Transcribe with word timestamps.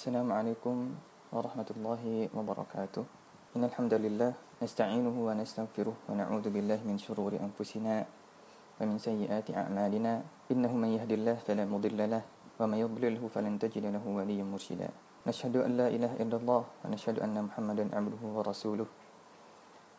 السلام 0.00 0.32
عليكم 0.32 0.76
ورحمة 1.28 1.68
الله 1.76 2.32
وبركاته. 2.32 3.04
إن 3.52 3.68
الحمد 3.68 4.00
لله 4.00 4.32
نستعينه 4.64 5.12
ونستغفره 5.12 6.08
ونعوذ 6.08 6.46
بالله 6.48 6.80
من 6.88 6.96
شرور 6.96 7.36
أنفسنا 7.36 8.08
ومن 8.80 8.96
سيئات 8.96 9.52
أعمالنا. 9.52 10.24
إنه 10.56 10.72
من 10.72 10.96
يهد 10.96 11.12
الله 11.20 11.44
فلا 11.44 11.68
مضل 11.68 12.00
له 12.00 12.24
ومن 12.56 12.78
يضلله 12.80 13.20
فلن 13.28 13.60
تجد 13.60 13.92
له 13.92 14.00
وليا 14.00 14.40
مرشدا. 14.40 14.88
نشهد 15.28 15.68
أن 15.68 15.76
لا 15.76 15.92
إله 15.92 16.16
إلا 16.16 16.36
الله 16.40 16.62
ونشهد 16.88 17.20
أن 17.20 17.36
محمدا 17.36 17.92
عبده 17.92 18.22
ورسوله. 18.24 18.88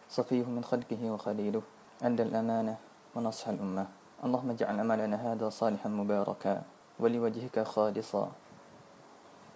صفيه 0.10 0.50
من 0.50 0.66
خلقه 0.66 0.98
وخليله. 0.98 1.62
أدى 2.02 2.24
الأمانة 2.26 2.74
ونصح 3.14 3.54
الأمة. 3.54 3.86
اللهم 4.26 4.50
اجعل 4.50 4.76
عملنا 4.82 5.18
هذا 5.22 5.48
صالحا 5.54 5.90
مباركا 5.94 6.54
ولوجهك 6.98 7.58
خالصا. 7.70 8.26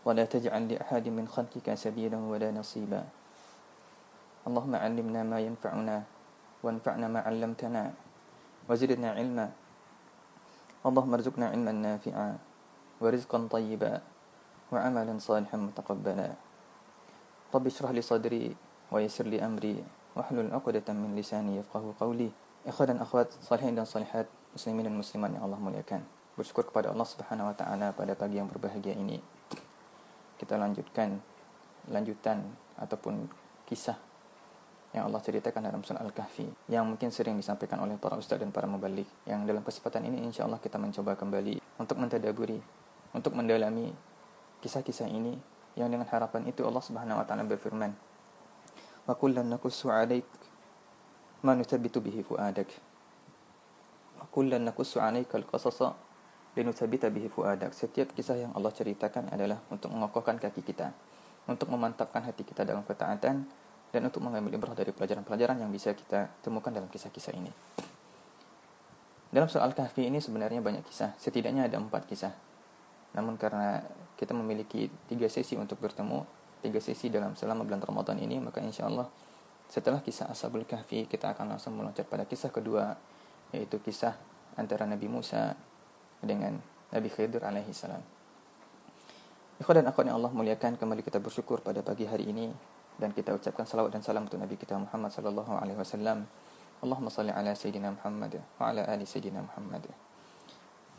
ولا 0.06 0.24
تجعل 0.30 0.70
لأحد 0.70 1.06
من 1.10 1.26
خلقك 1.26 1.74
سبيلا 1.74 2.18
ولا 2.21 2.54
نصيبا. 2.54 3.02
اللهم 4.46 4.74
علمنا 4.78 5.21
ما 5.25 5.42
ينفعنا 5.42 5.98
وانفعنا 6.62 7.06
ما 7.10 7.20
علمتنا 7.25 7.84
وزدنا 8.70 9.10
علما. 9.18 9.48
اللهم 10.86 11.12
ارزقنا 11.18 11.46
علما 11.50 11.74
نافعا 11.74 12.38
ورزقا 13.02 13.39
طيبا 13.50 13.93
وعملا 14.70 15.14
صالحا 15.18 15.57
متقبلا. 15.57 16.29
رب 17.50 17.65
اشرح 17.65 17.90
لي 17.90 18.01
صدري 18.06 18.46
ويسر 18.93 19.26
لي 19.26 19.42
أمري 19.42 19.82
واحلل 20.14 20.54
عقدة 20.54 20.87
من 20.93 21.18
لساني 21.18 21.57
يفقه 21.65 21.98
قولي. 21.98 22.29
dan 22.65 22.98
akhwat 22.98 23.29
salihin 23.46 23.78
dan 23.78 23.86
salihat 23.86 24.26
muslimin 24.54 24.90
dan 24.90 24.98
muslimat 24.98 25.29
yang 25.34 25.46
Allah 25.46 25.62
muliakan. 25.62 26.01
Bersyukur 26.34 26.65
kepada 26.70 26.90
Allah 26.90 27.06
Subhanahu 27.06 27.54
wa 27.54 27.56
taala 27.56 27.93
pada 27.93 28.18
pagi 28.18 28.42
yang 28.42 28.50
berbahagia 28.50 28.98
ini. 28.98 29.21
Kita 30.39 30.60
lanjutkan 30.60 31.20
lanjutan 31.89 32.42
ataupun 32.81 33.30
kisah 33.70 33.98
yang 34.96 35.12
Allah 35.12 35.20
ceritakan 35.20 35.59
dalam 35.68 35.84
surah 35.84 36.00
Al-Kahfi 36.08 36.72
yang 36.72 36.88
mungkin 36.88 37.12
sering 37.12 37.36
disampaikan 37.36 37.84
oleh 37.84 38.00
para 38.00 38.16
ustaz 38.16 38.40
dan 38.40 38.56
para 38.56 38.64
mubalik. 38.64 39.04
Yang 39.28 39.52
dalam 39.52 39.64
kesempatan 39.68 40.08
ini 40.08 40.24
insya 40.24 40.48
Allah 40.48 40.56
kita 40.64 40.80
mencoba 40.80 41.20
kembali 41.20 41.59
untuk 41.84 42.00
mentadaburi 42.00 42.64
untuk 43.12 43.36
mendalami 43.36 43.92
kisah-kisah 44.64 45.12
ini 45.12 45.36
yang 45.76 45.92
dengan 45.92 46.08
harapan 46.08 46.48
itu 46.48 46.64
Allah 46.64 46.80
Subhanahu 46.80 47.20
wa 47.20 47.26
taala 47.28 47.44
berfirman 47.44 47.92
wa 49.04 49.14
kullan 49.20 49.52
naqussu 49.52 49.92
'alaik 49.92 50.24
ma 51.44 51.52
nuthabbitu 51.59 52.00
bihi 52.00 52.24
fu'adak. 52.24 52.72
Wa 54.24 54.26
kullan 54.31 54.64
naqussu 54.64 55.04
'alaika 55.04 55.36
al-qasasa 55.36 55.92
linuthabita 56.56 57.11
bihi 57.11 57.28
fu'adak 57.28 57.75
setiap 57.75 58.16
kisah 58.16 58.39
yang 58.39 58.52
Allah 58.56 58.72
ceritakan 58.72 59.30
adalah 59.31 59.59
untuk 59.70 59.92
mengokohkan 59.92 60.39
kaki 60.39 60.64
kita 60.64 60.95
untuk 61.45 61.70
memantapkan 61.70 62.25
hati 62.25 62.42
kita 62.42 62.66
dalam 62.66 62.81
ketaatan 62.81 63.45
dan 63.94 64.02
untuk 64.02 64.22
mengambil 64.25 64.58
ibrah 64.58 64.73
dari 64.73 64.92
pelajaran-pelajaran 64.92 65.62
yang 65.62 65.70
bisa 65.70 65.94
kita 65.94 66.28
temukan 66.42 66.73
dalam 66.73 66.89
kisah-kisah 66.89 67.34
ini. 67.38 67.52
Dalam 69.30 69.47
soal 69.47 69.72
kahfi 69.78 70.09
ini 70.09 70.20
sebenarnya 70.20 70.59
banyak 70.59 70.84
kisah, 70.88 71.14
setidaknya 71.22 71.70
ada 71.70 71.78
empat 71.80 72.08
kisah. 72.09 72.34
Namun 73.16 73.40
karena 73.40 73.84
kita 74.19 74.36
memiliki 74.36 74.92
tiga 75.08 75.30
sesi 75.31 75.56
untuk 75.56 75.80
bertemu, 75.80 76.23
tiga 76.59 76.80
sesi 76.81 77.08
dalam 77.08 77.38
selama 77.38 77.64
bulan 77.64 77.84
Ramadan 77.84 78.17
ini, 78.19 78.42
maka 78.42 78.59
insya 78.59 78.88
Allah 78.90 79.08
setelah 79.66 80.00
kisah 80.02 80.30
Ashabul 80.30 80.67
Kahfi, 80.67 81.08
kita 81.08 81.36
akan 81.36 81.58
langsung 81.58 81.75
meloncat 81.75 82.06
pada 82.08 82.23
kisah 82.28 82.52
kedua, 82.52 82.95
yaitu 83.56 83.80
kisah 83.81 84.16
antara 84.56 84.88
Nabi 84.88 85.08
Musa 85.12 85.58
dengan 86.22 86.60
Nabi 86.92 87.10
Khidir 87.12 87.44
alaihi 87.44 87.76
salam. 87.76 88.04
Ikhwan 89.56 89.84
dan 89.84 89.88
akhwat 89.88 90.12
yang 90.12 90.20
Allah 90.20 90.32
muliakan, 90.36 90.76
kembali 90.76 91.00
kita 91.00 91.24
bersyukur 91.24 91.64
pada 91.64 91.80
pagi 91.80 92.04
hari 92.04 92.28
ini 92.28 92.52
dan 93.00 93.16
kita 93.16 93.36
ucapkan 93.36 93.64
salawat 93.64 93.92
dan 93.96 94.04
salam 94.04 94.28
untuk 94.28 94.40
Nabi 94.40 94.56
kita 94.60 94.76
Muhammad 94.76 95.12
sallallahu 95.12 95.52
alaihi 95.56 95.80
wasallam. 95.80 96.28
Allahumma 96.84 97.08
salli 97.08 97.32
ala 97.32 97.56
sayyidina 97.56 97.96
Muhammad 97.96 98.44
wa 98.59 98.64
ala 98.68 98.84
ali 98.84 99.08
sayyidina 99.08 99.44
Muhammad. 99.44 99.88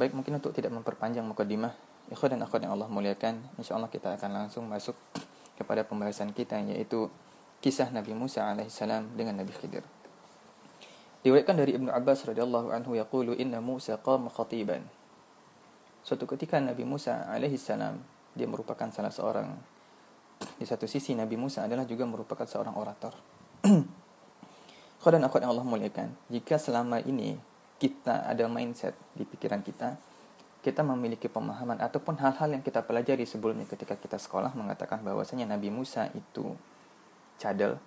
Baik, 0.00 0.12
mungkin 0.16 0.40
untuk 0.40 0.56
tidak 0.56 0.72
memperpanjang 0.72 1.24
mukadimah, 1.24 1.72
ikhwan 2.12 2.36
dan 2.36 2.44
akhwat 2.44 2.64
yang 2.64 2.72
Allah 2.76 2.88
muliakan, 2.88 3.44
insyaallah 3.60 3.92
kita 3.92 4.16
akan 4.16 4.30
langsung 4.44 4.64
masuk 4.68 4.96
kepada 5.56 5.84
pembahasan 5.84 6.32
kita 6.36 6.60
yaitu 6.64 7.08
kisah 7.64 7.88
Nabi 7.92 8.12
Musa 8.12 8.44
alaihi 8.44 8.72
salam 8.72 9.08
dengan 9.16 9.40
Nabi 9.40 9.52
Khidir. 9.56 9.84
Diriwayatkan 11.24 11.56
dari 11.58 11.74
Ibnu 11.74 11.90
Abbas 11.90 12.22
radhiyallahu 12.28 12.70
anhu 12.70 12.94
yaqulu 12.94 13.34
inna 13.34 13.58
Musa 13.58 13.98
qama 13.98 14.30
khatiban. 14.30 14.84
Suatu 16.06 16.22
ketika 16.30 16.62
Nabi 16.62 16.86
Musa 16.86 17.26
alaihi 17.26 17.58
salam 17.58 17.98
dia 18.30 18.46
merupakan 18.46 18.86
salah 18.94 19.10
seorang 19.10 19.50
di 20.54 20.62
satu 20.62 20.86
sisi 20.86 21.18
Nabi 21.18 21.34
Musa 21.34 21.66
adalah 21.66 21.82
juga 21.82 22.06
merupakan 22.06 22.46
seorang 22.46 22.78
orator. 22.78 23.10
Kau 25.02 25.10
dan 25.10 25.26
akhwat 25.26 25.42
yang 25.42 25.58
Allah 25.58 25.66
muliakan, 25.66 26.14
jika 26.30 26.62
selama 26.62 27.02
ini 27.02 27.34
kita 27.82 28.22
ada 28.22 28.46
mindset 28.46 28.94
di 29.18 29.26
pikiran 29.26 29.66
kita, 29.66 29.98
kita 30.62 30.86
memiliki 30.86 31.26
pemahaman 31.26 31.82
ataupun 31.82 32.22
hal-hal 32.22 32.54
yang 32.54 32.62
kita 32.62 32.86
pelajari 32.86 33.26
sebelumnya 33.26 33.66
ketika 33.66 33.98
kita 33.98 34.14
sekolah 34.14 34.54
mengatakan 34.54 35.02
bahwasanya 35.02 35.50
Nabi 35.50 35.74
Musa 35.74 36.06
itu 36.14 36.54
cadel, 37.34 37.82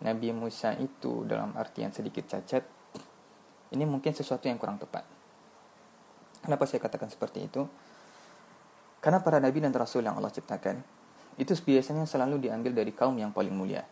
Nabi 0.00 0.32
Musa 0.32 0.72
itu 0.80 1.28
dalam 1.28 1.52
artian 1.52 1.92
sedikit 1.92 2.24
cacat, 2.32 2.64
ini 3.76 3.84
mungkin 3.84 4.16
sesuatu 4.16 4.48
yang 4.48 4.56
kurang 4.56 4.80
tepat. 4.80 5.19
Kenapa 6.40 6.64
saya 6.64 6.80
katakan 6.80 7.12
seperti 7.12 7.46
itu? 7.46 7.68
Karena 9.00 9.20
para 9.24 9.40
nabi 9.40 9.64
dan 9.64 9.72
rasul 9.72 10.04
yang 10.04 10.16
Allah 10.16 10.32
ciptakan 10.32 10.80
itu 11.40 11.52
biasanya 11.56 12.04
selalu 12.04 12.48
diambil 12.48 12.76
dari 12.76 12.92
kaum 12.92 13.16
yang 13.16 13.32
paling 13.32 13.52
mulia. 13.52 13.84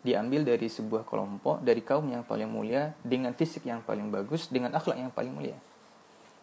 Diambil 0.00 0.46
dari 0.46 0.72
sebuah 0.72 1.04
kelompok 1.04 1.60
dari 1.60 1.84
kaum 1.84 2.08
yang 2.08 2.24
paling 2.24 2.48
mulia 2.48 2.96
dengan 3.04 3.36
fisik 3.36 3.68
yang 3.68 3.84
paling 3.84 4.08
bagus 4.08 4.48
dengan 4.48 4.72
akhlak 4.72 4.96
yang 4.96 5.12
paling 5.12 5.36
mulia. 5.36 5.58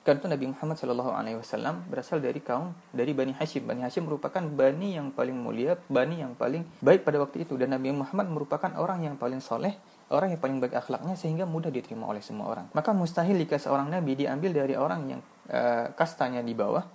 Karena 0.06 0.38
Nabi 0.38 0.53
Muhammad 0.53 0.78
Shallallahu 0.78 1.11
Alaihi 1.17 1.41
Wasallam 1.41 1.81
berasal 1.89 2.22
dari 2.22 2.38
kaum 2.38 2.77
dari 2.94 3.09
Bani 3.17 3.33
Hashim. 3.33 3.66
Bani 3.66 3.81
Hashim 3.81 4.06
merupakan 4.06 4.38
bani 4.38 4.94
yang 4.94 5.09
paling 5.09 5.33
mulia, 5.33 5.81
bani 5.89 6.22
yang 6.22 6.38
paling 6.38 6.62
baik 6.77 7.01
pada 7.01 7.17
waktu 7.17 7.41
itu. 7.41 7.57
Dan 7.57 7.73
Nabi 7.73 7.89
Muhammad 7.89 8.29
merupakan 8.29 8.69
orang 8.77 9.01
yang 9.01 9.17
paling 9.17 9.41
soleh, 9.41 9.73
orang 10.13 10.38
yang 10.38 10.41
paling 10.45 10.62
baik 10.62 10.77
akhlaknya 10.77 11.17
sehingga 11.17 11.50
mudah 11.50 11.73
diterima 11.73 12.06
oleh 12.06 12.22
semua 12.22 12.53
orang. 12.53 12.69
Maka 12.77 12.94
mustahil 12.94 13.33
jika 13.33 13.57
seorang 13.57 13.89
Nabi 13.89 14.13
diambil 14.13 14.53
dari 14.53 14.77
orang 14.77 15.09
yang 15.09 15.22
uh, 15.50 15.91
kastanya 15.94 16.39
di 16.45 16.53
bawah, 16.56 16.85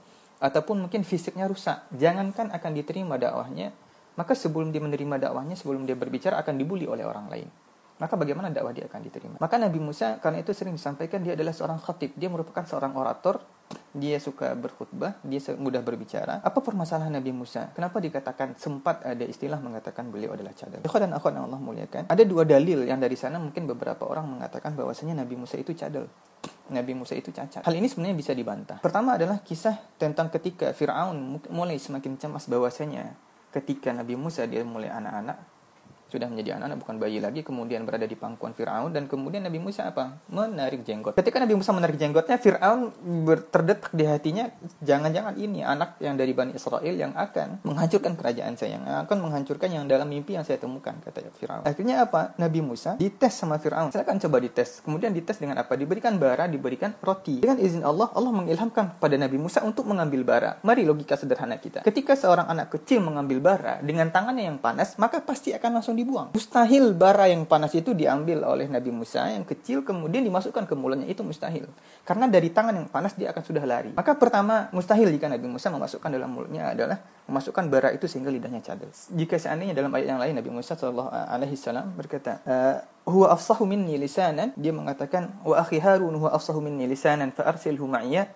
ataupun 0.41 0.89
mungkin 0.89 1.05
fisiknya 1.05 1.45
rusak. 1.45 1.85
Jangankan 1.93 2.51
akan 2.51 2.71
diterima 2.73 3.21
dakwahnya, 3.21 3.71
maka 4.17 4.33
sebelum 4.33 4.73
dia 4.73 4.81
menerima 4.81 5.17
dakwahnya, 5.21 5.55
sebelum 5.55 5.85
dia 5.85 5.95
berbicara 5.95 6.41
akan 6.41 6.55
dibully 6.57 6.89
oleh 6.89 7.05
orang 7.05 7.29
lain. 7.29 7.49
Maka 8.01 8.17
bagaimana 8.17 8.49
dakwah 8.49 8.73
dia 8.73 8.89
akan 8.89 9.01
diterima? 9.05 9.37
Maka 9.37 9.61
Nabi 9.61 9.77
Musa 9.77 10.17
karena 10.25 10.41
itu 10.41 10.57
sering 10.57 10.73
disampaikan 10.73 11.21
dia 11.21 11.37
adalah 11.37 11.53
seorang 11.53 11.77
khatib, 11.77 12.17
dia 12.17 12.33
merupakan 12.33 12.65
seorang 12.65 12.97
orator, 12.97 13.45
dia 13.91 14.23
suka 14.23 14.55
berkhutbah, 14.55 15.19
dia 15.27 15.43
mudah 15.59 15.83
berbicara. 15.83 16.39
Apa 16.47 16.63
permasalahan 16.63 17.11
Nabi 17.11 17.35
Musa? 17.35 17.75
Kenapa 17.75 17.99
dikatakan 17.99 18.55
sempat 18.55 19.03
ada 19.03 19.27
istilah 19.27 19.59
mengatakan 19.59 20.15
beliau 20.15 20.35
adalah 20.35 20.55
cadel? 20.55 20.79
Ikhwan 20.87 21.11
dan 21.11 21.13
akhwat 21.19 21.35
yang 21.35 21.51
Allah 21.51 21.61
muliakan. 21.61 22.03
Ada 22.07 22.23
dua 22.23 22.47
dalil 22.47 22.87
yang 22.87 23.03
dari 23.03 23.19
sana 23.19 23.43
mungkin 23.43 23.67
beberapa 23.67 24.07
orang 24.07 24.31
mengatakan 24.31 24.79
bahwasanya 24.79 25.19
Nabi 25.19 25.35
Musa 25.35 25.59
itu 25.59 25.75
cadel. 25.75 26.07
Nabi 26.71 26.95
Musa 26.95 27.19
itu 27.19 27.35
cacat. 27.35 27.67
Hal 27.67 27.75
ini 27.75 27.91
sebenarnya 27.91 28.15
bisa 28.15 28.31
dibantah. 28.31 28.79
Pertama 28.79 29.19
adalah 29.19 29.43
kisah 29.43 29.75
tentang 29.99 30.31
ketika 30.31 30.71
Fir'aun 30.71 31.43
mulai 31.51 31.75
semakin 31.83 32.15
cemas 32.15 32.47
bahwasanya 32.47 33.19
ketika 33.51 33.91
Nabi 33.91 34.15
Musa 34.15 34.47
dia 34.47 34.63
mulai 34.63 34.87
anak-anak 34.87 35.60
sudah 36.11 36.27
menjadi 36.27 36.59
anak-anak 36.59 36.79
bukan 36.83 36.97
bayi 36.99 37.19
lagi 37.23 37.41
kemudian 37.47 37.87
berada 37.87 38.05
di 38.05 38.19
pangkuan 38.19 38.53
Firaun 38.53 38.91
dan 38.91 39.07
kemudian 39.07 39.47
Nabi 39.47 39.63
Musa 39.63 39.89
apa? 39.89 40.19
Menarik 40.29 40.83
jenggot. 40.83 41.15
Ketika 41.15 41.39
Nabi 41.39 41.55
Musa 41.55 41.71
menarik 41.71 41.97
jenggotnya 41.97 42.37
Firaun 42.37 42.91
terdetak 43.49 43.95
di 43.95 44.05
hatinya 44.05 44.51
jangan-jangan 44.83 45.39
ini 45.39 45.63
anak 45.63 46.03
yang 46.03 46.19
dari 46.19 46.35
Bani 46.35 46.59
Israel 46.59 46.95
yang 46.99 47.15
akan 47.15 47.63
menghancurkan 47.63 48.19
kerajaan 48.19 48.59
saya 48.59 48.77
yang 48.77 48.85
akan 49.07 49.19
menghancurkan 49.23 49.71
yang 49.71 49.85
dalam 49.87 50.11
mimpi 50.11 50.35
yang 50.35 50.43
saya 50.43 50.59
temukan 50.59 50.99
kata 50.99 51.31
Firaun. 51.31 51.63
Akhirnya 51.63 52.03
apa? 52.03 52.35
Nabi 52.37 52.61
Musa 52.65 52.99
dites 52.99 53.39
sama 53.39 53.63
Firaun. 53.63 53.95
Saya 53.95 54.03
akan 54.03 54.19
coba 54.19 54.43
dites. 54.43 54.83
Kemudian 54.83 55.15
dites 55.15 55.39
dengan 55.39 55.63
apa? 55.63 55.79
Diberikan 55.79 56.19
bara 56.19 56.51
diberikan 56.51 56.97
roti. 56.99 57.39
Dengan 57.45 57.63
izin 57.63 57.87
Allah 57.87 58.11
Allah 58.17 58.33
mengilhamkan 58.35 58.99
pada 58.99 59.15
Nabi 59.15 59.39
Musa 59.39 59.63
untuk 59.63 59.87
mengambil 59.87 60.27
bara. 60.27 60.51
Mari 60.67 60.83
logika 60.83 61.15
sederhana 61.15 61.61
kita. 61.61 61.87
Ketika 61.87 62.19
seorang 62.19 62.51
anak 62.51 62.75
kecil 62.75 63.05
mengambil 63.05 63.39
bara 63.39 63.79
dengan 63.85 64.09
tangannya 64.11 64.51
yang 64.51 64.59
panas 64.59 64.97
maka 64.97 65.23
pasti 65.23 65.53
akan 65.55 65.79
langsung 65.79 65.95
dibuang. 66.01 66.33
Mustahil 66.33 66.97
bara 66.97 67.29
yang 67.29 67.45
panas 67.45 67.77
itu 67.77 67.93
diambil 67.93 68.43
oleh 68.49 68.67
Nabi 68.67 68.89
Musa 68.89 69.29
yang 69.29 69.45
kecil 69.45 69.85
kemudian 69.85 70.25
dimasukkan 70.25 70.65
ke 70.65 70.75
mulutnya 70.75 71.07
itu 71.07 71.21
mustahil. 71.21 71.69
Karena 72.09 72.27
dari 72.27 72.49
tangan 72.49 72.75
yang 72.75 72.89
panas 72.89 73.13
dia 73.15 73.31
akan 73.31 73.43
sudah 73.45 73.65
lari. 73.69 73.93
Maka 73.93 74.17
pertama 74.17 74.73
mustahil 74.73 75.13
jika 75.13 75.29
Nabi 75.29 75.47
Musa 75.47 75.69
memasukkan 75.69 76.09
dalam 76.09 76.33
mulutnya 76.33 76.73
adalah 76.73 76.99
memasukkan 77.29 77.69
bara 77.71 77.93
itu 77.95 78.09
sehingga 78.09 78.33
lidahnya 78.33 78.65
cadel. 78.65 78.91
Jika 78.91 79.37
seandainya 79.39 79.77
dalam 79.77 79.93
ayat 79.95 80.17
yang 80.17 80.21
lain 80.21 80.35
Nabi 80.41 80.51
Musa 80.51 80.75
sallallahu 80.75 81.13
alaihi 81.13 81.55
wasallam 81.55 81.95
berkata, 81.95 82.43
huwa 83.07 83.31
afsahu 83.33 83.67
minni 83.67 83.97
lisanan 83.97 84.55
dia 84.59 84.71
mengatakan 84.75 85.35
wa 85.43 85.59
akhi 85.59 85.79
Harun 85.83 86.15
huwa 86.17 86.31
afsahu 86.35 86.63
minni 86.63 86.87
lisanan 86.87 87.35
fa 87.35 87.49
arsilhu 87.49 87.87
ma'iyya 87.87 88.29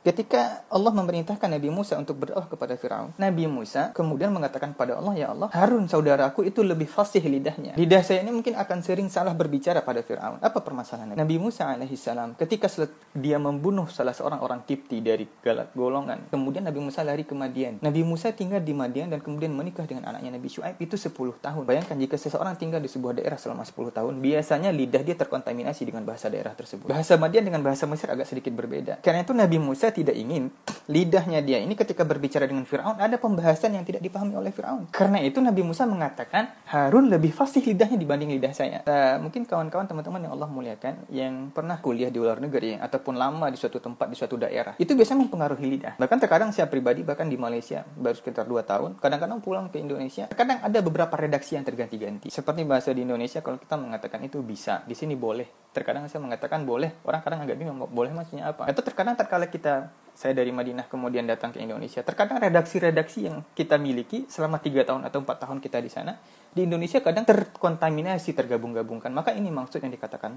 Ketika 0.00 0.64
Allah 0.72 0.96
memerintahkan 0.96 1.44
Nabi 1.44 1.68
Musa 1.68 2.00
untuk 2.00 2.24
berdoa 2.24 2.48
kepada 2.48 2.72
Firaun, 2.72 3.12
Nabi 3.20 3.44
Musa 3.44 3.92
kemudian 3.92 4.32
mengatakan 4.32 4.72
pada 4.72 4.96
Allah, 4.96 5.12
"Ya 5.12 5.28
Allah, 5.28 5.52
Harun 5.52 5.92
saudaraku 5.92 6.40
itu 6.48 6.64
lebih 6.64 6.88
fasih 6.88 7.20
lidahnya. 7.20 7.76
Lidah 7.76 8.00
saya 8.00 8.24
ini 8.24 8.32
mungkin 8.32 8.56
akan 8.56 8.80
sering 8.80 9.12
salah 9.12 9.36
berbicara 9.36 9.84
pada 9.84 10.00
Firaun." 10.00 10.40
Apa 10.40 10.64
permasalahannya? 10.64 11.20
Nabi 11.20 11.36
Musa 11.36 11.68
alaihissalam 11.68 12.32
ketika 12.40 12.72
dia 13.12 13.36
membunuh 13.36 13.92
salah 13.92 14.16
seorang 14.16 14.40
orang 14.40 14.64
Kipti 14.64 15.04
dari 15.04 15.28
galak 15.44 15.76
golongan, 15.76 16.32
kemudian 16.32 16.64
Nabi 16.64 16.80
Musa 16.80 17.04
lari 17.04 17.28
ke 17.28 17.36
Madian. 17.36 17.76
Nabi 17.84 18.00
Musa 18.00 18.32
tinggal 18.32 18.64
di 18.64 18.72
Madian 18.72 19.12
dan 19.12 19.20
kemudian 19.20 19.52
menikah 19.52 19.84
dengan 19.84 20.08
anaknya 20.08 20.40
Nabi 20.40 20.48
Syuaib 20.48 20.80
itu 20.80 20.96
10 20.96 21.36
tahun. 21.44 21.68
Bayangkan 21.68 22.00
jika 22.00 22.16
seseorang 22.16 22.56
tinggal 22.56 22.80
di 22.80 22.88
sebuah 22.88 23.20
daerah 23.20 23.36
selama 23.36 23.68
10 23.68 23.92
tahun, 23.92 24.16
biasanya 24.16 24.72
lidah 24.72 25.04
dia 25.04 25.12
terkontaminasi 25.20 25.84
dengan 25.84 26.08
bahasa 26.08 26.32
daerah 26.32 26.56
tersebut. 26.56 26.88
Bahasa 26.88 27.20
Madian 27.20 27.44
dengan 27.44 27.60
bahasa 27.60 27.84
Mesir 27.84 28.08
agak 28.08 28.24
sedikit 28.24 28.56
berbeda. 28.56 29.04
Karena 29.04 29.20
itu 29.20 29.36
Nabi 29.36 29.60
Musa 29.60 29.89
tidak 29.94 30.16
ingin 30.16 30.50
lidahnya 30.90 31.38
dia 31.44 31.62
ini 31.62 31.78
ketika 31.78 32.02
berbicara 32.02 32.50
dengan 32.50 32.66
Firaun 32.66 32.98
ada 32.98 33.14
pembahasan 33.14 33.78
yang 33.78 33.86
tidak 33.86 34.02
dipahami 34.02 34.34
oleh 34.34 34.50
Firaun. 34.50 34.90
Karena 34.90 35.22
itu 35.22 35.38
Nabi 35.38 35.62
Musa 35.62 35.86
mengatakan 35.86 36.50
Harun 36.66 37.06
lebih 37.06 37.30
fasih 37.30 37.62
lidahnya 37.62 37.98
dibanding 38.00 38.34
lidah 38.34 38.54
saya. 38.54 38.82
Uh, 38.82 39.22
mungkin 39.22 39.46
kawan-kawan 39.46 39.86
teman-teman 39.86 40.26
yang 40.26 40.32
Allah 40.34 40.48
muliakan 40.50 40.94
yang 41.12 41.54
pernah 41.54 41.78
kuliah 41.78 42.10
di 42.10 42.18
luar 42.18 42.42
negeri 42.42 42.78
ataupun 42.80 43.14
lama 43.14 43.46
di 43.50 43.58
suatu 43.58 43.78
tempat 43.78 44.10
di 44.10 44.16
suatu 44.18 44.34
daerah 44.34 44.74
itu 44.78 44.94
biasanya 44.94 45.26
mempengaruhi 45.26 45.66
lidah. 45.66 45.94
Bahkan 46.00 46.18
terkadang 46.18 46.50
saya 46.50 46.66
pribadi 46.66 47.06
bahkan 47.06 47.30
di 47.30 47.38
Malaysia 47.38 47.82
baru 47.84 48.16
sekitar 48.16 48.46
2 48.46 48.62
tahun, 48.66 48.90
kadang-kadang 48.98 49.38
pulang 49.42 49.66
ke 49.68 49.78
Indonesia, 49.78 50.26
kadang 50.32 50.58
ada 50.62 50.78
beberapa 50.82 51.14
redaksi 51.14 51.54
yang 51.54 51.64
terganti-ganti. 51.66 52.32
Seperti 52.32 52.62
bahasa 52.66 52.90
di 52.90 53.02
Indonesia 53.02 53.44
kalau 53.44 53.58
kita 53.58 53.76
mengatakan 53.76 54.20
itu 54.24 54.40
bisa, 54.40 54.82
di 54.86 54.94
sini 54.94 55.14
boleh. 55.14 55.69
Terkadang 55.70 56.10
saya 56.10 56.18
mengatakan 56.18 56.66
boleh, 56.66 56.98
orang 57.06 57.22
kadang 57.22 57.46
agak 57.46 57.54
bingung 57.54 57.78
boleh 57.78 58.10
maksudnya 58.10 58.50
apa. 58.50 58.66
Itu 58.66 58.82
terkadang 58.82 59.14
terkala 59.14 59.46
kita 59.46 59.94
saya 60.20 60.36
dari 60.36 60.50
Madinah 60.50 60.90
kemudian 60.90 61.24
datang 61.24 61.54
ke 61.54 61.62
Indonesia. 61.62 62.02
Terkadang 62.02 62.42
redaksi-redaksi 62.42 63.30
yang 63.30 63.40
kita 63.54 63.78
miliki 63.80 64.26
selama 64.26 64.58
tiga 64.58 64.82
tahun 64.82 65.06
atau 65.06 65.22
empat 65.22 65.46
tahun 65.46 65.62
kita 65.62 65.78
di 65.80 65.88
sana, 65.88 66.18
di 66.50 66.66
Indonesia 66.66 66.98
kadang 67.00 67.24
terkontaminasi, 67.24 68.34
tergabung-gabungkan. 68.34 69.08
Maka 69.14 69.32
ini 69.32 69.48
maksud 69.48 69.80
yang 69.80 69.94
dikatakan 69.94 70.36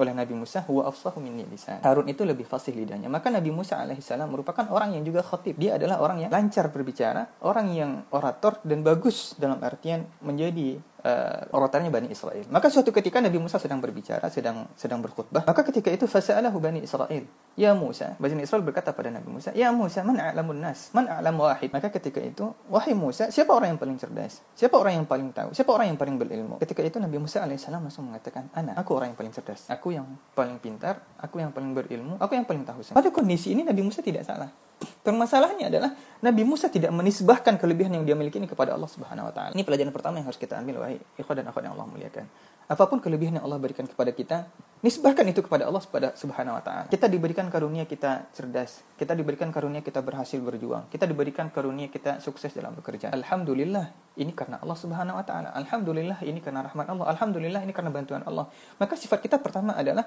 oleh 0.00 0.16
Nabi 0.16 0.34
Musa, 0.34 0.64
huwa 0.64 0.88
afsahu 0.88 1.20
minni 1.20 1.44
lisan. 1.46 1.78
Harun 1.84 2.08
itu 2.08 2.24
lebih 2.24 2.48
fasih 2.48 2.74
lidahnya. 2.74 3.06
Maka 3.06 3.30
Nabi 3.30 3.54
Musa 3.54 3.78
alaihissalam 3.78 4.32
merupakan 4.32 4.66
orang 4.72 4.96
yang 4.96 5.04
juga 5.04 5.20
khatib. 5.20 5.60
Dia 5.60 5.76
adalah 5.76 6.00
orang 6.00 6.26
yang 6.26 6.30
lancar 6.32 6.72
berbicara, 6.72 7.28
orang 7.44 7.70
yang 7.70 7.90
orator 8.10 8.58
dan 8.66 8.82
bagus 8.82 9.36
dalam 9.36 9.60
artian 9.60 10.08
menjadi 10.24 10.80
uh, 11.04 11.90
Bani 11.90 12.08
Israel. 12.12 12.44
Maka 12.52 12.68
suatu 12.68 12.92
ketika 12.92 13.18
Nabi 13.18 13.40
Musa 13.40 13.56
sedang 13.56 13.80
berbicara, 13.80 14.28
sedang 14.28 14.68
sedang 14.76 15.00
berkhutbah. 15.00 15.44
Maka 15.44 15.64
ketika 15.66 15.88
itu 15.90 16.04
fasa'alahu 16.04 16.56
Bani 16.60 16.80
Israel. 16.84 17.24
Ya 17.58 17.74
Musa, 17.74 18.14
Bani 18.16 18.46
Israel 18.46 18.62
berkata 18.64 18.94
pada 18.94 19.10
Nabi 19.10 19.28
Musa, 19.28 19.50
"Ya 19.52 19.68
Musa, 19.74 20.00
man 20.06 20.16
a'lamun 20.16 20.62
nas? 20.62 20.94
Man 20.94 21.10
a'lam 21.10 21.36
wahid?" 21.36 21.74
Maka 21.74 21.90
ketika 21.92 22.22
itu, 22.22 22.54
wahai 22.70 22.94
Musa, 22.94 23.28
siapa 23.28 23.52
orang 23.52 23.76
yang 23.76 23.80
paling 23.80 23.96
cerdas? 23.98 24.40
Siapa 24.54 24.78
orang 24.78 25.02
yang 25.02 25.06
paling 25.08 25.28
tahu? 25.34 25.50
Siapa 25.52 25.70
orang 25.74 25.92
yang 25.92 25.98
paling 25.98 26.16
berilmu? 26.16 26.56
Ketika 26.62 26.80
itu 26.80 26.96
Nabi 27.02 27.18
Musa 27.20 27.42
alaihissalam 27.42 27.82
langsung 27.84 28.08
mengatakan, 28.08 28.48
"Ana, 28.54 28.78
aku 28.78 28.96
orang 28.96 29.12
yang 29.12 29.18
paling 29.18 29.34
cerdas. 29.34 29.66
Aku 29.68 29.92
yang 29.92 30.06
paling 30.32 30.56
pintar, 30.62 31.02
aku 31.20 31.42
yang 31.42 31.50
paling 31.50 31.74
berilmu, 31.74 32.16
aku 32.22 32.38
yang 32.38 32.46
paling 32.46 32.64
tahu." 32.64 32.80
Pada 32.94 33.10
kondisi 33.12 33.52
ini 33.52 33.66
Nabi 33.66 33.82
Musa 33.84 34.00
tidak 34.00 34.24
salah. 34.24 34.69
Permasalahannya 35.00 35.66
adalah 35.72 35.90
Nabi 36.20 36.44
Musa 36.44 36.68
tidak 36.68 36.92
menisbahkan 36.92 37.56
kelebihan 37.56 37.96
yang 37.96 38.04
dia 38.04 38.12
miliki 38.12 38.36
ini 38.36 38.44
kepada 38.44 38.76
Allah 38.76 38.88
Subhanahu 38.88 39.28
wa 39.28 39.32
taala. 39.32 39.52
Ini 39.56 39.64
pelajaran 39.64 39.92
pertama 39.92 40.20
yang 40.20 40.28
harus 40.28 40.36
kita 40.36 40.60
ambil 40.60 40.84
wahai 40.84 41.00
ikhwan 41.16 41.40
dan 41.40 41.48
akhwat 41.48 41.64
yang 41.64 41.74
Allah 41.76 41.88
muliakan. 41.88 42.24
Apa 42.70 42.86
pun 42.86 43.00
kelebihan 43.00 43.40
yang 43.40 43.44
Allah 43.48 43.58
berikan 43.58 43.82
kepada 43.88 44.12
kita, 44.12 44.46
nisbahkan 44.84 45.26
itu 45.26 45.40
kepada 45.42 45.66
Allah 45.66 45.82
Subhanahu 46.14 46.54
wa 46.54 46.62
taala. 46.62 46.84
Kita 46.92 47.08
diberikan 47.08 47.48
karunia 47.48 47.88
kita 47.88 48.28
cerdas, 48.36 48.84
kita 49.00 49.16
diberikan 49.16 49.48
karunia 49.50 49.80
kita 49.80 50.04
berhasil 50.04 50.38
berjuang, 50.38 50.86
kita 50.92 51.08
diberikan 51.08 51.48
karunia 51.48 51.88
kita 51.88 52.20
sukses 52.20 52.52
dalam 52.52 52.76
bekerja. 52.76 53.10
Alhamdulillah, 53.10 54.16
ini 54.20 54.36
karena 54.36 54.60
Allah 54.60 54.78
Subhanahu 54.78 55.18
wa 55.18 55.24
taala. 55.24 55.50
Alhamdulillah, 55.56 56.20
ini 56.22 56.38
karena 56.44 56.62
rahmat 56.68 56.86
Allah. 56.92 57.06
Alhamdulillah, 57.16 57.60
ini 57.64 57.72
karena 57.72 57.90
bantuan 57.90 58.22
Allah. 58.28 58.46
Maka 58.78 58.94
sifat 58.94 59.24
kita 59.24 59.40
pertama 59.40 59.74
adalah 59.74 60.06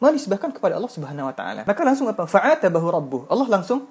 menisbahkan 0.00 0.50
kepada 0.56 0.80
Allah 0.80 0.90
Subhanahu 0.90 1.28
wa 1.28 1.34
taala. 1.36 1.62
Maka 1.68 1.80
langsung 1.84 2.08
apa? 2.08 2.24
Fa'atabahu 2.24 2.86
rabbuh. 2.88 3.22
Allah 3.28 3.60
langsung 3.60 3.84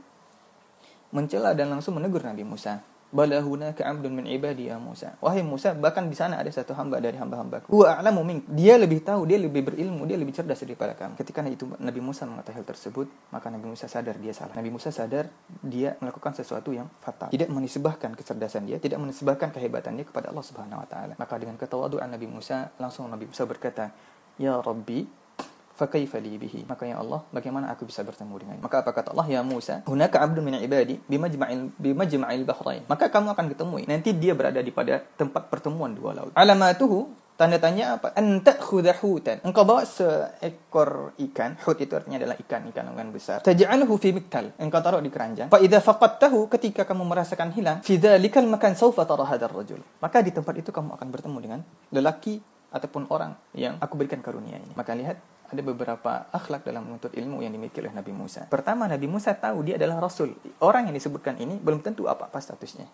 mencela 1.14 1.54
dan 1.54 1.70
langsung 1.70 1.96
menegur 1.98 2.26
Nabi 2.26 2.42
Musa. 2.42 2.82
Bala 3.10 3.42
hunaka 3.42 3.82
'abdun 3.90 4.22
min 4.22 4.30
ibadi 4.30 4.70
ya 4.70 4.78
Musa. 4.78 5.18
Wahai 5.18 5.42
Musa, 5.42 5.74
bahkan 5.74 6.06
di 6.06 6.14
sana 6.14 6.38
ada 6.38 6.50
satu 6.54 6.78
hamba 6.78 7.02
dari 7.02 7.18
hamba-hambaku. 7.18 7.66
Huwa 7.66 7.98
a'lamu 7.98 8.22
mink. 8.22 8.46
Dia 8.54 8.78
lebih 8.78 9.02
tahu, 9.02 9.26
dia 9.26 9.42
lebih 9.42 9.66
berilmu, 9.66 10.06
dia 10.06 10.14
lebih 10.14 10.30
cerdas 10.30 10.62
daripada 10.62 10.94
kamu. 10.94 11.18
Ketika 11.18 11.42
itu 11.50 11.66
Nabi 11.82 12.06
Musa 12.06 12.30
mengatakan 12.30 12.62
hal 12.62 12.70
tersebut, 12.70 13.10
maka 13.34 13.50
Nabi 13.50 13.66
Musa 13.66 13.90
sadar 13.90 14.14
dia 14.22 14.30
salah. 14.30 14.54
Nabi 14.54 14.70
Musa 14.70 14.94
sadar 14.94 15.26
dia 15.66 15.98
melakukan 15.98 16.38
sesuatu 16.38 16.70
yang 16.70 16.86
fatal. 17.02 17.34
Tidak 17.34 17.50
menisbahkan 17.50 18.14
kecerdasan 18.14 18.70
dia, 18.70 18.78
tidak 18.78 19.02
menisbahkan 19.02 19.50
kehebatan 19.58 19.98
dia 19.98 20.06
kepada 20.06 20.30
Allah 20.30 20.46
Subhanahu 20.46 20.78
wa 20.78 20.86
taala. 20.86 21.14
Maka 21.18 21.34
dengan 21.42 21.58
ketawaduan 21.58 22.14
Nabi 22.14 22.30
Musa, 22.30 22.70
langsung 22.78 23.10
Nabi 23.10 23.26
Musa 23.26 23.42
berkata, 23.50 23.90
"Ya 24.38 24.54
Rabbi, 24.62 25.10
fakaifa 25.80 26.20
bihi 26.20 26.68
maka 26.68 26.84
ya 26.84 27.00
Allah 27.00 27.24
bagaimana 27.32 27.72
aku 27.72 27.88
bisa 27.88 28.04
bertemu 28.04 28.36
dengannya 28.36 28.64
maka 28.64 28.84
apa 28.84 28.92
kata 28.92 29.16
Allah? 29.16 29.28
Ya 29.32 29.40
Musa 29.40 29.80
hunaka 29.88 30.20
'abdun 30.20 30.44
min 30.44 30.60
ibadi 30.60 31.00
bimajma'il 31.08 31.72
bimajma'il 31.80 32.44
bahrain. 32.44 32.84
Maka 32.92 33.08
kamu 33.08 33.32
akan 33.32 33.46
ketemu 33.56 33.76
nanti 33.88 34.10
dia 34.12 34.36
berada 34.36 34.60
di 34.60 34.72
pada 34.76 35.00
tempat 35.16 35.48
pertemuan 35.48 35.96
dua 35.96 36.12
laut. 36.12 36.36
Alamatuhu 36.36 37.08
tanda 37.40 37.56
tanya 37.56 37.96
apa 37.96 38.12
anta 38.20 38.60
hutan. 38.60 39.40
Engkau 39.48 39.64
bawa 39.64 39.88
seekor 39.88 41.16
ikan. 41.16 41.56
Hut 41.64 41.80
itu 41.80 41.96
artinya 41.96 42.20
adalah 42.20 42.36
ikan 42.36 42.68
ikan 42.68 42.92
ikan 42.92 43.10
besar. 43.16 43.40
Taj'aluhu 43.40 43.96
fi 43.96 44.12
miktal 44.12 44.52
engkau 44.60 44.84
taruh 44.84 45.00
di 45.00 45.08
keranjang. 45.08 45.48
Fa 45.48 45.64
idza 45.64 45.80
faqadtahu 45.80 46.52
ketika 46.52 46.84
kamu 46.84 47.08
merasakan 47.08 47.56
hilang 47.56 47.80
fi 47.80 47.96
dzalikal 47.96 48.44
makan 48.44 48.76
sawfa 48.76 49.08
tara 49.08 49.24
hadzal 49.24 49.56
rajul. 49.56 49.80
Maka 50.04 50.20
di 50.20 50.36
tempat 50.36 50.52
itu 50.60 50.76
kamu 50.76 51.00
akan 51.00 51.08
bertemu 51.08 51.38
dengan 51.40 51.60
lelaki 51.96 52.44
ataupun 52.70 53.10
orang 53.10 53.34
yang 53.56 53.80
aku 53.80 53.96
berikan 53.96 54.20
karunia 54.20 54.60
ini. 54.60 54.76
Maka 54.76 54.92
lihat 54.94 55.18
ada 55.50 55.62
beberapa 55.66 56.30
akhlak 56.30 56.64
dalam 56.64 56.86
menuntut 56.86 57.12
ilmu 57.12 57.42
yang 57.42 57.50
dimiliki 57.50 57.82
oleh 57.82 57.94
Nabi 57.94 58.14
Musa. 58.14 58.46
Pertama, 58.46 58.86
Nabi 58.86 59.10
Musa 59.10 59.34
tahu 59.34 59.66
dia 59.66 59.76
adalah 59.82 59.98
Rasul. 60.00 60.38
Orang 60.62 60.88
yang 60.88 60.96
disebutkan 60.96 61.36
ini 61.42 61.58
belum 61.58 61.82
tentu 61.82 62.06
apa-apa 62.06 62.38
statusnya. 62.38 62.86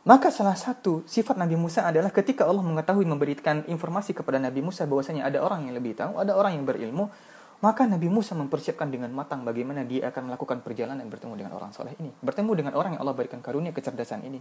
Maka 0.00 0.32
salah 0.32 0.56
satu 0.56 1.04
sifat 1.04 1.36
Nabi 1.36 1.60
Musa 1.60 1.84
adalah 1.84 2.08
ketika 2.08 2.48
Allah 2.48 2.64
mengetahui 2.64 3.04
memberikan 3.04 3.68
informasi 3.68 4.16
kepada 4.16 4.40
Nabi 4.40 4.64
Musa 4.64 4.88
bahwasanya 4.88 5.28
ada 5.28 5.44
orang 5.44 5.68
yang 5.68 5.76
lebih 5.76 5.92
tahu, 5.92 6.16
ada 6.16 6.32
orang 6.32 6.56
yang 6.56 6.64
berilmu, 6.64 7.12
maka 7.60 7.84
Nabi 7.84 8.08
Musa 8.08 8.32
mempersiapkan 8.32 8.88
dengan 8.88 9.12
matang 9.12 9.44
bagaimana 9.44 9.84
dia 9.84 10.08
akan 10.08 10.32
melakukan 10.32 10.64
perjalanan 10.64 11.04
bertemu 11.04 11.44
dengan 11.44 11.52
orang 11.52 11.76
soleh 11.76 11.92
ini. 12.00 12.08
Bertemu 12.24 12.52
dengan 12.56 12.72
orang 12.80 12.96
yang 12.96 13.04
Allah 13.04 13.12
berikan 13.12 13.44
karunia 13.44 13.76
kecerdasan 13.76 14.24
ini. 14.24 14.40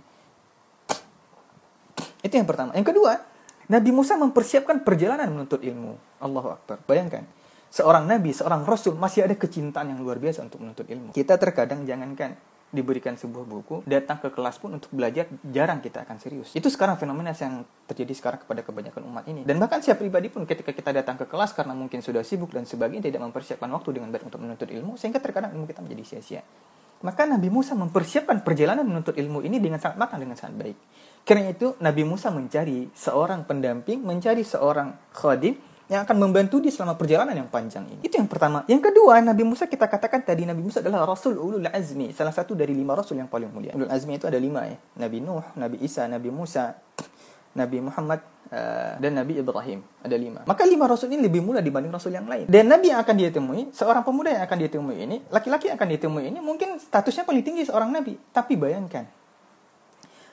Itu 2.24 2.34
yang 2.36 2.48
pertama. 2.48 2.72
Yang 2.76 2.96
kedua, 2.96 3.20
Nabi 3.70 3.94
Musa 3.94 4.18
mempersiapkan 4.18 4.82
perjalanan 4.82 5.30
menuntut 5.30 5.62
ilmu. 5.62 5.94
Allahu 6.18 6.58
Akbar. 6.58 6.82
Bayangkan, 6.90 7.22
seorang 7.70 8.10
nabi, 8.10 8.34
seorang 8.34 8.66
rasul 8.66 8.98
masih 8.98 9.30
ada 9.30 9.38
kecintaan 9.38 9.94
yang 9.94 10.02
luar 10.02 10.18
biasa 10.18 10.42
untuk 10.42 10.66
menuntut 10.66 10.90
ilmu. 10.90 11.14
Kita 11.14 11.38
terkadang 11.38 11.86
jangankan 11.86 12.34
diberikan 12.70 13.14
sebuah 13.14 13.46
buku, 13.46 13.86
datang 13.86 14.22
ke 14.22 14.34
kelas 14.34 14.58
pun 14.58 14.74
untuk 14.74 14.90
belajar, 14.94 15.30
jarang 15.54 15.82
kita 15.86 16.02
akan 16.02 16.18
serius. 16.18 16.54
Itu 16.58 16.70
sekarang 16.70 16.98
fenomena 16.98 17.34
yang 17.34 17.66
terjadi 17.86 18.14
sekarang 18.14 18.42
kepada 18.42 18.66
kebanyakan 18.66 19.06
umat 19.06 19.26
ini. 19.30 19.42
Dan 19.46 19.62
bahkan 19.62 19.82
saya 19.86 19.98
pribadi 19.98 20.34
pun 20.34 20.50
ketika 20.50 20.74
kita 20.74 20.90
datang 20.90 21.18
ke 21.18 21.30
kelas 21.30 21.54
karena 21.54 21.78
mungkin 21.78 22.02
sudah 22.02 22.26
sibuk 22.26 22.50
dan 22.50 22.66
sebagainya, 22.66 23.14
tidak 23.14 23.22
mempersiapkan 23.26 23.70
waktu 23.70 24.02
dengan 24.02 24.10
baik 24.10 24.34
untuk 24.34 24.42
menuntut 24.42 24.70
ilmu, 24.70 24.98
sehingga 24.98 25.22
terkadang 25.22 25.54
ilmu 25.54 25.70
kita 25.70 25.82
menjadi 25.86 26.18
sia-sia. 26.18 26.42
Maka 27.00 27.24
Nabi 27.24 27.48
Musa 27.48 27.74
mempersiapkan 27.78 28.44
perjalanan 28.44 28.84
menuntut 28.84 29.16
ilmu 29.16 29.46
ini 29.46 29.58
dengan 29.58 29.78
sangat 29.78 29.98
matang, 29.98 30.20
dengan 30.20 30.36
sangat 30.36 30.58
baik. 30.58 30.78
Karena 31.28 31.52
itu 31.52 31.78
Nabi 31.78 32.04
Musa 32.04 32.34
mencari 32.34 32.90
seorang 32.94 33.46
pendamping, 33.46 34.02
mencari 34.02 34.42
seorang 34.42 34.98
khadim 35.14 35.58
yang 35.90 36.06
akan 36.06 36.18
membantu 36.22 36.62
dia 36.62 36.70
selama 36.70 36.94
perjalanan 36.94 37.34
yang 37.34 37.50
panjang 37.50 37.82
ini. 37.90 38.06
Itu 38.06 38.22
yang 38.22 38.30
pertama. 38.30 38.62
Yang 38.70 38.94
kedua, 38.94 39.26
Nabi 39.26 39.42
Musa 39.42 39.66
kita 39.66 39.90
katakan 39.90 40.22
tadi 40.22 40.46
Nabi 40.46 40.62
Musa 40.62 40.86
adalah 40.86 41.02
Rasul 41.02 41.34
Ulul 41.34 41.66
Azmi, 41.66 42.14
salah 42.14 42.30
satu 42.30 42.54
dari 42.54 42.78
lima 42.78 42.94
Rasul 42.94 43.18
yang 43.18 43.26
paling 43.26 43.50
mulia. 43.50 43.74
Ulul 43.74 43.90
Azmi 43.90 44.22
itu 44.22 44.30
ada 44.30 44.38
lima 44.38 44.70
ya. 44.70 44.78
Nabi 45.02 45.18
Nuh, 45.18 45.42
Nabi 45.58 45.82
Isa, 45.82 46.06
Nabi 46.06 46.30
Musa, 46.30 46.78
Nabi 47.58 47.82
Muhammad, 47.82 48.22
uh, 48.54 49.02
dan 49.02 49.18
Nabi 49.18 49.42
Ibrahim. 49.42 49.82
Ada 50.06 50.14
lima. 50.14 50.46
Maka 50.46 50.62
lima 50.70 50.86
Rasul 50.86 51.10
ini 51.10 51.26
lebih 51.26 51.42
mulia 51.42 51.66
dibanding 51.66 51.90
Rasul 51.90 52.14
yang 52.14 52.30
lain. 52.30 52.46
Dan 52.46 52.70
Nabi 52.70 52.94
yang 52.94 53.02
akan 53.02 53.16
dia 53.18 53.34
temui, 53.34 53.74
seorang 53.74 54.06
pemuda 54.06 54.30
yang 54.30 54.46
akan 54.46 54.58
dia 54.62 54.70
temui 54.70 54.98
ini, 55.02 55.18
laki-laki 55.34 55.74
yang 55.74 55.78
akan 55.82 55.90
dia 55.90 56.00
temui 56.06 56.30
ini, 56.30 56.38
mungkin 56.38 56.78
statusnya 56.78 57.26
paling 57.26 57.42
tinggi 57.42 57.66
seorang 57.66 57.90
Nabi. 57.90 58.14
Tapi 58.30 58.54
bayangkan, 58.54 59.10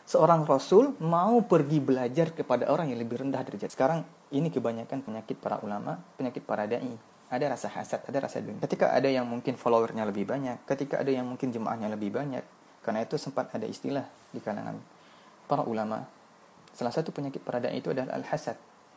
seorang 0.06 0.46
rasul 0.46 0.94
mau 1.02 1.42
pergi 1.42 1.82
belajar 1.82 2.30
kepada 2.30 2.70
orang 2.70 2.94
yang 2.94 3.02
lebih 3.02 3.26
rendah 3.26 3.42
derajat. 3.42 3.74
Sekarang 3.74 4.06
ini 4.30 4.48
kebanyakan 4.54 5.02
penyakit 5.02 5.36
para 5.42 5.58
ulama, 5.60 5.98
penyakit 6.14 6.46
para 6.46 6.64
dai. 6.64 6.94
Ada 7.26 7.58
rasa 7.58 7.66
hasad, 7.74 8.06
ada 8.06 8.22
rasa 8.22 8.38
dengki. 8.38 8.62
Ketika 8.62 8.94
ada 8.94 9.10
yang 9.10 9.26
mungkin 9.26 9.58
followernya 9.58 10.06
lebih 10.06 10.30
banyak, 10.30 10.62
ketika 10.62 11.02
ada 11.02 11.10
yang 11.10 11.26
mungkin 11.26 11.50
jemaahnya 11.50 11.90
lebih 11.90 12.14
banyak, 12.14 12.46
karena 12.86 13.02
itu 13.02 13.18
sempat 13.18 13.50
ada 13.50 13.66
istilah 13.66 14.06
di 14.30 14.38
kalangan 14.38 14.78
para 15.50 15.66
ulama. 15.66 16.06
Salah 16.70 16.94
satu 16.94 17.10
penyakit 17.10 17.42
para 17.42 17.58
dai 17.58 17.82
itu 17.82 17.90
adalah 17.90 18.14
al-hasad. 18.14 18.54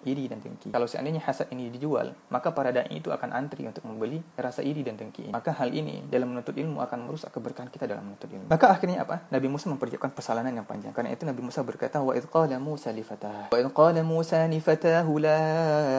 Iri 0.08 0.32
dan 0.32 0.40
dengki. 0.40 0.72
Kalau 0.72 0.88
seandainya 0.88 1.20
hasad 1.24 1.52
ini 1.52 1.68
dijual, 1.74 2.16
maka 2.32 2.56
para 2.56 2.72
dai 2.72 2.88
itu 2.96 3.12
akan 3.12 3.36
antri 3.36 3.68
untuk 3.68 3.84
membeli 3.84 4.24
rasa 4.40 4.64
iri 4.64 4.86
dan 4.86 4.96
dengki. 4.96 5.32
Maka 5.34 5.52
hal 5.60 5.76
ini 5.76 6.08
dalam 6.08 6.32
menuntut 6.32 6.56
ilmu 6.56 6.80
akan 6.80 7.10
merusak 7.10 7.36
keberkahan 7.36 7.68
kita 7.68 7.90
dalam 7.90 8.08
menuntut 8.08 8.32
ilmu. 8.32 8.48
Maka 8.48 8.72
akhirnya 8.72 9.04
apa? 9.04 9.28
Nabi 9.28 9.48
Musa 9.52 9.68
mempersiapkan 9.68 10.16
persalanan 10.16 10.56
yang 10.56 10.64
panjang. 10.64 10.96
Karena 10.96 11.12
itu 11.12 11.28
Nabi 11.28 11.42
Musa 11.44 11.60
berkata, 11.66 12.00
"Wa 12.00 12.16
idh 12.16 12.28
qala 12.32 12.56
Musa 12.62 12.96
li 12.96 13.04
fatah, 13.04 13.52
wa 13.52 13.58
idh 13.60 13.72
qala 13.76 14.02
Musa 14.06 14.48
li 14.48 14.60
fatahu 14.64 15.20
la 15.20 15.40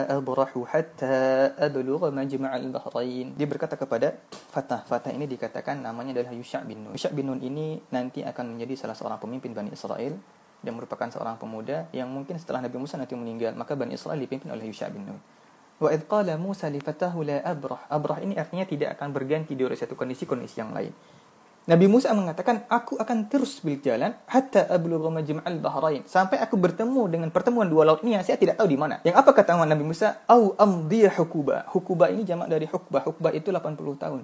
abrahu 0.09 0.65
hatta 0.65 1.53
ablugha 1.61 2.09
majma'al 2.09 2.69
bahrain." 2.73 3.37
Dia 3.37 3.47
berkata 3.49 3.77
kepada 3.77 4.17
Fatah. 4.51 4.83
Fatah 4.83 5.15
ini 5.15 5.31
dikatakan 5.31 5.79
namanya 5.79 6.19
adalah 6.19 6.35
Yusha 6.35 6.59
bin 6.67 6.83
Nun. 6.83 6.93
Yusha 6.97 7.15
bin 7.15 7.31
Nun 7.31 7.39
ini 7.39 7.79
nanti 7.95 8.27
akan 8.27 8.57
menjadi 8.57 8.87
salah 8.87 8.97
seorang 8.99 9.23
pemimpin 9.23 9.55
Bani 9.55 9.71
Israel 9.71 10.19
dan 10.61 10.77
merupakan 10.77 11.09
seorang 11.09 11.41
pemuda 11.41 11.89
yang 11.93 12.09
mungkin 12.13 12.37
setelah 12.37 12.61
Nabi 12.65 12.77
Musa 12.77 13.01
nanti 13.01 13.17
meninggal 13.17 13.57
maka 13.57 13.73
Bani 13.77 13.97
Israel 13.97 14.21
dipimpin 14.21 14.53
oleh 14.53 14.69
Yusha 14.69 14.89
bin 14.93 15.09
Nun. 15.09 15.21
Wa 15.81 15.89
qala 15.97 16.37
Musa 16.37 16.69
li 16.69 16.77
fatahu 16.77 17.25
la 17.25 17.41
abrah. 17.41 17.89
Abrah 17.89 18.21
ini 18.21 18.37
artinya 18.37 18.69
tidak 18.69 19.01
akan 19.01 19.17
berganti 19.17 19.57
dari 19.57 19.73
satu 19.73 19.97
kondisi 19.97 20.29
kondisi 20.29 20.61
yang 20.61 20.77
lain. 20.77 20.93
Nabi 21.69 21.87
Musa 21.93 22.11
mengatakan, 22.17 22.65
aku 22.73 22.97
akan 22.97 23.29
terus 23.29 23.61
berjalan 23.61 24.17
hatta 24.27 24.65
ablugha 24.73 25.13
majma'al 25.13 25.61
bahrain 25.61 26.03
sampai 26.09 26.41
aku 26.41 26.57
bertemu 26.57 27.05
dengan 27.07 27.29
pertemuan 27.29 27.69
dua 27.69 27.85
laut 27.85 28.01
ini 28.01 28.17
yang 28.17 28.25
saya 28.25 28.41
tidak 28.41 28.57
tahu 28.59 28.69
di 28.69 28.81
mana. 28.81 28.99
Yang 29.05 29.17
apa 29.21 29.31
kata 29.37 29.61
Nabi 29.61 29.85
Musa? 29.85 30.25
Au 30.25 30.57
amdiya 30.57 31.13
hukuba. 31.21 31.69
Hukuba 31.69 32.09
ini 32.09 32.25
jamak 32.25 32.49
dari 32.49 32.65
hukbah. 32.65 33.05
Hukbah 33.05 33.33
itu 33.37 33.53
80 33.53 33.77
tahun. 33.77 34.21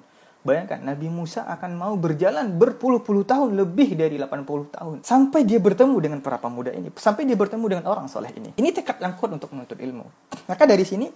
Bayangkan, 0.46 0.78
Nabi 0.78 1.10
Musa 1.10 1.42
akan 1.42 1.74
mau 1.74 1.94
berjalan 1.98 2.54
berpuluh-puluh 2.54 3.26
tahun, 3.26 3.58
lebih 3.58 3.98
dari 3.98 4.14
80 4.14 4.70
tahun. 4.78 4.96
Sampai 5.02 5.42
dia 5.42 5.58
bertemu 5.58 5.98
dengan 5.98 6.18
para 6.22 6.38
pemuda 6.38 6.70
ini. 6.70 6.94
Sampai 6.94 7.26
dia 7.26 7.34
bertemu 7.34 7.66
dengan 7.66 7.84
orang 7.90 8.06
soleh 8.06 8.30
ini. 8.38 8.54
Ini 8.54 8.70
tekad 8.70 9.02
yang 9.02 9.18
kuat 9.18 9.34
untuk 9.34 9.50
menuntut 9.50 9.74
ilmu. 9.74 10.06
Maka 10.46 10.62
dari 10.62 10.86
sini, 10.86 11.10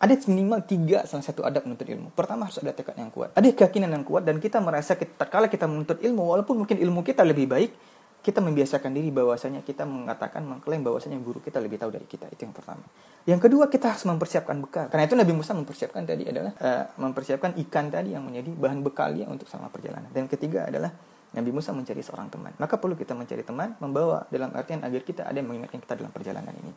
ada 0.00 0.16
minimal 0.24 0.64
tiga 0.64 1.04
salah 1.04 1.20
satu 1.20 1.44
adab 1.44 1.68
menuntut 1.68 1.84
ilmu. 1.84 2.16
Pertama 2.16 2.48
harus 2.48 2.56
ada 2.64 2.72
tekad 2.72 2.96
yang 2.96 3.12
kuat. 3.12 3.36
Ada 3.36 3.52
keyakinan 3.52 3.92
yang 3.92 4.02
kuat 4.08 4.24
dan 4.24 4.40
kita 4.40 4.56
merasa 4.58 4.96
kita, 4.96 5.28
kala 5.28 5.52
kita 5.52 5.68
menuntut 5.68 6.00
ilmu, 6.00 6.32
walaupun 6.32 6.64
mungkin 6.64 6.80
ilmu 6.80 7.04
kita 7.04 7.22
lebih 7.28 7.52
baik, 7.52 7.70
kita 8.22 8.38
membiasakan 8.38 8.94
diri 8.94 9.10
bahwasanya 9.10 9.66
kita 9.66 9.82
mengatakan 9.82 10.46
mengklaim 10.46 10.86
bahwasanya 10.86 11.18
guru 11.18 11.42
kita 11.42 11.58
lebih 11.58 11.82
tahu 11.82 11.90
dari 11.90 12.06
kita. 12.06 12.30
Itu 12.30 12.46
yang 12.46 12.54
pertama. 12.54 12.86
Yang 13.26 13.50
kedua 13.50 13.66
kita 13.66 13.90
harus 13.90 14.06
mempersiapkan 14.06 14.62
bekal. 14.62 14.86
Karena 14.86 15.10
itu 15.10 15.18
Nabi 15.18 15.32
Musa 15.34 15.52
mempersiapkan 15.58 16.06
tadi 16.06 16.30
adalah 16.30 16.54
uh, 16.62 16.84
mempersiapkan 17.02 17.58
ikan 17.66 17.90
tadi 17.90 18.14
yang 18.14 18.22
menjadi 18.22 18.54
bahan 18.54 18.80
bekalnya 18.86 19.26
untuk 19.26 19.50
selama 19.50 19.74
perjalanan. 19.74 20.06
Dan 20.14 20.30
ketiga 20.30 20.70
adalah 20.70 20.94
Nabi 21.34 21.50
Musa 21.50 21.74
mencari 21.74 21.98
seorang 21.98 22.30
teman. 22.30 22.54
Maka 22.62 22.78
perlu 22.78 22.94
kita 22.94 23.18
mencari 23.18 23.42
teman 23.42 23.74
membawa 23.82 24.22
dalam 24.30 24.54
artian 24.54 24.86
agar 24.86 25.02
kita 25.02 25.26
ada 25.26 25.34
yang 25.34 25.50
mengingatkan 25.50 25.82
kita 25.82 25.98
dalam 25.98 26.14
perjalanan 26.14 26.54
ini 26.54 26.72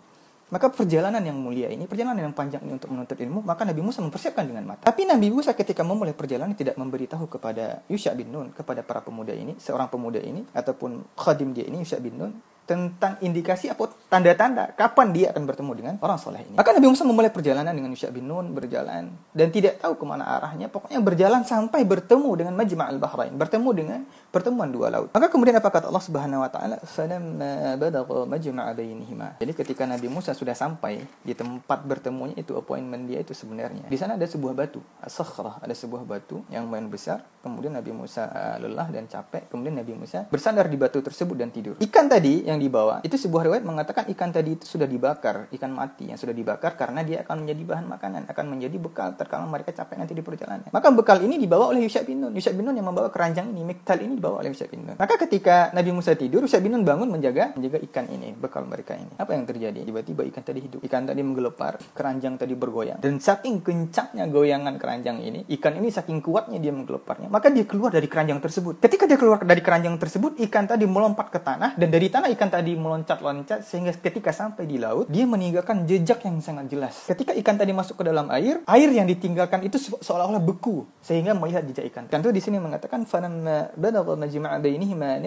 maka 0.56 0.72
perjalanan 0.72 1.20
yang 1.20 1.36
mulia 1.36 1.68
ini, 1.68 1.84
perjalanan 1.84 2.32
yang 2.32 2.32
panjang 2.32 2.64
ini 2.64 2.80
untuk 2.80 2.88
menuntut 2.96 3.20
ilmu, 3.20 3.44
maka 3.44 3.68
Nabi 3.68 3.84
Musa 3.84 4.00
mempersiapkan 4.00 4.48
dengan 4.48 4.64
mata. 4.64 4.88
Tapi 4.88 5.04
Nabi 5.04 5.28
Musa 5.28 5.52
ketika 5.52 5.84
memulai 5.84 6.16
perjalanan 6.16 6.56
tidak 6.56 6.80
memberitahu 6.80 7.28
kepada 7.28 7.84
Yusha 7.92 8.16
bin 8.16 8.32
Nun, 8.32 8.56
kepada 8.56 8.80
para 8.80 9.04
pemuda 9.04 9.36
ini, 9.36 9.60
seorang 9.60 9.92
pemuda 9.92 10.24
ini, 10.24 10.48
ataupun 10.56 11.12
khadim 11.20 11.52
dia 11.52 11.68
ini, 11.68 11.84
Yusha 11.84 12.00
bin 12.00 12.16
Nun, 12.16 12.32
tentang 12.66 13.22
indikasi 13.22 13.70
apa 13.70 13.94
tanda-tanda 14.10 14.74
kapan 14.74 15.14
dia 15.14 15.30
akan 15.30 15.44
bertemu 15.46 15.72
dengan 15.78 15.94
orang 16.02 16.18
soleh 16.18 16.42
ini. 16.42 16.58
Maka 16.58 16.74
Nabi 16.74 16.88
Musa 16.90 17.06
memulai 17.06 17.30
perjalanan 17.30 17.74
dengan 17.74 17.94
Yusha 17.94 18.10
bin 18.10 18.26
Nun 18.26 18.58
berjalan 18.58 19.14
dan 19.32 19.48
tidak 19.54 19.78
tahu 19.80 19.94
ke 20.02 20.06
mana 20.06 20.26
arahnya. 20.26 20.68
Pokoknya 20.68 21.00
berjalan 21.00 21.46
sampai 21.46 21.86
bertemu 21.86 22.30
dengan 22.34 22.54
Majma' 22.58 22.90
al-Bahrain, 22.90 23.34
bertemu 23.38 23.70
dengan 23.72 24.00
pertemuan 24.34 24.74
dua 24.74 24.90
laut. 24.90 25.14
Maka 25.14 25.30
kemudian 25.30 25.56
apa 25.62 25.70
kata 25.70 25.94
Allah 25.94 26.04
Subhanahu 26.04 26.42
wa 26.42 26.50
taala? 26.50 26.76
"Falamma 26.84 27.78
balagha 27.78 28.26
majma'a 28.26 28.72
bainihima." 28.74 29.38
Jadi 29.38 29.52
ketika 29.54 29.86
Nabi 29.86 30.10
Musa 30.10 30.34
sudah 30.34 30.58
sampai 30.58 31.06
di 31.22 31.34
tempat 31.38 31.86
bertemunya 31.86 32.36
itu 32.42 32.58
appointment 32.58 33.06
dia 33.06 33.22
itu 33.22 33.38
sebenarnya. 33.38 33.86
Di 33.86 33.98
sana 34.00 34.18
ada 34.18 34.26
sebuah 34.26 34.58
batu, 34.58 34.82
as-sakhrah, 35.00 35.62
ada 35.62 35.72
sebuah 35.78 36.02
batu 36.04 36.42
yang 36.50 36.66
lumayan 36.66 36.90
besar. 36.90 37.22
Kemudian 37.46 37.78
Nabi 37.78 37.94
Musa 37.94 38.26
uh, 38.26 38.58
lelah 38.58 38.90
dan 38.90 39.06
capek. 39.06 39.46
Kemudian 39.54 39.78
Nabi 39.78 39.94
Musa 39.94 40.26
bersandar 40.26 40.66
di 40.66 40.78
batu 40.82 40.98
tersebut 40.98 41.38
dan 41.38 41.54
tidur. 41.54 41.78
Ikan 41.78 42.10
tadi 42.10 42.42
yang 42.42 42.55
yang 42.56 42.64
dibawa. 42.64 43.04
Itu 43.04 43.20
sebuah 43.20 43.52
riwayat 43.52 43.64
mengatakan 43.68 44.08
ikan 44.16 44.32
tadi 44.32 44.56
itu 44.56 44.66
sudah 44.66 44.88
dibakar 44.88 45.52
ikan 45.52 45.72
mati 45.76 46.10
yang 46.10 46.18
sudah 46.18 46.32
dibakar 46.32 46.80
karena 46.80 47.04
dia 47.04 47.22
akan 47.28 47.46
menjadi 47.46 47.64
bahan 47.68 47.86
makanan 47.86 48.22
akan 48.32 48.46
menjadi 48.50 48.78
bekal 48.80 49.10
terkala 49.20 49.46
mereka 49.46 49.76
capek 49.76 49.96
nanti 50.00 50.16
di 50.16 50.24
perjalanan. 50.24 50.72
Maka 50.72 50.88
bekal 50.96 51.22
ini 51.22 51.36
dibawa 51.38 51.70
oleh 51.70 51.86
Yusha 51.86 52.02
bin 52.02 52.24
Nun. 52.24 52.34
Yusha 52.34 52.56
bin 52.56 52.66
Nun 52.66 52.80
yang 52.80 52.88
membawa 52.88 53.12
keranjang 53.14 53.52
ini 53.52 53.62
miktal 53.62 54.02
ini 54.02 54.18
dibawa 54.18 54.42
oleh 54.42 54.50
Yusha 54.56 54.66
bin 54.72 54.88
Nun. 54.88 54.98
Maka 54.98 55.20
ketika 55.22 55.70
Nabi 55.76 55.92
Musa 55.92 56.16
tidur 56.16 56.48
Yusha 56.48 56.64
bin 56.64 56.74
Nun 56.74 56.88
bangun 56.88 57.12
menjaga 57.12 57.54
menjaga 57.54 57.78
ikan 57.92 58.08
ini 58.10 58.34
bekal 58.34 58.66
mereka 58.66 58.98
ini. 58.98 59.14
Apa 59.20 59.36
yang 59.36 59.46
terjadi? 59.46 59.84
Tiba-tiba 59.86 60.24
ikan 60.34 60.42
tadi 60.42 60.60
hidup. 60.64 60.80
Ikan 60.82 61.04
tadi 61.06 61.22
menggelepar 61.22 61.78
keranjang 61.94 62.40
tadi 62.40 62.56
bergoyang. 62.56 63.04
Dan 63.04 63.20
saking 63.20 63.62
kencangnya 63.62 64.26
goyangan 64.32 64.80
keranjang 64.80 65.20
ini 65.22 65.46
ikan 65.60 65.78
ini 65.78 65.92
saking 65.92 66.24
kuatnya 66.24 66.58
dia 66.58 66.74
menggeleparnya 66.74 67.28
maka 67.36 67.52
dia 67.52 67.68
keluar 67.68 67.92
dari 67.92 68.08
keranjang 68.08 68.40
tersebut. 68.40 68.80
Ketika 68.80 69.04
dia 69.10 69.20
keluar 69.20 69.44
dari 69.44 69.60
keranjang 69.60 70.00
tersebut 70.00 70.40
ikan 70.48 70.66
tadi 70.70 70.88
melompat 70.88 71.28
ke 71.34 71.40
tanah 71.44 71.76
dan 71.76 71.90
dari 71.92 72.08
tanah 72.08 72.32
ikan 72.32 72.45
ikan 72.46 72.62
tadi 72.62 72.78
meloncat-loncat 72.78 73.66
sehingga 73.66 73.90
ketika 73.98 74.30
sampai 74.30 74.70
di 74.70 74.78
laut 74.78 75.10
dia 75.10 75.26
meninggalkan 75.26 75.90
jejak 75.90 76.22
yang 76.30 76.38
sangat 76.46 76.70
jelas. 76.70 77.10
Ketika 77.10 77.34
ikan 77.42 77.58
tadi 77.58 77.74
masuk 77.74 77.98
ke 77.98 78.04
dalam 78.06 78.30
air, 78.30 78.62
air 78.70 78.90
yang 78.94 79.10
ditinggalkan 79.10 79.66
itu 79.66 79.82
seolah-olah 79.82 80.38
beku 80.38 80.86
sehingga 81.02 81.34
melihat 81.34 81.66
jejak 81.66 81.90
ikan. 81.90 82.06
Kan 82.06 82.22
itu 82.22 82.30
di 82.30 82.42
sini 82.46 82.62
mengatakan 82.62 83.10
falamma 83.10 83.74
balagha 83.74 84.14
majma'a 84.14 84.62
bainihima 84.62 85.26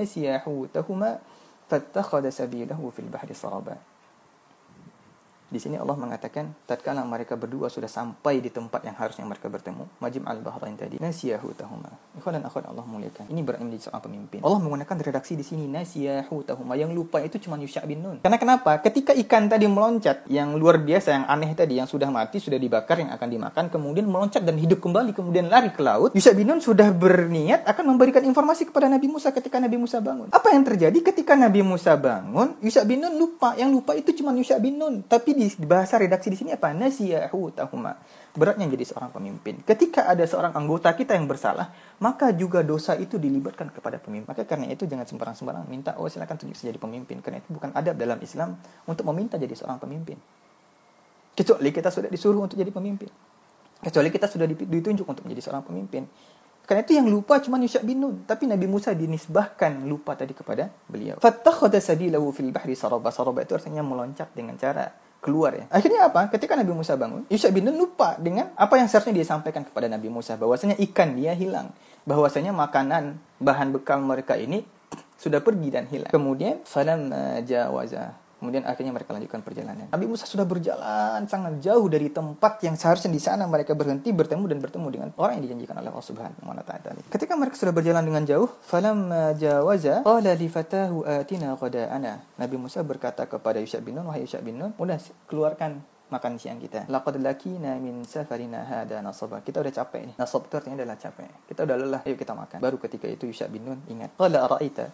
fattakhadha 1.67 2.31
sabilahu 2.31 2.95
fil 2.95 3.11
bahri. 3.11 3.35
Di 5.49 5.57
sini 5.57 5.81
Allah 5.81 5.97
mengatakan 5.97 6.53
tatkala 6.69 7.01
mereka 7.09 7.33
berdua 7.33 7.73
sudah 7.73 7.89
sampai 7.89 8.45
di 8.45 8.53
tempat 8.53 8.85
yang 8.85 8.93
harusnya 9.01 9.25
mereka 9.25 9.49
bertemu, 9.49 9.89
Majim 9.97 10.29
al-Bahrain 10.29 10.77
tadi, 10.77 11.01
nasiyahu 11.01 11.57
tahuma. 11.57 11.89
Ikhwan 12.21 12.37
dan 12.37 12.45
akhwat 12.45 12.69
Allah 12.69 12.85
muliakan. 12.85 13.33
Ini 13.33 13.41
berarti 13.41 13.65
menjadi 13.65 13.89
seorang 13.89 14.05
pemimpin. 14.05 14.39
Allah 14.45 14.61
menggunakan 14.61 14.97
redaksi 15.01 15.41
di 15.41 15.45
sini 15.49 15.65
nasiyahu 15.65 16.45
tahuma. 16.45 16.77
Yang 16.77 16.93
lupa 16.93 17.25
itu 17.25 17.41
cuma 17.41 17.57
Yusha 17.57 17.81
bin 17.89 18.05
Nun. 18.05 18.21
Karena 18.21 18.37
kenapa? 18.37 18.77
Ketika 18.85 19.17
ikan 19.25 19.49
tadi 19.49 19.65
meloncat 19.65 20.29
yang 20.29 20.53
luar 20.53 20.85
biasa 20.85 21.17
yang 21.17 21.25
aneh 21.25 21.57
tadi 21.57 21.81
yang 21.81 21.89
sudah 21.89 22.13
mati, 22.13 22.37
sudah 22.37 22.61
dibakar 22.61 23.01
yang 23.01 23.09
akan 23.17 23.29
dimakan, 23.33 23.65
kemudian 23.73 24.05
meloncat 24.05 24.45
dan 24.45 24.61
hidup 24.61 24.85
kembali 24.85 25.17
kemudian 25.17 25.49
lari 25.49 25.73
ke 25.73 25.81
laut, 25.81 26.13
Yusha 26.13 26.37
bin 26.37 26.53
Nun 26.53 26.61
sudah 26.61 26.93
berniat 26.93 27.65
akan 27.65 27.97
memberikan 27.97 28.21
informasi 28.21 28.69
kepada 28.69 28.93
Nabi 28.93 29.09
Musa 29.09 29.33
ketika 29.33 29.57
Nabi 29.57 29.81
Musa 29.81 30.05
bangun. 30.05 30.29
Apa 30.29 30.53
yang 30.53 30.69
terjadi 30.69 31.01
ketika 31.01 31.33
Nabi 31.41 31.65
Musa 31.65 31.97
bangun? 31.97 32.61
Yusha 32.61 32.85
bin 32.85 33.01
Nun 33.01 33.17
lupa. 33.17 33.57
Yang 33.57 33.81
lupa 33.81 33.97
itu 33.97 34.13
cuma 34.13 34.37
Yusha 34.37 34.61
bin 34.61 34.77
Nun. 34.77 35.01
Tapi 35.09 35.38
di 35.39 35.47
bahasa 35.63 35.95
redaksi 35.97 36.29
di 36.29 36.37
sini 36.37 36.51
apa? 36.59 36.75
Nasiyahu 36.75 37.55
tahuma. 37.55 37.95
Beratnya 38.35 38.67
menjadi 38.67 38.91
seorang 38.91 39.15
pemimpin. 39.15 39.63
Ketika 39.63 40.11
ada 40.11 40.27
seorang 40.27 40.51
anggota 40.59 40.91
kita 40.93 41.15
yang 41.15 41.31
bersalah, 41.31 41.71
maka 42.03 42.35
juga 42.35 42.67
dosa 42.67 42.99
itu 42.99 43.17
dilibatkan 43.17 43.71
kepada 43.71 44.03
pemimpin. 44.03 44.27
Maka 44.27 44.43
karena 44.43 44.67
itu 44.69 44.85
jangan 44.91 45.07
sembarang-sembarang 45.07 45.65
minta, 45.71 45.95
oh 45.97 46.11
silakan 46.11 46.35
tunjuk 46.35 46.59
jadi 46.59 46.77
pemimpin. 46.83 47.23
Karena 47.23 47.39
itu 47.39 47.55
bukan 47.55 47.71
adab 47.71 47.95
dalam 47.95 48.19
Islam 48.19 48.59
untuk 48.91 49.07
meminta 49.15 49.39
jadi 49.39 49.55
seorang 49.55 49.79
pemimpin. 49.79 50.19
Kecuali 51.39 51.71
kita 51.71 51.95
sudah 51.95 52.11
disuruh 52.11 52.43
untuk 52.43 52.59
jadi 52.59 52.75
pemimpin. 52.75 53.07
Kecuali 53.79 54.11
kita 54.11 54.27
sudah 54.27 54.47
ditunjuk 54.51 55.07
untuk 55.07 55.23
menjadi 55.23 55.43
seorang 55.47 55.63
pemimpin. 55.63 56.03
Karena 56.69 56.85
itu 56.85 56.93
yang 57.01 57.09
lupa 57.09 57.41
cuma 57.41 57.57
Yusha 57.57 57.81
bin 57.81 57.97
Nun. 57.97 58.29
Tapi 58.29 58.45
Nabi 58.45 58.69
Musa 58.69 58.93
dinisbahkan 58.93 59.89
lupa 59.89 60.13
tadi 60.13 60.37
kepada 60.37 60.69
beliau. 60.85 61.17
Fattakhadha 61.17 61.81
sabilahu 61.81 62.29
fil 62.29 62.53
bahri 62.53 62.77
saraba. 62.77 63.09
Saraba 63.09 63.41
itu 63.41 63.57
artinya 63.57 63.81
meloncat 63.81 64.37
dengan 64.37 64.53
cara 64.61 65.08
keluar 65.19 65.55
ya. 65.55 65.65
Akhirnya 65.69 66.07
apa? 66.07 66.31
Ketika 66.31 66.55
Nabi 66.55 66.71
Musa 66.71 66.95
bangun, 66.95 67.27
Yusha 67.27 67.51
bin 67.51 67.67
Nun 67.67 67.79
lupa 67.79 68.15
dengan 68.19 68.55
apa 68.55 68.79
yang 68.79 68.87
seharusnya 68.87 69.19
dia 69.19 69.27
sampaikan 69.27 69.67
kepada 69.67 69.91
Nabi 69.91 70.07
Musa 70.07 70.39
bahwasanya 70.39 70.79
ikan 70.91 71.19
dia 71.19 71.35
hilang, 71.35 71.75
bahwasanya 72.07 72.55
makanan 72.55 73.19
bahan 73.43 73.75
bekal 73.75 73.99
mereka 73.99 74.39
ini 74.39 74.63
sudah 75.19 75.43
pergi 75.43 75.69
dan 75.75 75.91
hilang. 75.91 76.11
Kemudian 76.15 76.63
falam 76.63 77.11
jawaza 77.43 78.15
Kemudian 78.39 78.63
akhirnya 78.63 78.95
mereka 78.95 79.11
lanjutkan 79.11 79.43
perjalanan. 79.43 79.91
Nabi 79.91 80.07
Musa 80.07 80.23
sudah 80.23 80.47
berjalan 80.47 81.27
sangat 81.27 81.59
jauh 81.59 81.87
dari 81.91 82.07
tempat 82.09 82.63
yang 82.63 82.79
seharusnya 82.79 83.11
di 83.11 83.19
sana 83.19 83.51
mereka 83.51 83.75
berhenti 83.75 84.15
bertemu 84.15 84.47
dan 84.47 84.59
bertemu 84.63 84.87
dengan 84.95 85.09
orang 85.19 85.43
yang 85.43 85.45
dijanjikan 85.51 85.75
oleh 85.83 85.91
Allah 85.91 86.07
Subhanahu 86.07 86.47
wa 86.47 86.63
taala. 86.63 87.03
Ketika 87.11 87.35
mereka 87.35 87.59
sudah 87.59 87.75
berjalan 87.75 88.07
dengan 88.07 88.23
jauh, 88.23 88.47
falam 88.63 89.11
jawaza 89.35 90.07
qala 90.07 90.33
li 90.39 90.47
fatahu 90.47 91.03
atina 91.03 91.59
qada'ana. 91.59 92.39
Nabi 92.39 92.57
Musa 92.57 92.87
berkata 92.87 93.27
kepada 93.27 93.59
Yusha 93.59 93.83
bin 93.83 93.99
Nun, 93.99 94.07
wahai 94.07 94.23
Yusha 94.23 94.39
bin 94.39 94.63
Nun, 94.63 94.71
udah 94.79 95.03
keluarkan 95.27 95.83
makan 96.09 96.41
siang 96.41 96.57
kita. 96.57 96.89
Laqad 96.89 97.21
lakina 97.21 97.77
min 97.77 98.01
safarina 98.09 98.65
hada 98.65 99.05
nasaba. 99.05 99.45
Kita 99.45 99.61
udah 99.61 99.73
capek 99.73 100.09
nih. 100.09 100.15
Nasab 100.17 100.49
itu 100.49 100.57
artinya 100.57 100.81
adalah 100.81 100.97
capek. 100.97 101.29
Kita 101.45 101.69
udah 101.69 101.77
lelah, 101.77 102.01
ayo 102.09 102.17
kita 102.17 102.33
makan. 102.33 102.59
Baru 102.65 102.81
ketika 102.81 103.05
itu 103.05 103.29
Yusha 103.29 103.45
bin 103.45 103.69
Nun 103.69 103.81
ingat. 103.93 104.17
Qala 104.17 104.49
ara'aita 104.49 104.89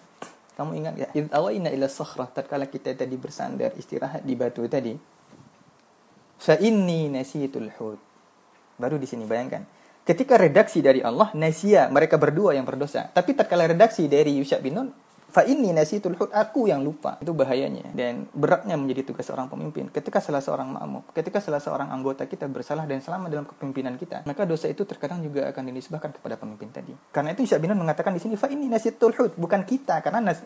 kamu 0.55 0.71
ingat 0.79 0.95
ya? 0.95 1.09
Id 1.11 1.35
awaina 1.35 1.69
ila 1.75 1.91
sakhrah 1.91 2.31
tatkala 2.31 2.71
kita 2.71 2.95
tadi 2.95 3.19
bersandar 3.19 3.75
istirahat 3.75 4.23
di 4.23 4.35
batu 4.39 4.63
tadi. 4.71 4.95
Fa 6.39 6.55
inni 6.63 7.11
nasitul 7.11 7.71
hut. 7.75 7.99
Baru 8.79 8.99
di 8.99 9.07
sini 9.07 9.27
bayangkan. 9.27 9.67
Ketika 10.05 10.37
redaksi 10.37 10.85
dari 10.85 11.01
Allah, 11.01 11.33
nasia 11.33 11.89
mereka 11.89 12.21
berdua 12.21 12.53
yang 12.53 12.69
berdosa. 12.69 13.09
Tapi 13.11 13.33
tatkala 13.33 13.65
redaksi 13.65 14.05
dari 14.05 14.37
Yusha 14.37 14.61
bin 14.61 14.77
Nun, 14.77 14.89
Fa 15.35 15.43
inni 15.43 15.75
nasitul 15.75 16.15
hud 16.15 16.31
aku 16.31 16.71
yang 16.71 16.87
lupa. 16.87 17.19
Itu 17.19 17.35
bahayanya 17.35 17.91
dan 17.91 18.31
beratnya 18.31 18.79
menjadi 18.79 19.11
tugas 19.11 19.27
seorang 19.27 19.51
pemimpin. 19.51 19.91
Ketika 19.91 20.23
salah 20.23 20.39
seorang 20.39 20.71
makmum, 20.71 21.03
ketika 21.11 21.43
salah 21.43 21.59
seorang 21.59 21.91
anggota 21.91 22.23
kita 22.31 22.47
bersalah 22.47 22.87
dan 22.87 23.03
selama 23.03 23.27
dalam 23.27 23.43
kepemimpinan 23.43 23.99
kita, 23.99 24.23
maka 24.31 24.47
dosa 24.47 24.71
itu 24.71 24.87
terkadang 24.87 25.27
juga 25.27 25.51
akan 25.51 25.75
dinisbahkan 25.75 26.15
kepada 26.15 26.39
pemimpin 26.39 26.71
tadi. 26.71 26.95
Karena 27.11 27.35
itu 27.35 27.43
Yusha 27.43 27.59
bin 27.59 27.75
Nun 27.75 27.83
mengatakan 27.83 28.15
di 28.15 28.23
sini 28.23 28.39
fa 28.39 28.47
inni 28.47 28.71
nasitul 28.71 29.11
hud 29.11 29.35
bukan 29.35 29.67
kita 29.67 29.99
karena 30.07 30.23
nas, 30.23 30.39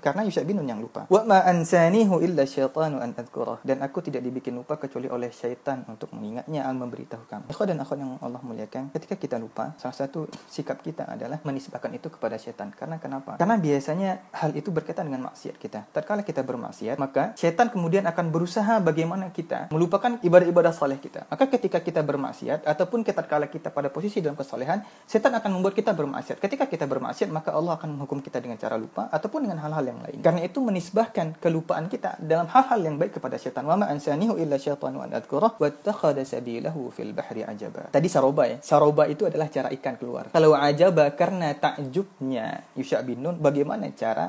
karena 0.00 0.24
Yusha 0.24 0.40
bin 0.40 0.56
Nun 0.56 0.72
yang 0.72 0.80
lupa. 0.80 1.04
Wa 1.12 1.20
ma 1.28 1.44
ansanihu 1.44 2.24
illa 2.24 2.48
syaitanu 2.48 2.96
an 2.96 3.12
adkurah 3.12 3.60
dan 3.60 3.84
aku 3.84 4.00
tidak 4.00 4.24
dibikin 4.24 4.56
lupa 4.56 4.80
kecuali 4.80 5.12
oleh 5.12 5.28
syaitan 5.28 5.84
untuk 5.84 6.16
mengingatnya 6.16 6.64
al 6.64 6.80
memberitahu 6.80 7.28
kamu. 7.28 7.44
Dan 7.60 7.76
akhwat 7.84 8.00
yang 8.00 8.16
Allah 8.24 8.40
muliakan, 8.40 8.88
ketika 8.96 9.20
kita 9.20 9.36
lupa, 9.36 9.76
salah 9.76 9.92
satu 9.92 10.26
sikap 10.48 10.80
kita 10.80 11.04
adalah 11.04 11.38
menisbahkan 11.44 11.92
itu 11.92 12.08
kepada 12.08 12.40
syaitan. 12.40 12.72
Karena 12.72 12.96
kenapa? 12.96 13.36
Karena 13.36 13.60
biasanya 13.60 14.29
hal 14.30 14.54
itu 14.54 14.70
berkaitan 14.70 15.10
dengan 15.10 15.30
maksiat 15.30 15.56
kita. 15.58 15.90
Tatkala 15.90 16.22
kita 16.22 16.42
bermaksiat, 16.46 16.96
maka 16.96 17.34
setan 17.34 17.70
kemudian 17.70 18.06
akan 18.06 18.30
berusaha 18.30 18.78
bagaimana 18.82 19.30
kita 19.34 19.70
melupakan 19.74 20.18
ibadah-ibadah 20.22 20.72
saleh 20.74 20.98
kita. 21.02 21.26
Maka 21.30 21.50
ketika 21.50 21.82
kita 21.82 22.00
bermaksiat 22.02 22.66
ataupun 22.66 23.02
kita 23.02 23.22
kala 23.26 23.50
kita 23.50 23.70
pada 23.74 23.90
posisi 23.90 24.22
dalam 24.22 24.38
kesalehan, 24.38 24.82
setan 25.06 25.34
akan 25.34 25.50
membuat 25.58 25.74
kita 25.74 25.94
bermaksiat. 25.94 26.38
Ketika 26.38 26.70
kita 26.70 26.86
bermaksiat, 26.86 27.30
maka 27.30 27.54
Allah 27.54 27.78
akan 27.78 27.98
menghukum 27.98 28.22
kita 28.22 28.38
dengan 28.38 28.58
cara 28.58 28.78
lupa 28.78 29.10
ataupun 29.10 29.46
dengan 29.48 29.58
hal-hal 29.62 29.84
yang 29.84 30.00
lain. 30.02 30.18
Karena 30.22 30.46
itu 30.46 30.58
menisbahkan 30.62 31.38
kelupaan 31.42 31.90
kita 31.90 32.18
dalam 32.22 32.46
hal-hal 32.50 32.80
yang 32.80 32.96
baik 32.96 33.18
kepada 33.18 33.36
setan. 33.40 33.66
Wa 33.66 33.74
ma 33.74 33.90
ansanihu 33.90 34.38
illa 34.38 34.56
syaitanu 34.56 35.02
an 35.02 35.10
adkurah 35.16 35.58
wattakhadha 35.58 36.22
sabilahu 36.22 36.92
fil 36.94 37.12
bahri 37.16 37.42
ajaba. 37.42 37.90
Tadi 37.90 38.08
saroba 38.08 38.46
ya. 38.46 38.56
Saroba 38.62 39.08
itu 39.10 39.26
adalah 39.26 39.48
cara 39.50 39.72
ikan 39.74 39.96
keluar. 39.98 40.30
Kalau 40.30 40.54
ajaba 40.54 41.10
karena 41.16 41.52
takjubnya 41.56 42.62
Yusha 42.76 43.02
bin 43.02 43.24
Nun, 43.24 43.36
bagaimana 43.40 43.88
cara 43.96 44.19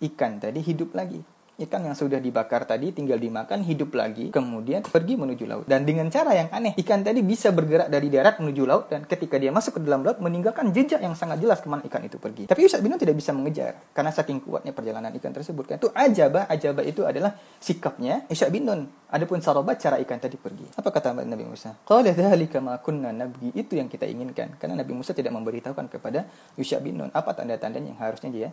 ikan 0.00 0.40
tadi 0.40 0.60
hidup 0.64 0.96
lagi. 0.96 1.20
Ikan 1.60 1.84
yang 1.84 1.92
sudah 1.92 2.16
dibakar 2.16 2.64
tadi 2.64 2.88
tinggal 2.88 3.20
dimakan 3.20 3.60
hidup 3.60 3.92
lagi, 3.92 4.32
kemudian 4.32 4.80
pergi 4.80 5.12
menuju 5.20 5.44
laut. 5.44 5.64
Dan 5.68 5.84
dengan 5.84 6.08
cara 6.08 6.32
yang 6.32 6.48
aneh, 6.48 6.72
ikan 6.80 7.04
tadi 7.04 7.20
bisa 7.20 7.52
bergerak 7.52 7.92
dari 7.92 8.08
darat 8.08 8.40
menuju 8.40 8.64
laut 8.64 8.88
dan 8.88 9.04
ketika 9.04 9.36
dia 9.36 9.52
masuk 9.52 9.76
ke 9.76 9.80
dalam 9.84 10.00
laut 10.00 10.24
meninggalkan 10.24 10.72
jejak 10.72 11.04
yang 11.04 11.12
sangat 11.12 11.36
jelas 11.36 11.60
ke 11.60 11.68
mana 11.68 11.84
ikan 11.84 12.00
itu 12.00 12.16
pergi. 12.16 12.48
Tapi 12.48 12.64
Ustaz 12.64 12.80
bin 12.80 12.96
tidak 12.96 13.12
bisa 13.12 13.36
mengejar 13.36 13.76
karena 13.92 14.08
saking 14.08 14.40
kuatnya 14.40 14.72
perjalanan 14.72 15.12
ikan 15.20 15.36
tersebut. 15.36 15.68
Kan 15.68 15.76
itu 15.76 15.92
ajabah, 15.92 16.48
ajabah 16.48 16.84
itu 16.88 17.04
adalah 17.04 17.36
sikapnya 17.60 18.24
Ustaz 18.32 18.48
bin 18.48 18.64
Nun. 18.64 18.88
Adapun 19.12 19.44
sarobat 19.44 19.76
cara 19.76 20.00
ikan 20.00 20.16
tadi 20.16 20.40
pergi. 20.40 20.64
Apa 20.80 20.88
kata 20.88 21.12
Nabi 21.12 21.44
Musa? 21.44 21.76
Qala 21.84 22.16
dzalika 22.16 22.64
ma 22.64 22.80
kunna 22.80 23.12
nabgi. 23.12 23.52
Itu 23.52 23.76
yang 23.76 23.92
kita 23.92 24.08
inginkan. 24.08 24.56
Karena 24.56 24.80
Nabi 24.80 24.96
Musa 24.96 25.12
tidak 25.12 25.36
memberitahukan 25.36 25.92
kepada 25.92 26.24
Yusha 26.56 26.80
bin 26.80 26.96
Nun 26.96 27.12
apa 27.12 27.36
tanda-tandanya 27.36 27.92
yang 27.92 28.00
harusnya 28.00 28.32
dia 28.32 28.48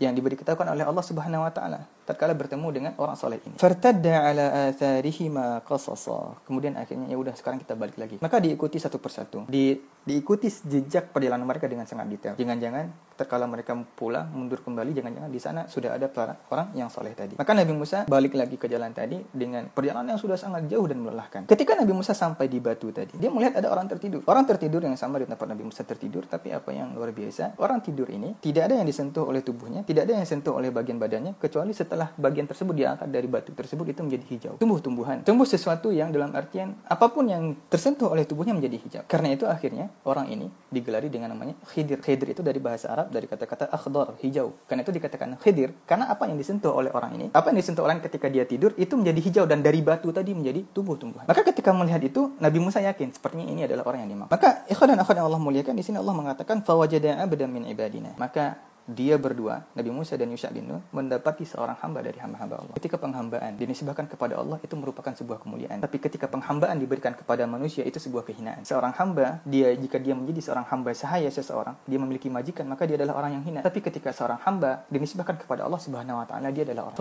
yang 0.00 0.16
diberi 0.16 0.32
ketahuan 0.32 0.72
oleh 0.72 0.88
Allah 0.88 1.04
Subhanahu 1.04 1.44
wa 1.44 1.52
taala 1.52 1.84
tatkala 2.08 2.32
bertemu 2.34 2.68
dengan 2.72 2.92
orang 2.96 3.14
soleh 3.14 3.38
ini. 3.44 3.60
Fartadda 3.60 4.14
ala 4.26 4.44
atharihi 4.72 5.28
ma 5.30 5.60
qasasa. 5.62 6.40
Kemudian 6.48 6.74
akhirnya 6.74 7.06
ya 7.06 7.20
udah 7.20 7.36
sekarang 7.36 7.60
kita 7.62 7.76
balik 7.76 8.00
lagi. 8.00 8.16
Maka 8.18 8.42
diikuti 8.42 8.80
satu 8.80 8.98
persatu. 8.98 9.46
Di 9.46 9.76
diikuti 10.04 10.48
jejak 10.48 11.12
perjalanan 11.12 11.44
mereka 11.44 11.68
dengan 11.68 11.84
sangat 11.84 12.08
detail. 12.08 12.34
Jangan-jangan 12.40 13.10
tatkala 13.20 13.44
mereka 13.44 13.76
pulang 13.76 14.32
mundur 14.32 14.64
kembali 14.64 14.96
jangan-jangan 14.96 15.28
di 15.28 15.36
sana 15.36 15.60
sudah 15.68 15.92
ada 16.00 16.08
orang 16.48 16.72
yang 16.72 16.88
soleh 16.88 17.12
tadi. 17.12 17.36
Maka 17.36 17.52
Nabi 17.52 17.76
Musa 17.76 18.08
balik 18.08 18.32
lagi 18.32 18.56
ke 18.56 18.64
jalan 18.64 18.96
tadi 18.96 19.20
dengan 19.28 19.68
perjalanan 19.68 20.16
yang 20.16 20.20
sudah 20.20 20.40
sangat 20.40 20.64
jauh 20.72 20.88
dan 20.88 21.04
melelahkan. 21.04 21.44
Ketika 21.44 21.76
Nabi 21.76 21.92
Musa 21.92 22.16
sampai 22.16 22.48
di 22.48 22.56
batu 22.64 22.88
tadi, 22.88 23.20
dia 23.20 23.28
melihat 23.28 23.60
ada 23.60 23.68
orang 23.68 23.84
tertidur. 23.92 24.24
Orang 24.24 24.48
tertidur 24.48 24.80
yang 24.80 24.96
sama 24.96 25.20
di 25.20 25.28
tempat 25.28 25.44
Nabi 25.44 25.68
Musa 25.68 25.84
tertidur, 25.84 26.24
tapi 26.24 26.48
apa 26.48 26.72
yang 26.72 26.96
luar 26.96 27.12
biasa, 27.12 27.60
orang 27.60 27.84
tidur 27.84 28.08
ini 28.08 28.40
tidak 28.40 28.72
ada 28.72 28.80
yang 28.80 28.88
disentuh 28.88 29.28
oleh 29.28 29.44
tubuhnya, 29.44 29.84
tidak 29.84 30.08
ada 30.08 30.16
yang 30.16 30.24
disentuh 30.24 30.56
oleh 30.56 30.72
bagian 30.72 30.96
badannya 30.96 31.36
kecuali 31.36 31.76
setelah 31.76 32.08
bagian 32.16 32.48
tersebut 32.48 32.72
diangkat 32.72 33.08
dari 33.12 33.28
batu 33.28 33.52
tersebut 33.52 33.84
itu 33.92 34.00
menjadi 34.00 34.24
hijau. 34.32 34.54
Tumbuh-tumbuhan. 34.56 35.28
Tumbuh 35.28 35.44
sesuatu 35.44 35.92
yang 35.92 36.08
dalam 36.08 36.32
artian 36.32 36.72
apa 36.88 37.12
pun 37.12 37.28
yang 37.28 37.52
tersentuh 37.68 38.08
oleh 38.08 38.24
tubuhnya 38.24 38.56
menjadi 38.56 38.76
hijau. 38.80 39.02
Karena 39.04 39.36
itu 39.36 39.44
akhirnya 39.44 39.89
orang 40.06 40.30
ini 40.30 40.46
digelari 40.70 41.10
dengan 41.10 41.34
namanya 41.34 41.58
khidir. 41.66 41.98
Khidir 42.00 42.32
itu 42.32 42.40
dari 42.40 42.62
bahasa 42.62 42.90
Arab 42.90 43.10
dari 43.10 43.26
kata-kata 43.26 43.68
akhdar, 43.68 44.16
hijau. 44.22 44.54
Karena 44.70 44.86
itu 44.86 44.92
dikatakan 44.94 45.36
khidir 45.42 45.74
karena 45.84 46.08
apa 46.08 46.30
yang 46.30 46.38
disentuh 46.38 46.72
oleh 46.72 46.90
orang 46.94 47.18
ini, 47.18 47.26
apa 47.34 47.50
yang 47.50 47.58
disentuh 47.58 47.82
orang 47.82 47.98
ketika 48.00 48.30
dia 48.30 48.46
tidur 48.46 48.72
itu 48.78 48.94
menjadi 48.94 49.20
hijau 49.20 49.44
dan 49.50 49.60
dari 49.60 49.82
batu 49.82 50.14
tadi 50.14 50.32
menjadi 50.32 50.62
tumbuh-tumbuhan. 50.70 51.26
Maka 51.26 51.42
ketika 51.42 51.74
melihat 51.74 52.00
itu 52.00 52.32
Nabi 52.38 52.58
Musa 52.62 52.78
yakin 52.80 53.10
sepertinya 53.12 53.50
ini 53.50 53.66
adalah 53.66 53.84
orang 53.86 54.06
yang 54.06 54.10
dimaksud. 54.16 54.32
Maka 54.32 54.48
ikhwan 54.70 54.94
dan 54.94 54.98
akhwat 55.02 55.16
yang 55.18 55.26
Allah 55.26 55.42
muliakan 55.42 55.74
di 55.74 55.84
sini 55.84 55.96
Allah 55.98 56.14
mengatakan 56.14 56.62
fawajada 56.62 57.20
abdan 57.20 57.50
min 57.50 57.66
ibadina. 57.66 58.14
Maka 58.16 58.69
dia 58.94 59.16
berdua, 59.16 59.66
Nabi 59.74 59.90
Musa 59.94 60.18
dan 60.18 60.30
Yusha 60.30 60.50
bin 60.50 60.66
Nun, 60.66 60.82
mendapati 60.90 61.46
seorang 61.46 61.78
hamba 61.80 62.02
dari 62.02 62.18
hamba-hamba 62.18 62.56
Allah. 62.62 62.74
Ketika 62.76 62.96
penghambaan 62.98 63.54
dinisbahkan 63.56 64.10
kepada 64.10 64.38
Allah, 64.40 64.58
itu 64.62 64.74
merupakan 64.74 65.12
sebuah 65.12 65.42
kemuliaan. 65.42 65.78
Tapi 65.78 65.96
ketika 66.02 66.26
penghambaan 66.26 66.80
diberikan 66.80 67.12
kepada 67.14 67.46
manusia, 67.46 67.86
itu 67.86 68.02
sebuah 68.02 68.26
kehinaan. 68.26 68.66
Seorang 68.66 68.94
hamba, 68.98 69.40
dia 69.46 69.72
jika 69.76 70.02
dia 70.02 70.14
menjadi 70.16 70.50
seorang 70.50 70.66
hamba 70.70 70.90
sahaya 70.96 71.30
seseorang, 71.30 71.76
dia 71.86 71.98
memiliki 72.00 72.26
majikan, 72.32 72.66
maka 72.66 72.86
dia 72.86 72.98
adalah 72.98 73.20
orang 73.20 73.40
yang 73.40 73.44
hina. 73.46 73.60
Tapi 73.62 73.78
ketika 73.84 74.10
seorang 74.10 74.42
hamba 74.42 74.88
dinisbahkan 74.90 75.38
kepada 75.38 75.66
Allah 75.66 75.80
Subhanahu 75.80 76.20
wa 76.20 76.26
taala, 76.26 76.50
dia 76.50 76.64
adalah 76.66 76.90
orang. 76.90 76.98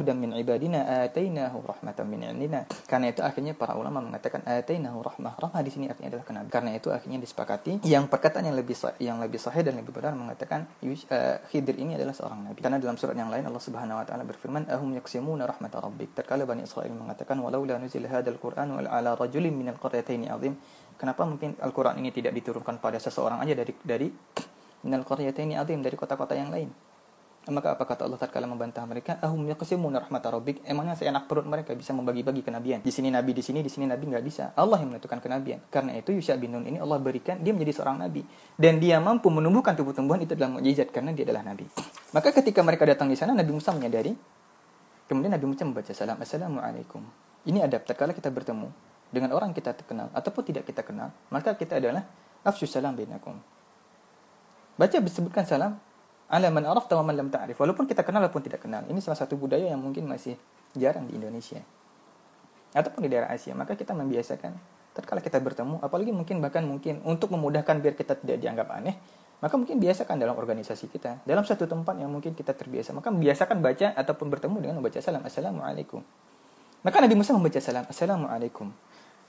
'abdan 0.00 0.16
min 0.16 0.30
ibadina 0.38 1.06
atainahu 1.06 1.60
rahmatan 1.60 2.06
min. 2.08 2.22
Karena 2.88 3.06
itu 3.12 3.20
akhirnya 3.20 3.52
para 3.52 3.76
ulama 3.76 4.00
mengatakan 4.00 4.40
atainahu 4.46 5.04
rahmah. 5.04 5.36
Rahmah 5.36 5.60
di 5.60 5.70
sini 5.70 5.84
artinya 5.90 6.16
adalah 6.16 6.24
kenabian. 6.26 6.52
Karena 6.52 6.70
itu 6.74 6.88
akhirnya 6.88 7.18
disepakati 7.20 7.84
yang 7.84 8.08
perkataan 8.08 8.48
yang 8.48 8.56
lebih 8.56 8.76
yang 8.98 9.18
lebih 9.20 9.36
sahih 9.36 9.62
dan 9.66 9.76
lebih 9.76 9.92
benar 9.92 10.16
mengatakan 10.16 10.64
uh, 10.80 10.96
Khidir 11.48 11.76
ini 11.80 11.96
adalah 11.96 12.14
seorang 12.14 12.50
nabi. 12.50 12.60
Karena 12.60 12.78
dalam 12.80 12.98
surat 12.98 13.16
yang 13.16 13.32
lain 13.32 13.46
Allah 13.46 13.62
Subhanahu 13.62 14.00
wa 14.00 14.04
taala 14.06 14.24
berfirman, 14.26 14.68
"Ahum 14.68 14.92
yaksimuna 14.96 15.46
rahmat 15.46 15.72
rabbik." 15.72 16.12
Terkala 16.16 16.44
Bani 16.44 16.64
Israel 16.64 16.92
mengatakan, 16.92 17.38
"Walau 17.40 17.64
la 17.64 17.78
nuzila 17.80 18.08
hadzal 18.10 18.36
Qur'an 18.40 18.70
ala 18.74 19.16
rajulin 19.16 19.54
minal 19.54 19.78
qaryataini 19.78 20.28
azim." 20.28 20.58
Kenapa 21.00 21.24
mungkin 21.24 21.56
Al-Qur'an 21.56 21.96
ini 21.96 22.12
tidak 22.12 22.36
diturunkan 22.36 22.76
pada 22.82 23.00
seseorang 23.00 23.40
aja 23.40 23.56
dari 23.56 23.72
dari 23.80 24.08
minal 24.84 25.04
qaryataini 25.06 25.56
azim 25.56 25.80
dari 25.80 25.96
kota-kota 25.96 26.36
yang 26.36 26.52
lain? 26.52 26.89
Maka 27.48 27.72
apa 27.72 27.88
kata 27.88 28.04
Allah 28.04 28.20
tatkala 28.20 28.44
membantah 28.44 28.84
mereka? 28.84 29.16
Ahum 29.24 29.48
yaqsimuna 29.48 30.04
rahmat 30.04 30.20
rabbik. 30.20 30.60
Emangnya 30.60 30.92
seenak 30.92 31.24
perut 31.24 31.48
mereka 31.48 31.72
bisa 31.72 31.96
membagi-bagi 31.96 32.44
kenabian? 32.44 32.84
Di 32.84 32.92
sini 32.92 33.08
nabi, 33.08 33.32
di 33.32 33.40
sini, 33.40 33.64
di 33.64 33.72
sini 33.72 33.88
nabi 33.88 34.12
nggak 34.12 34.20
bisa. 34.20 34.52
Allah 34.52 34.76
yang 34.76 34.92
menentukan 34.92 35.24
kenabian. 35.24 35.64
Karena 35.72 35.96
itu 35.96 36.12
Yusha 36.12 36.36
bin 36.36 36.52
Nun 36.52 36.68
ini 36.68 36.76
Allah 36.76 37.00
berikan 37.00 37.40
dia 37.40 37.56
menjadi 37.56 37.80
seorang 37.80 37.96
nabi 37.96 38.28
dan 38.60 38.76
dia 38.76 39.00
mampu 39.00 39.32
menumbuhkan 39.32 39.72
tubuh-tumbuhan 39.72 40.20
itu 40.20 40.36
adalah 40.36 40.60
mukjizat 40.60 40.92
karena 40.92 41.16
dia 41.16 41.24
adalah 41.24 41.40
nabi. 41.40 41.64
Maka 42.12 42.28
ketika 42.28 42.60
mereka 42.60 42.84
datang 42.84 43.08
di 43.08 43.16
sana 43.16 43.32
Nabi 43.32 43.56
Musa 43.56 43.72
menyadari 43.72 44.12
kemudian 45.08 45.32
Nabi 45.32 45.46
Musa 45.48 45.64
membaca 45.64 45.90
salam 45.96 46.20
Assalamualaikum. 46.20 47.00
Ini 47.48 47.64
adab 47.64 47.88
tatkala 47.88 48.12
kita 48.12 48.28
bertemu 48.28 48.68
dengan 49.08 49.32
orang 49.32 49.56
kita 49.56 49.74
kenal 49.88 50.12
ataupun 50.12 50.42
tidak 50.44 50.68
kita 50.68 50.84
kenal, 50.84 51.10
maka 51.32 51.56
kita 51.56 51.80
adalah 51.80 52.04
afshu 52.44 52.68
salam 52.68 52.94
bainakum. 52.94 53.34
Baca 54.78 54.96
disebutkan 55.00 55.48
salam 55.48 55.80
ala 56.30 56.48
man 56.54 56.64
arafta 56.64 56.94
wa 56.94 57.04
man 57.04 57.18
lam 57.18 57.28
ta'rif. 57.28 57.58
Walaupun 57.58 57.90
kita 57.90 58.06
kenal 58.06 58.22
ataupun 58.24 58.46
tidak 58.46 58.62
kenal. 58.62 58.86
Ini 58.86 58.98
salah 59.02 59.18
satu 59.18 59.34
budaya 59.34 59.66
yang 59.74 59.82
mungkin 59.82 60.06
masih 60.06 60.38
jarang 60.78 61.10
di 61.10 61.18
Indonesia. 61.18 61.58
Ataupun 62.70 63.02
di 63.02 63.10
daerah 63.10 63.34
Asia. 63.34 63.50
Maka 63.58 63.74
kita 63.74 63.90
membiasakan 63.92 64.54
tatkala 64.94 65.22
kita 65.22 65.38
bertemu, 65.38 65.78
apalagi 65.82 66.10
mungkin 66.10 66.42
bahkan 66.42 66.66
mungkin 66.66 66.98
untuk 67.06 67.30
memudahkan 67.30 67.78
biar 67.78 67.94
kita 67.94 68.18
tidak 68.18 68.42
dianggap 68.42 68.68
aneh, 68.74 68.98
maka 69.40 69.54
mungkin 69.56 69.78
biasakan 69.78 70.18
dalam 70.18 70.34
organisasi 70.36 70.90
kita, 70.90 71.22
dalam 71.24 71.46
satu 71.46 71.64
tempat 71.64 71.96
yang 71.96 72.10
mungkin 72.10 72.34
kita 72.34 72.52
terbiasa, 72.52 72.92
maka 72.92 73.08
biasakan 73.08 73.62
baca 73.62 73.94
ataupun 73.96 74.26
bertemu 74.28 74.56
dengan 74.60 74.74
membaca 74.82 74.98
salam 74.98 75.22
Assalamualaikum. 75.24 76.02
Maka 76.82 76.96
Nabi 77.00 77.14
Musa 77.16 77.32
membaca 77.32 77.60
salam 77.62 77.84
Assalamualaikum. 77.86 78.68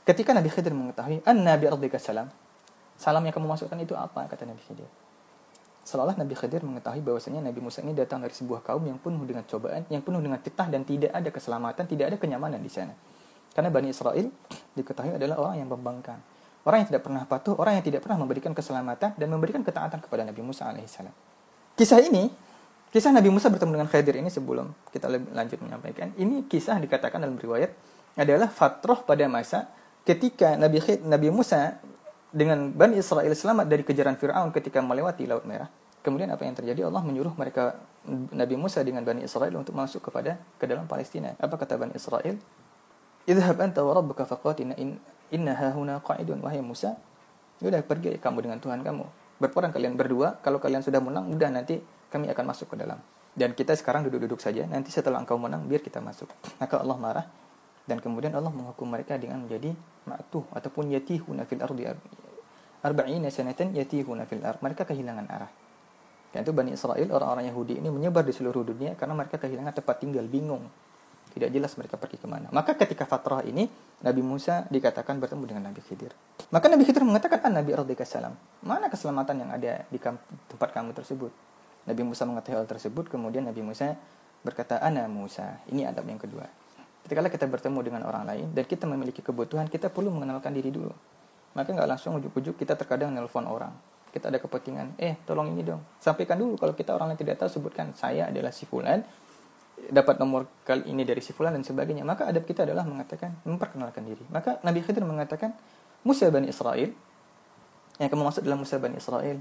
Ketika 0.02 0.34
Nabi 0.34 0.50
Khidir 0.50 0.74
mengetahui, 0.74 1.22
An 1.24 1.46
Nabi 1.46 1.70
ardika 1.70 2.02
salam. 2.02 2.28
Salam 2.98 3.22
yang 3.22 3.34
kamu 3.34 3.48
masukkan 3.50 3.78
itu 3.78 3.94
apa? 3.94 4.26
Kata 4.26 4.50
Nabi 4.50 4.62
Khidir. 4.66 4.90
Seolah 5.82 6.14
Nabi 6.14 6.38
Khidir 6.38 6.62
mengetahui 6.62 7.02
bahwasanya 7.02 7.42
Nabi 7.42 7.58
Musa 7.58 7.82
ini 7.82 7.98
datang 7.98 8.22
dari 8.22 8.32
sebuah 8.38 8.62
kaum 8.62 8.86
yang 8.86 9.02
penuh 9.02 9.26
dengan 9.26 9.42
cobaan, 9.50 9.90
yang 9.90 10.06
penuh 10.06 10.22
dengan 10.22 10.38
fitnah 10.38 10.70
dan 10.70 10.86
tidak 10.86 11.10
ada 11.10 11.30
keselamatan, 11.34 11.84
tidak 11.90 12.06
ada 12.14 12.18
kenyamanan 12.22 12.62
di 12.62 12.70
sana. 12.70 12.94
Karena 13.52 13.74
Bani 13.74 13.90
Israel 13.90 14.30
diketahui 14.78 15.18
adalah 15.18 15.42
orang 15.42 15.66
yang 15.66 15.70
membangkang. 15.74 16.22
Orang 16.62 16.86
yang 16.86 16.90
tidak 16.94 17.04
pernah 17.10 17.26
patuh, 17.26 17.58
orang 17.58 17.82
yang 17.82 17.86
tidak 17.86 18.06
pernah 18.06 18.22
memberikan 18.22 18.54
keselamatan 18.54 19.18
dan 19.18 19.28
memberikan 19.28 19.66
ketaatan 19.66 19.98
kepada 19.98 20.22
Nabi 20.22 20.42
Musa 20.46 20.70
alaihissalam. 20.70 21.12
Kisah 21.74 21.98
ini, 22.06 22.30
kisah 22.94 23.10
Nabi 23.10 23.34
Musa 23.34 23.50
bertemu 23.50 23.82
dengan 23.82 23.90
Khidir 23.90 24.22
ini 24.22 24.30
sebelum 24.30 24.70
kita 24.94 25.10
lanjut 25.10 25.58
menyampaikan, 25.66 26.14
ini 26.22 26.46
kisah 26.46 26.78
dikatakan 26.78 27.18
dalam 27.18 27.42
riwayat 27.42 27.74
adalah 28.14 28.54
fatroh 28.54 29.02
pada 29.02 29.26
masa 29.26 29.74
ketika 30.06 30.54
Nabi 30.54 30.78
Khid, 30.78 31.02
Nabi 31.02 31.34
Musa 31.34 31.82
dengan 32.32 32.72
Bani 32.72 32.96
Israel 32.96 33.36
selamat 33.36 33.68
dari 33.68 33.84
kejaran 33.84 34.16
Fir'aun 34.16 34.56
ketika 34.56 34.80
melewati 34.80 35.28
Laut 35.28 35.44
Merah. 35.44 35.68
Kemudian 36.02 36.32
apa 36.34 36.48
yang 36.48 36.58
terjadi? 36.58 36.88
Allah 36.88 37.04
menyuruh 37.04 37.36
mereka 37.38 37.78
Nabi 38.34 38.58
Musa 38.58 38.82
dengan 38.82 39.06
Bani 39.06 39.22
Israel 39.22 39.54
untuk 39.54 39.78
masuk 39.78 40.10
kepada 40.10 40.40
ke 40.58 40.66
dalam 40.66 40.90
Palestina. 40.90 41.38
Apa 41.38 41.60
kata 41.60 41.78
Bani 41.78 41.94
Israel? 41.94 42.40
Idhab 43.30 43.62
anta 43.62 43.86
wa 43.86 43.94
rabbuka 43.94 44.26
faqatina 44.26 44.74
in 44.82 44.98
inna 45.30 45.54
hahuna 45.54 46.02
qa'idun 46.02 46.42
wahai 46.42 46.64
Musa. 46.66 46.98
Sudah 47.62 47.86
pergi 47.86 48.18
kamu 48.18 48.42
dengan 48.42 48.58
Tuhan 48.58 48.82
kamu. 48.82 49.06
Berperang 49.38 49.70
kalian 49.70 49.94
berdua, 49.94 50.42
kalau 50.42 50.58
kalian 50.58 50.82
sudah 50.82 50.98
menang, 50.98 51.30
udah 51.30 51.54
nanti 51.54 51.78
kami 52.10 52.26
akan 52.34 52.46
masuk 52.50 52.74
ke 52.74 52.76
dalam. 52.82 52.98
Dan 53.38 53.54
kita 53.54 53.78
sekarang 53.78 54.02
duduk-duduk 54.10 54.42
saja, 54.42 54.66
nanti 54.66 54.90
setelah 54.90 55.22
engkau 55.22 55.38
menang, 55.38 55.70
biar 55.70 55.86
kita 55.86 56.02
masuk. 56.02 56.30
Maka 56.58 56.82
Allah 56.82 56.98
marah, 56.98 57.26
dan 57.86 58.02
kemudian 58.02 58.34
Allah 58.34 58.50
menghukum 58.50 58.90
mereka 58.90 59.18
dengan 59.18 59.46
menjadi 59.46 59.74
ma'tuh, 60.10 60.46
ataupun 60.54 60.90
yatihuna 60.94 61.46
fil 61.46 61.62
ardi 61.62 61.86
arba'ina 62.82 63.30
sanatan 63.30 63.74
yatihuna 63.78 64.26
fil 64.26 64.42
ard. 64.46 64.62
Mereka 64.62 64.86
kehilangan 64.86 65.26
arah. 65.30 65.52
Karena 66.32 66.48
itu 66.48 66.54
Bani 66.56 66.72
Israel, 66.72 67.08
orang-orang 67.12 67.52
Yahudi 67.52 67.84
ini 67.84 67.92
menyebar 67.92 68.24
di 68.24 68.32
seluruh 68.32 68.64
dunia 68.64 68.96
karena 68.96 69.12
mereka 69.12 69.36
kehilangan 69.36 69.84
tempat 69.84 70.00
tinggal, 70.00 70.24
bingung. 70.32 70.64
Tidak 71.32 71.48
jelas 71.48 71.72
mereka 71.80 71.96
pergi 71.96 72.20
ke 72.20 72.28
mana. 72.28 72.52
Maka 72.52 72.76
ketika 72.76 73.08
fatrah 73.08 73.44
ini, 73.48 73.68
Nabi 74.04 74.20
Musa 74.20 74.68
dikatakan 74.68 75.16
bertemu 75.20 75.44
dengan 75.48 75.64
Nabi 75.72 75.80
Khidir. 75.80 76.12
Maka 76.52 76.68
Nabi 76.68 76.84
Khidir 76.84 77.08
mengatakan, 77.08 77.40
An 77.48 77.56
Nabi 77.56 77.72
salam. 78.04 78.36
Mana 78.64 78.92
keselamatan 78.92 79.48
yang 79.48 79.52
ada 79.52 79.88
di 79.88 80.00
tempat 80.52 80.70
kamu 80.76 80.92
tersebut? 80.92 81.32
Nabi 81.88 82.02
Musa 82.04 82.28
mengetahui 82.28 82.60
hal 82.64 82.68
tersebut, 82.68 83.08
kemudian 83.08 83.48
Nabi 83.48 83.64
Musa 83.64 83.96
berkata, 84.44 84.84
Ana 84.84 85.08
Musa. 85.08 85.64
Ini 85.72 85.88
adab 85.88 86.04
yang 86.08 86.20
kedua. 86.20 86.48
Ketika 87.08 87.28
kita 87.28 87.48
bertemu 87.48 87.80
dengan 87.80 88.02
orang 88.08 88.24
lain 88.28 88.48
dan 88.52 88.64
kita 88.68 88.84
memiliki 88.86 89.24
kebutuhan, 89.24 89.72
kita 89.72 89.88
perlu 89.88 90.12
mengenalkan 90.12 90.52
diri 90.52 90.70
dulu. 90.70 90.92
Maka 91.52 91.76
nggak 91.76 91.90
langsung 91.90 92.16
ujuk-ujuk 92.18 92.56
kita 92.56 92.80
terkadang 92.80 93.12
nelpon 93.12 93.44
orang. 93.48 93.72
Kita 94.12 94.28
ada 94.28 94.40
kepentingan, 94.44 95.00
eh 95.00 95.16
tolong 95.24 95.56
ini 95.56 95.64
dong. 95.64 95.80
Sampaikan 96.00 96.36
dulu 96.36 96.60
kalau 96.60 96.76
kita 96.76 96.92
orang 96.92 97.16
lain 97.16 97.20
tidak 97.20 97.40
tahu, 97.40 97.48
sebutkan 97.48 97.96
saya 97.96 98.28
adalah 98.28 98.52
si 98.52 98.68
Fulan, 98.68 99.00
dapat 99.88 100.20
nomor 100.20 100.52
kali 100.68 100.92
ini 100.92 101.08
dari 101.08 101.24
si 101.24 101.32
fulan 101.32 101.56
dan 101.56 101.64
sebagainya. 101.66 102.04
Maka 102.06 102.28
adab 102.28 102.46
kita 102.46 102.68
adalah 102.68 102.86
mengatakan 102.86 103.34
memperkenalkan 103.48 104.04
diri. 104.06 104.22
Maka 104.30 104.62
Nabi 104.62 104.84
Khidir 104.84 105.02
mengatakan 105.02 105.56
Musa 106.06 106.30
bani 106.30 106.52
Israel. 106.52 106.92
Yang 107.98 108.10
kamu 108.14 108.24
maksud 108.30 108.44
dalam 108.46 108.60
Musa 108.62 108.78
bani 108.78 109.00
Israel. 109.00 109.38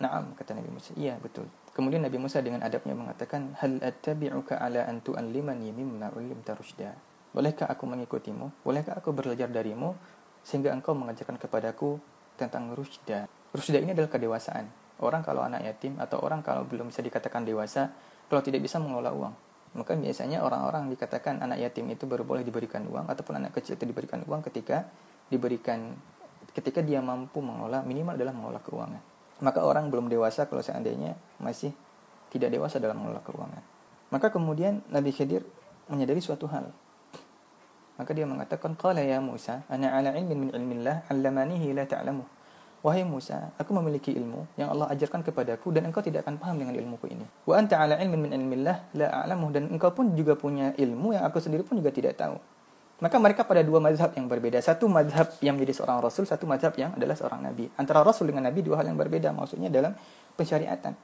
Naam 0.00 0.32
kata 0.38 0.56
Nabi 0.56 0.70
Musa. 0.72 0.96
Iya 0.96 1.20
betul. 1.20 1.50
Kemudian 1.76 2.00
Nabi 2.00 2.16
Musa 2.16 2.40
dengan 2.40 2.64
adabnya 2.64 2.96
mengatakan 2.96 3.52
hal 3.60 3.82
attabi'uka 3.84 4.56
ala 4.56 4.88
an 4.88 5.04
tu'allimani 5.04 5.76
mimma 5.76 6.14
ulimta 6.16 6.56
rusyda 6.56 7.12
bolehkah 7.32 7.66
aku 7.66 7.84
mengikutimu? 7.88 8.62
Bolehkah 8.62 9.00
aku 9.00 9.10
belajar 9.10 9.48
darimu 9.48 9.96
sehingga 10.42 10.74
engkau 10.74 10.94
mengajarkan 10.94 11.38
kepadaku 11.38 11.98
tentang 12.38 12.74
rusyda 12.74 13.26
rusyda 13.54 13.78
ini 13.78 13.94
adalah 13.94 14.10
kedewasaan 14.10 14.66
orang 15.02 15.22
kalau 15.22 15.42
anak 15.42 15.62
yatim 15.66 15.98
atau 15.98 16.22
orang 16.22 16.42
kalau 16.42 16.66
belum 16.66 16.90
bisa 16.90 17.02
dikatakan 17.02 17.46
dewasa 17.46 17.90
kalau 18.26 18.42
tidak 18.42 18.62
bisa 18.62 18.82
mengelola 18.82 19.10
uang 19.14 19.34
maka 19.72 19.96
biasanya 19.96 20.44
orang-orang 20.44 20.92
dikatakan 20.92 21.40
anak 21.40 21.64
yatim 21.64 21.88
itu 21.88 22.04
baru 22.04 22.28
boleh 22.28 22.44
diberikan 22.44 22.84
uang 22.84 23.08
ataupun 23.08 23.40
anak 23.40 23.56
kecil 23.56 23.80
itu 23.80 23.88
diberikan 23.88 24.20
uang 24.28 24.44
ketika 24.44 24.84
diberikan 25.32 25.96
ketika 26.52 26.84
dia 26.84 27.00
mampu 27.00 27.40
mengolah 27.40 27.80
minimal 27.80 28.12
adalah 28.12 28.36
mengolah 28.36 28.60
keuangan. 28.60 29.02
Maka 29.42 29.64
orang 29.64 29.88
belum 29.88 30.12
dewasa 30.12 30.46
kalau 30.46 30.60
seandainya 30.60 31.16
masih 31.40 31.72
tidak 32.28 32.52
dewasa 32.52 32.76
dalam 32.76 33.00
mengelola 33.00 33.24
keuangan. 33.24 33.62
Maka 34.12 34.28
kemudian 34.28 34.84
Nabi 34.92 35.10
Khidir 35.10 35.42
menyadari 35.88 36.20
suatu 36.20 36.44
hal. 36.52 36.68
Maka 37.96 38.10
dia 38.16 38.24
mengatakan, 38.24 38.72
"Qala 38.78 39.04
ya 39.04 39.20
Musa, 39.20 39.62
ana 39.68 39.92
ala 39.92 40.16
ilmin 40.16 40.48
min 40.48 40.50
ilmillah 40.52 41.08
'allamanihi 41.08 41.76
la 41.76 41.84
ta'lamu." 41.84 42.24
Wahai 42.82 43.06
Musa, 43.06 43.54
aku 43.62 43.70
memiliki 43.78 44.10
ilmu 44.10 44.58
yang 44.58 44.74
Allah 44.74 44.90
ajarkan 44.90 45.22
kepadaku 45.22 45.70
dan 45.70 45.86
engkau 45.86 46.02
tidak 46.02 46.26
akan 46.26 46.34
paham 46.34 46.58
dengan 46.58 46.74
ilmuku 46.74 47.14
ini. 47.14 47.22
Wa 47.46 47.62
anta 47.62 47.78
ala 47.78 47.94
ilmin 47.94 48.26
min 48.26 48.30
ilmillah 48.34 48.98
la 48.98 49.06
a'lamu 49.22 49.54
dan 49.54 49.70
engkau 49.70 49.94
pun 49.94 50.10
juga 50.18 50.34
punya 50.34 50.74
ilmu 50.74 51.14
yang 51.14 51.22
aku 51.22 51.38
sendiri 51.38 51.62
pun 51.62 51.78
juga 51.78 51.94
tidak 51.94 52.18
tahu. 52.18 52.34
Maka 52.98 53.18
mereka 53.22 53.46
pada 53.46 53.62
dua 53.62 53.78
mazhab 53.78 54.10
yang 54.18 54.26
berbeda. 54.26 54.58
Satu 54.58 54.90
mazhab 54.90 55.30
yang 55.38 55.54
menjadi 55.54 55.78
seorang 55.82 56.02
rasul, 56.02 56.26
satu 56.26 56.42
mazhab 56.46 56.74
yang 56.74 56.90
adalah 56.98 57.14
seorang 57.14 57.42
nabi. 57.46 57.70
Antara 57.78 58.02
rasul 58.02 58.30
dengan 58.30 58.50
nabi 58.50 58.66
dua 58.66 58.82
hal 58.82 58.90
yang 58.90 58.98
berbeda 58.98 59.30
maksudnya 59.30 59.70
dalam 59.70 59.94
pensyariatan. 60.34 60.98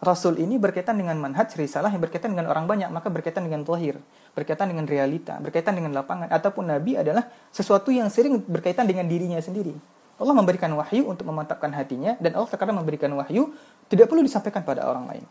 Rasul 0.00 0.38
ini 0.38 0.62
berkaitan 0.62 0.94
dengan 0.94 1.18
manhaj 1.18 1.58
risalah 1.58 1.90
yang 1.90 2.00
berkaitan 2.00 2.32
dengan 2.32 2.48
orang 2.54 2.64
banyak, 2.70 2.88
maka 2.88 3.12
berkaitan 3.12 3.44
dengan 3.44 3.66
zahir, 3.68 4.00
berkaitan 4.34 4.70
dengan 4.70 4.86
realita, 4.86 5.38
berkaitan 5.42 5.74
dengan 5.74 5.94
lapangan 5.94 6.30
ataupun 6.30 6.70
nabi 6.70 6.96
adalah 6.96 7.26
sesuatu 7.50 7.90
yang 7.90 8.06
sering 8.08 8.38
berkaitan 8.46 8.86
dengan 8.86 9.06
dirinya 9.10 9.38
sendiri. 9.42 9.74
Allah 10.20 10.36
memberikan 10.36 10.68
wahyu 10.76 11.08
untuk 11.08 11.24
memantapkan 11.24 11.72
hatinya 11.72 12.14
dan 12.20 12.36
Allah 12.36 12.48
terkadang 12.48 12.76
memberikan 12.76 13.08
wahyu 13.16 13.56
tidak 13.88 14.06
perlu 14.12 14.20
disampaikan 14.20 14.60
pada 14.60 14.84
orang 14.84 15.08
lain. 15.08 15.24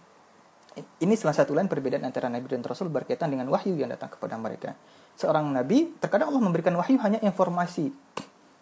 Ini 0.80 1.14
salah 1.14 1.36
satu 1.36 1.54
lain 1.54 1.70
perbedaan 1.70 2.02
antara 2.06 2.32
Nabi 2.32 2.46
dan 2.50 2.64
Rasul 2.64 2.90
berkaitan 2.90 3.30
dengan 3.30 3.50
wahyu 3.54 3.76
yang 3.76 3.92
datang 3.92 4.10
kepada 4.10 4.40
mereka. 4.40 4.74
Seorang 5.20 5.52
Nabi, 5.52 5.92
terkadang 6.00 6.32
Allah 6.32 6.44
memberikan 6.44 6.74
wahyu 6.80 6.96
hanya 7.04 7.20
informasi 7.20 7.92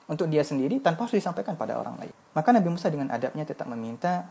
untuk 0.07 0.27
dia 0.31 0.41
sendiri 0.41 0.79
tanpa 0.79 1.05
harus 1.05 1.19
disampaikan 1.19 1.53
pada 1.59 1.77
orang 1.77 1.99
lain. 1.99 2.13
Maka 2.33 2.49
Nabi 2.55 2.69
Musa 2.71 2.87
dengan 2.87 3.11
adabnya 3.11 3.43
tetap 3.43 3.67
meminta 3.69 4.25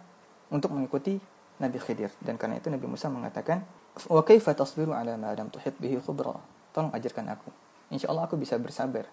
untuk 0.51 0.73
mengikuti 0.73 1.21
Nabi 1.61 1.79
Khidir. 1.79 2.11
Dan 2.19 2.41
karena 2.41 2.59
itu 2.59 2.73
Nabi 2.73 2.87
Musa 2.89 3.07
mengatakan, 3.13 3.63
Wa 4.05 4.21
kaifa 4.21 4.53
tasbiru 4.53 4.93
ala 4.93 5.17
ma 5.17 5.33
lam 5.33 5.49
tuhit 5.49 5.73
bihi 5.81 5.97
khubra. 6.05 6.37
Tolong 6.77 6.93
ajarkan 6.93 7.33
aku. 7.33 7.49
Insya 7.89 8.13
Allah 8.13 8.29
aku 8.29 8.37
bisa 8.37 8.61
bersabar 8.61 9.09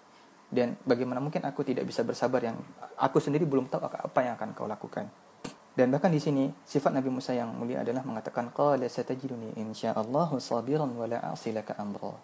dan 0.52 0.76
bagaimana 0.84 1.18
mungkin 1.18 1.40
aku 1.42 1.64
tidak 1.64 1.88
bisa 1.88 2.04
bersabar 2.04 2.38
yang 2.38 2.54
aku 3.00 3.18
sendiri 3.18 3.42
belum 3.48 3.66
tahu 3.66 3.80
apa 3.88 4.20
yang 4.22 4.34
akan 4.36 4.54
kau 4.54 4.68
lakukan. 4.68 5.08
Dan 5.74 5.90
bahkan 5.90 6.12
di 6.14 6.22
sini 6.22 6.46
sifat 6.62 6.94
Nabi 6.94 7.10
Musa 7.10 7.34
yang 7.34 7.50
mulia 7.50 7.82
adalah 7.82 8.06
mengatakan 8.06 8.54
qala 8.54 8.86
satajiduni 8.86 9.58
insyaallah 9.58 10.30
sabiran 10.38 10.86
wa 10.94 11.06
la 11.10 11.18
a'silaka 11.34 11.74
amra. 11.74 12.14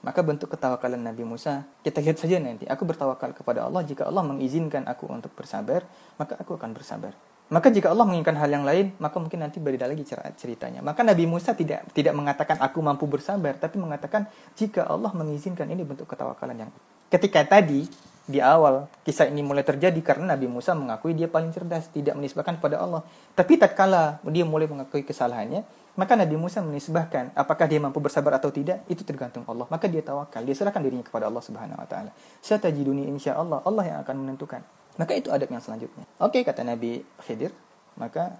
Maka 0.00 0.24
bentuk 0.24 0.48
ketawakalan 0.54 1.02
Nabi 1.02 1.26
Musa 1.28 1.68
kita 1.84 2.00
lihat 2.00 2.16
saja 2.16 2.40
nanti. 2.40 2.64
Aku 2.64 2.88
bertawakal 2.88 3.36
kepada 3.36 3.68
Allah 3.68 3.84
jika 3.84 4.08
Allah 4.08 4.24
mengizinkan 4.24 4.88
aku 4.88 5.04
untuk 5.10 5.34
bersabar, 5.36 5.84
maka 6.16 6.40
aku 6.40 6.56
akan 6.56 6.72
bersabar. 6.72 7.12
Maka 7.48 7.72
jika 7.72 7.88
Allah 7.88 8.04
menginginkan 8.04 8.36
hal 8.36 8.50
yang 8.52 8.64
lain, 8.68 8.92
maka 9.00 9.16
mungkin 9.16 9.40
nanti 9.40 9.56
berbeda 9.56 9.88
lagi 9.88 10.04
ceritanya. 10.36 10.84
Maka 10.84 11.00
Nabi 11.00 11.24
Musa 11.24 11.56
tidak 11.56 11.88
tidak 11.96 12.12
mengatakan 12.12 12.60
aku 12.60 12.84
mampu 12.84 13.08
bersabar, 13.08 13.56
tapi 13.56 13.80
mengatakan 13.80 14.28
jika 14.52 14.84
Allah 14.84 15.08
mengizinkan 15.16 15.64
ini 15.72 15.80
bentuk 15.80 16.04
ketawakalan 16.04 16.68
yang. 16.68 16.70
Ketika 17.08 17.40
tadi 17.48 17.88
di 18.28 18.36
awal 18.44 18.84
kisah 19.00 19.32
ini 19.32 19.40
mulai 19.40 19.64
terjadi 19.64 19.96
karena 20.04 20.36
Nabi 20.36 20.44
Musa 20.44 20.76
mengakui 20.76 21.16
dia 21.16 21.24
paling 21.24 21.48
cerdas, 21.48 21.88
tidak 21.88 22.20
menisbahkan 22.20 22.60
pada 22.60 22.84
Allah. 22.84 23.00
Tapi 23.32 23.56
tatkala 23.56 24.20
dia 24.28 24.44
mulai 24.44 24.68
mengakui 24.68 25.00
kesalahannya, 25.00 25.64
maka 25.96 26.12
Nabi 26.20 26.36
Musa 26.36 26.60
menisbahkan 26.60 27.32
apakah 27.32 27.64
dia 27.64 27.80
mampu 27.80 27.96
bersabar 28.04 28.36
atau 28.36 28.52
tidak, 28.52 28.84
itu 28.92 29.00
tergantung 29.08 29.48
Allah. 29.48 29.64
Maka 29.72 29.88
dia 29.88 30.04
tawakal, 30.04 30.44
dia 30.44 30.52
serahkan 30.52 30.84
dirinya 30.84 31.00
kepada 31.00 31.32
Allah 31.32 31.40
Subhanahu 31.40 31.80
wa 31.80 31.88
taala. 31.88 32.12
Satajiduni 32.44 33.08
insya 33.08 33.40
Allah, 33.40 33.64
Allah 33.64 33.88
yang 33.88 33.98
akan 34.04 34.16
menentukan. 34.28 34.60
Maka 34.98 35.14
itu 35.14 35.30
adab 35.30 35.48
yang 35.48 35.62
selanjutnya. 35.62 36.04
Oke, 36.18 36.42
kata 36.42 36.66
Nabi 36.66 37.00
Khidir, 37.22 37.54
maka 37.94 38.34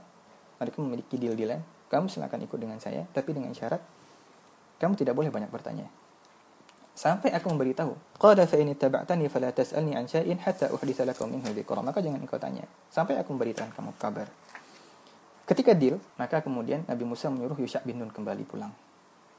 mereka 0.59 0.83
memiliki 0.83 1.15
deal-dealan. 1.15 1.63
Kamu 1.89 2.11
silakan 2.11 2.45
ikut 2.45 2.59
dengan 2.59 2.77
saya, 2.83 3.07
tapi 3.15 3.33
dengan 3.33 3.55
syarat 3.55 3.81
kamu 4.79 4.95
tidak 4.95 5.15
boleh 5.17 5.31
banyak 5.33 5.49
bertanya. 5.49 5.87
Sampai 6.99 7.31
aku 7.31 7.47
memberitahu. 7.55 8.19
Qala 8.19 8.43
fa 8.51 8.59
in 8.59 8.75
fala 8.75 9.55
tas'alni 9.55 9.95
an 9.95 10.11
syai'in 10.11 10.43
hatta 10.43 10.75
uhditsa 10.75 11.07
lakum 11.07 11.31
minhu 11.31 11.55
dzikra. 11.55 11.79
Maka 11.79 12.03
jangan 12.03 12.19
engkau 12.19 12.43
tanya 12.43 12.67
sampai 12.91 13.15
aku 13.23 13.31
memberitahu 13.39 13.71
kamu 13.71 13.95
kabar. 14.03 14.27
Ketika 15.47 15.73
deal, 15.79 16.03
maka 16.19 16.43
kemudian 16.43 16.83
Nabi 16.91 17.07
Musa 17.07 17.31
menyuruh 17.31 17.57
Yusha 17.57 17.81
bin 17.87 18.03
Nun 18.03 18.11
kembali 18.11 18.43
pulang. 18.45 18.75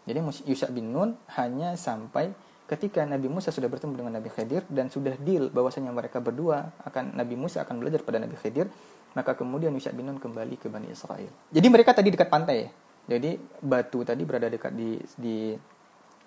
Jadi 0.07 0.23
Yusha 0.47 0.71
bin 0.71 0.95
Nun 0.95 1.19
hanya 1.35 1.75
sampai 1.75 2.31
ketika 2.69 3.01
Nabi 3.01 3.25
Musa 3.25 3.49
sudah 3.49 3.65
bertemu 3.65 3.97
dengan 3.97 4.21
Nabi 4.21 4.29
Khidir 4.29 4.61
dan 4.69 4.93
sudah 4.93 5.17
deal 5.17 5.49
bahwasanya 5.49 5.89
mereka 5.89 6.21
berdua 6.21 6.69
akan 6.85 7.17
Nabi 7.17 7.33
Musa 7.33 7.65
akan 7.65 7.81
belajar 7.81 8.05
pada 8.05 8.21
Nabi 8.21 8.37
Khidir, 8.37 8.69
maka 9.17 9.33
kemudian 9.33 9.73
Yusha 9.73 9.89
bin 9.89 10.05
Nun 10.05 10.21
kembali 10.21 10.61
ke 10.61 10.69
Bani 10.69 10.85
Israel. 10.93 11.33
Jadi 11.49 11.67
mereka 11.67 11.97
tadi 11.97 12.13
dekat 12.13 12.29
pantai 12.29 12.55
ya. 12.61 12.69
Jadi 13.09 13.41
batu 13.65 14.05
tadi 14.05 14.21
berada 14.21 14.45
dekat 14.45 14.69
di 14.77 15.01
di 15.17 15.57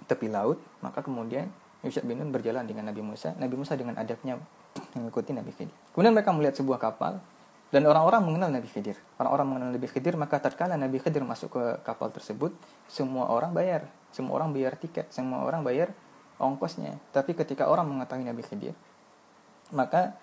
tepi 0.03 0.27
laut, 0.27 0.59
maka 0.83 0.99
kemudian 0.99 1.47
Yusha 1.87 2.03
bin 2.03 2.19
Nun 2.19 2.35
berjalan 2.35 2.67
dengan 2.67 2.91
Nabi 2.91 3.07
Musa. 3.07 3.39
Nabi 3.39 3.55
Musa 3.55 3.79
dengan 3.79 3.95
adabnya 3.95 4.35
mengikuti 4.99 5.31
Nabi 5.31 5.55
Khidir. 5.55 5.77
Kemudian 5.95 6.11
mereka 6.11 6.35
melihat 6.35 6.59
sebuah 6.59 6.83
kapal 6.83 7.23
dan 7.71 7.87
orang-orang 7.87 8.27
mengenal 8.27 8.51
Nabi 8.51 8.67
Khidir. 8.67 8.99
Orang-orang 9.15 9.47
mengenal 9.47 9.71
Nabi 9.79 9.87
Khidir, 9.87 10.19
maka 10.19 10.43
tatkala 10.43 10.75
Nabi 10.75 10.99
Khidir 10.99 11.23
masuk 11.23 11.55
ke 11.55 11.65
kapal 11.87 12.11
tersebut, 12.11 12.51
semua 12.91 13.31
orang 13.31 13.55
bayar. 13.55 13.87
Semua 14.11 14.43
orang 14.43 14.51
bayar 14.51 14.77
tiket, 14.77 15.09
semua 15.09 15.47
orang 15.47 15.65
bayar 15.65 15.95
ongkosnya. 16.43 16.99
Tapi 17.15 17.39
ketika 17.39 17.71
orang 17.71 17.87
mengetahui 17.87 18.27
Nabi 18.27 18.43
Khidir, 18.43 18.75
maka 19.71 20.19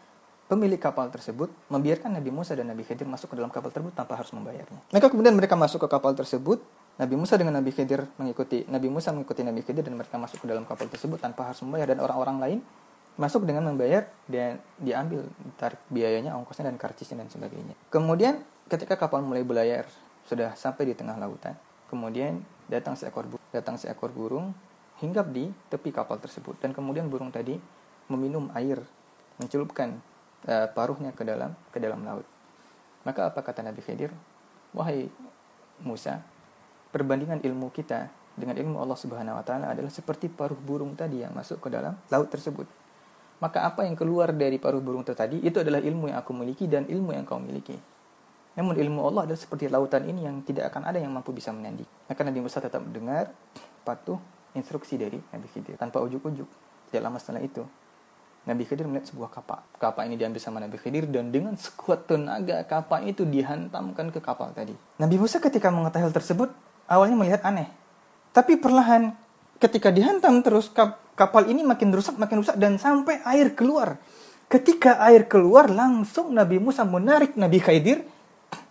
pemilik 0.51 0.77
kapal 0.81 1.07
tersebut 1.13 1.47
membiarkan 1.71 2.19
Nabi 2.19 2.29
Musa 2.33 2.53
dan 2.57 2.67
Nabi 2.67 2.83
Khidir 2.83 3.07
masuk 3.07 3.31
ke 3.31 3.35
dalam 3.39 3.53
kapal 3.53 3.71
tersebut 3.71 3.95
tanpa 3.95 4.19
harus 4.19 4.33
membayarnya. 4.35 4.81
Maka 4.91 5.07
kemudian 5.07 5.33
mereka 5.37 5.55
masuk 5.55 5.85
ke 5.85 5.87
kapal 5.87 6.11
tersebut, 6.17 6.59
Nabi 6.99 7.15
Musa 7.15 7.39
dengan 7.39 7.55
Nabi 7.55 7.71
Khidir 7.71 8.03
mengikuti 8.19 8.67
Nabi 8.67 8.91
Musa 8.91 9.15
mengikuti 9.15 9.39
Nabi 9.45 9.63
Khidir 9.63 9.87
dan 9.87 9.95
mereka 9.95 10.19
masuk 10.19 10.43
ke 10.43 10.47
dalam 10.51 10.67
kapal 10.67 10.91
tersebut 10.91 11.21
tanpa 11.21 11.47
harus 11.47 11.63
membayar 11.63 11.95
dan 11.95 12.03
orang-orang 12.03 12.37
lain 12.43 12.59
masuk 13.19 13.43
dengan 13.43 13.67
membayar 13.67 14.07
dan 14.31 14.63
diambil 14.79 15.27
tarik 15.59 15.79
biayanya, 15.91 16.35
ongkosnya 16.39 16.71
dan 16.71 16.79
karcisnya 16.79 17.19
dan 17.19 17.27
sebagainya. 17.27 17.75
Kemudian 17.91 18.43
ketika 18.71 18.95
kapal 18.95 19.19
mulai 19.23 19.43
berlayar 19.43 19.87
sudah 20.23 20.55
sampai 20.55 20.91
di 20.91 20.93
tengah 20.95 21.19
lautan, 21.19 21.55
kemudian 21.91 22.43
datang 22.71 22.95
seekor 22.95 23.27
datang 23.51 23.75
seekor 23.75 24.11
burung 24.11 24.55
hinggap 24.99 25.31
di 25.31 25.51
tepi 25.71 25.89
kapal 25.95 26.19
tersebut 26.19 26.59
dan 26.59 26.75
kemudian 26.75 27.07
burung 27.07 27.31
tadi 27.31 27.55
meminum 28.11 28.51
air 28.55 28.83
mencelupkan 29.39 29.99
uh, 30.47 30.67
paruhnya 30.71 31.15
ke 31.15 31.23
dalam 31.23 31.55
ke 31.71 31.79
dalam 31.79 32.03
laut 32.03 32.27
maka 33.07 33.31
apa 33.31 33.39
kata 33.39 33.63
Nabi 33.63 33.79
Khidir 33.79 34.11
wahai 34.75 35.07
Musa 35.79 36.19
perbandingan 36.91 37.39
ilmu 37.41 37.71
kita 37.71 38.11
dengan 38.39 38.55
ilmu 38.55 38.79
Allah 38.79 38.97
Subhanahu 38.97 39.35
wa 39.35 39.43
taala 39.43 39.75
adalah 39.75 39.91
seperti 39.91 40.31
paruh 40.31 40.57
burung 40.57 40.95
tadi 40.95 41.21
yang 41.21 41.35
masuk 41.35 41.59
ke 41.59 41.67
dalam 41.67 41.99
laut 42.09 42.29
tersebut. 42.31 42.65
Maka 43.39 43.63
apa 43.67 43.87
yang 43.87 43.95
keluar 43.95 44.31
dari 44.35 44.59
paruh 44.59 44.83
burung 44.83 45.03
tadi 45.03 45.39
itu 45.43 45.59
adalah 45.59 45.79
ilmu 45.79 46.11
yang 46.11 46.19
aku 46.19 46.31
miliki 46.35 46.67
dan 46.67 46.87
ilmu 46.87 47.15
yang 47.15 47.23
kau 47.27 47.39
miliki. 47.39 47.75
Namun 48.59 48.75
ilmu 48.75 48.99
Allah 49.07 49.31
adalah 49.31 49.39
seperti 49.39 49.71
lautan 49.71 50.03
ini 50.07 50.27
yang 50.27 50.43
tidak 50.43 50.71
akan 50.73 50.91
ada 50.91 50.99
yang 50.99 51.11
mampu 51.11 51.31
bisa 51.31 51.55
menanding. 51.55 51.87
Maka 52.11 52.19
Nabi 52.27 52.39
Musa 52.43 52.59
tetap 52.59 52.83
mendengar, 52.83 53.31
patuh 53.87 54.19
instruksi 54.57 54.97
dari 54.97 55.19
Nabi 55.19 55.47
Khidir 55.51 55.75
tanpa 55.77 56.01
ujuk-ujuk. 56.01 56.47
Tidak 56.89 57.01
lama 57.05 57.21
setelah 57.21 57.45
itu, 57.45 57.61
Nabi 58.49 58.65
Khidir 58.65 58.89
melihat 58.89 59.11
sebuah 59.13 59.29
kapal. 59.29 59.61
Kapal 59.77 60.09
ini 60.09 60.15
diambil 60.17 60.41
sama 60.41 60.57
Nabi 60.57 60.81
Khidir 60.81 61.05
dan 61.05 61.29
dengan 61.29 61.53
sekuat 61.53 62.09
tenaga 62.09 62.65
kapal 62.65 63.05
itu 63.05 63.27
dihantamkan 63.27 64.09
ke 64.09 64.17
kapal 64.23 64.55
tadi. 64.57 64.73
Nabi 64.97 65.15
Musa 65.21 65.37
ketika 65.37 65.69
mengetahui 65.69 66.09
hal 66.09 66.13
tersebut 66.15 66.49
awalnya 66.89 67.13
melihat 67.19 67.45
aneh. 67.45 67.69
Tapi 68.33 68.57
perlahan 68.57 69.13
ketika 69.59 69.91
dihantam 69.91 70.39
terus 70.39 70.71
kapal 71.13 71.45
ini 71.51 71.61
makin 71.67 71.91
rusak 71.91 72.15
makin 72.15 72.41
rusak 72.41 72.55
dan 72.55 72.79
sampai 72.79 73.19
air 73.27 73.53
keluar. 73.53 73.99
Ketika 74.49 74.97
air 75.05 75.29
keluar 75.29 75.69
langsung 75.69 76.33
Nabi 76.33 76.57
Musa 76.57 76.81
menarik 76.81 77.37
Nabi 77.37 77.61
Khidir 77.61 78.01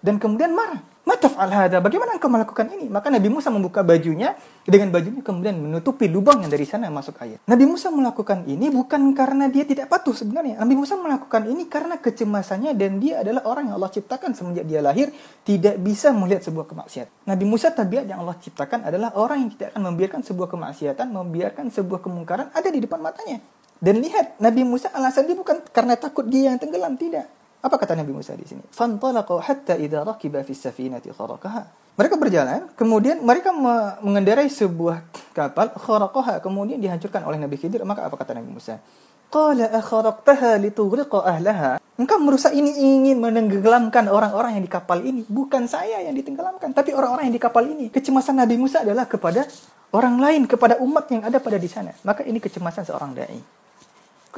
dan 0.03 0.19
kemudian 0.19 0.57
marah. 0.57 0.83
Mataf 1.09 1.41
al 1.41 1.49
hada, 1.49 1.81
bagaimana 1.81 2.21
engkau 2.21 2.29
melakukan 2.29 2.69
ini? 2.69 2.93
Maka 2.93 3.09
Nabi 3.09 3.33
Musa 3.33 3.49
membuka 3.49 3.81
bajunya, 3.81 4.37
dengan 4.69 4.93
bajunya 4.93 5.25
kemudian 5.25 5.57
menutupi 5.57 6.05
lubang 6.05 6.45
yang 6.45 6.53
dari 6.53 6.69
sana 6.69 6.93
masuk 6.93 7.17
air. 7.25 7.41
Nabi 7.49 7.65
Musa 7.65 7.89
melakukan 7.89 8.45
ini 8.45 8.69
bukan 8.69 9.17
karena 9.17 9.49
dia 9.49 9.65
tidak 9.65 9.89
patuh 9.89 10.13
sebenarnya. 10.13 10.61
Nabi 10.61 10.77
Musa 10.77 11.01
melakukan 11.01 11.49
ini 11.49 11.65
karena 11.65 11.97
kecemasannya 11.97 12.77
dan 12.77 13.01
dia 13.01 13.25
adalah 13.25 13.41
orang 13.49 13.73
yang 13.73 13.81
Allah 13.81 13.89
ciptakan 13.89 14.37
semenjak 14.37 14.69
dia 14.69 14.85
lahir 14.85 15.09
tidak 15.49 15.81
bisa 15.81 16.13
melihat 16.13 16.45
sebuah 16.45 16.69
kemaksiatan. 16.69 17.25
Nabi 17.25 17.45
Musa 17.49 17.73
tabiat 17.73 18.05
yang 18.05 18.21
Allah 18.21 18.37
ciptakan 18.37 18.85
adalah 18.85 19.17
orang 19.17 19.49
yang 19.49 19.51
tidak 19.57 19.73
akan 19.73 19.89
membiarkan 19.89 20.21
sebuah 20.21 20.53
kemaksiatan, 20.53 21.09
membiarkan 21.09 21.73
sebuah 21.73 22.05
kemungkaran 22.05 22.53
ada 22.53 22.69
di 22.69 22.85
depan 22.85 23.01
matanya. 23.01 23.41
Dan 23.81 24.05
lihat, 24.05 24.37
Nabi 24.45 24.61
Musa 24.61 24.93
alasan 24.93 25.25
dia 25.25 25.39
bukan 25.39 25.65
karena 25.73 25.97
takut 25.97 26.29
dia 26.29 26.53
yang 26.53 26.61
tenggelam, 26.61 27.01
tidak. 27.01 27.38
Apa 27.59 27.75
kata 27.75 27.99
Nabi 27.99 28.15
Musa 28.15 28.39
di 28.39 28.47
sini? 28.47 28.63
Fantalaqu 28.71 29.43
hatta 29.43 29.75
idza 29.75 30.07
rakiba 30.07 30.47
fi 30.47 30.55
safinati 30.55 31.11
kharaqaha. 31.11 31.91
Mereka 31.99 32.15
berjalan, 32.15 32.71
kemudian 32.79 33.19
mereka 33.27 33.51
mengendarai 33.99 34.47
sebuah 34.47 35.03
kapal 35.35 35.75
kharaqaha, 35.75 36.39
kemudian 36.39 36.79
dihancurkan 36.79 37.27
oleh 37.27 37.43
Nabi 37.43 37.59
Khidir. 37.59 37.83
Maka 37.83 38.07
apa 38.07 38.15
kata 38.15 38.39
Nabi 38.39 38.55
Musa? 38.55 38.79
Qala 39.27 39.75
akharaqtaha 39.75 40.63
litughriqa 40.63 41.19
ahlaha. 41.27 41.83
Engkau 41.99 42.23
merusak 42.23 42.55
ini 42.55 42.79
ingin 42.79 43.19
menenggelamkan 43.19 44.07
orang-orang 44.07 44.55
yang 44.55 44.63
di 44.63 44.71
kapal 44.71 45.03
ini. 45.03 45.27
Bukan 45.27 45.67
saya 45.67 45.99
yang 46.07 46.15
ditenggelamkan, 46.15 46.71
tapi 46.71 46.95
orang-orang 46.95 47.27
yang 47.27 47.35
di 47.35 47.43
kapal 47.43 47.67
ini. 47.67 47.91
Kecemasan 47.91 48.39
Nabi 48.39 48.55
Musa 48.55 48.87
adalah 48.87 49.11
kepada 49.11 49.43
orang 49.91 50.23
lain, 50.23 50.47
kepada 50.47 50.79
umat 50.79 51.11
yang 51.11 51.27
ada 51.27 51.43
pada 51.43 51.59
di 51.59 51.67
sana. 51.67 51.91
Maka 52.07 52.23
ini 52.23 52.39
kecemasan 52.39 52.87
seorang 52.87 53.19
dai. 53.19 53.58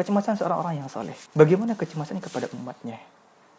Kecemasan 0.00 0.40
seorang 0.40 0.64
orang 0.64 0.74
yang 0.80 0.88
soleh. 0.88 1.12
Bagaimana 1.36 1.76
kecemasannya 1.76 2.24
kepada 2.24 2.48
umatnya? 2.56 2.96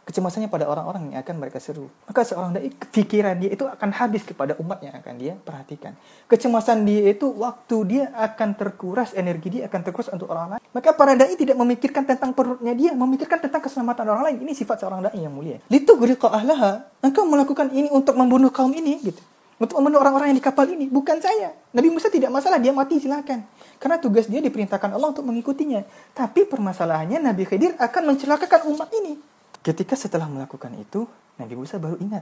Kecemasannya 0.10 0.50
pada 0.50 0.66
orang-orang 0.66 1.14
yang 1.14 1.22
akan 1.22 1.38
mereka 1.38 1.62
seru. 1.62 1.86
Maka 2.10 2.26
seorang 2.26 2.58
dai 2.58 2.74
pikiran 2.74 3.38
dia 3.38 3.54
itu 3.54 3.62
akan 3.70 3.94
habis 3.94 4.26
kepada 4.26 4.58
umat 4.58 4.82
yang 4.82 4.98
akan 4.98 5.22
dia 5.22 5.38
perhatikan. 5.38 5.94
Kecemasan 6.26 6.82
dia 6.82 7.14
itu 7.14 7.30
waktu 7.30 7.78
dia 7.86 8.04
akan 8.18 8.58
terkuras, 8.58 9.14
energi 9.14 9.62
dia 9.62 9.70
akan 9.70 9.80
terkuras 9.86 10.10
untuk 10.10 10.34
orang 10.34 10.58
lain. 10.58 10.62
Maka 10.74 10.98
para 10.98 11.14
dai 11.14 11.38
tidak 11.38 11.54
memikirkan 11.62 12.10
tentang 12.10 12.34
perutnya 12.34 12.74
dia, 12.74 12.98
memikirkan 12.98 13.38
tentang 13.38 13.62
keselamatan 13.62 14.10
orang 14.10 14.34
lain. 14.34 14.38
Ini 14.42 14.58
sifat 14.58 14.82
seorang 14.82 15.06
dai 15.06 15.22
yang 15.22 15.30
mulia. 15.30 15.62
Litu 15.70 15.94
ahlaha. 16.26 16.90
Engkau 17.06 17.30
melakukan 17.30 17.70
ini 17.70 17.94
untuk 17.94 18.18
membunuh 18.18 18.50
kaum 18.50 18.74
ini 18.74 18.98
gitu 18.98 19.22
untuk 19.62 19.78
membunuh 19.78 20.02
orang-orang 20.02 20.34
yang 20.34 20.40
di 20.42 20.46
kapal 20.50 20.66
ini. 20.66 20.90
Bukan 20.90 21.22
saya. 21.22 21.54
Nabi 21.70 21.94
Musa 21.94 22.10
tidak 22.10 22.34
masalah, 22.34 22.58
dia 22.58 22.74
mati 22.74 22.98
silakan. 22.98 23.46
Karena 23.82 23.98
tugas 23.98 24.30
dia 24.30 24.38
diperintahkan 24.46 24.94
Allah 24.94 25.10
untuk 25.10 25.26
mengikutinya. 25.26 25.82
Tapi 26.14 26.46
permasalahannya 26.46 27.18
Nabi 27.18 27.50
Khidir 27.50 27.74
akan 27.82 28.14
mencelakakan 28.14 28.70
umat 28.70 28.94
ini. 28.94 29.18
Ketika 29.66 29.98
setelah 29.98 30.30
melakukan 30.30 30.70
itu, 30.78 31.10
Nabi 31.42 31.58
Musa 31.58 31.82
baru 31.82 31.98
ingat. 31.98 32.22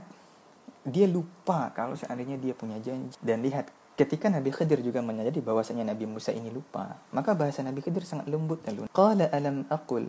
Dia 0.88 1.04
lupa 1.04 1.68
kalau 1.76 1.92
seandainya 1.92 2.40
dia 2.40 2.56
punya 2.56 2.80
janji. 2.80 3.12
Dan 3.20 3.44
lihat, 3.44 3.68
ketika 4.00 4.32
Nabi 4.32 4.48
Khidir 4.48 4.80
juga 4.80 5.04
menyadari 5.04 5.44
bahwasanya 5.44 5.92
Nabi 5.92 6.08
Musa 6.08 6.32
ini 6.32 6.48
lupa, 6.48 6.96
maka 7.12 7.36
bahasa 7.36 7.60
Nabi 7.60 7.84
Khidir 7.84 8.08
sangat 8.08 8.32
lembut 8.32 8.64
dan 8.64 8.80
lunak. 8.80 8.92
Qala 8.96 9.28
alam 9.28 9.68
aqul, 9.68 10.08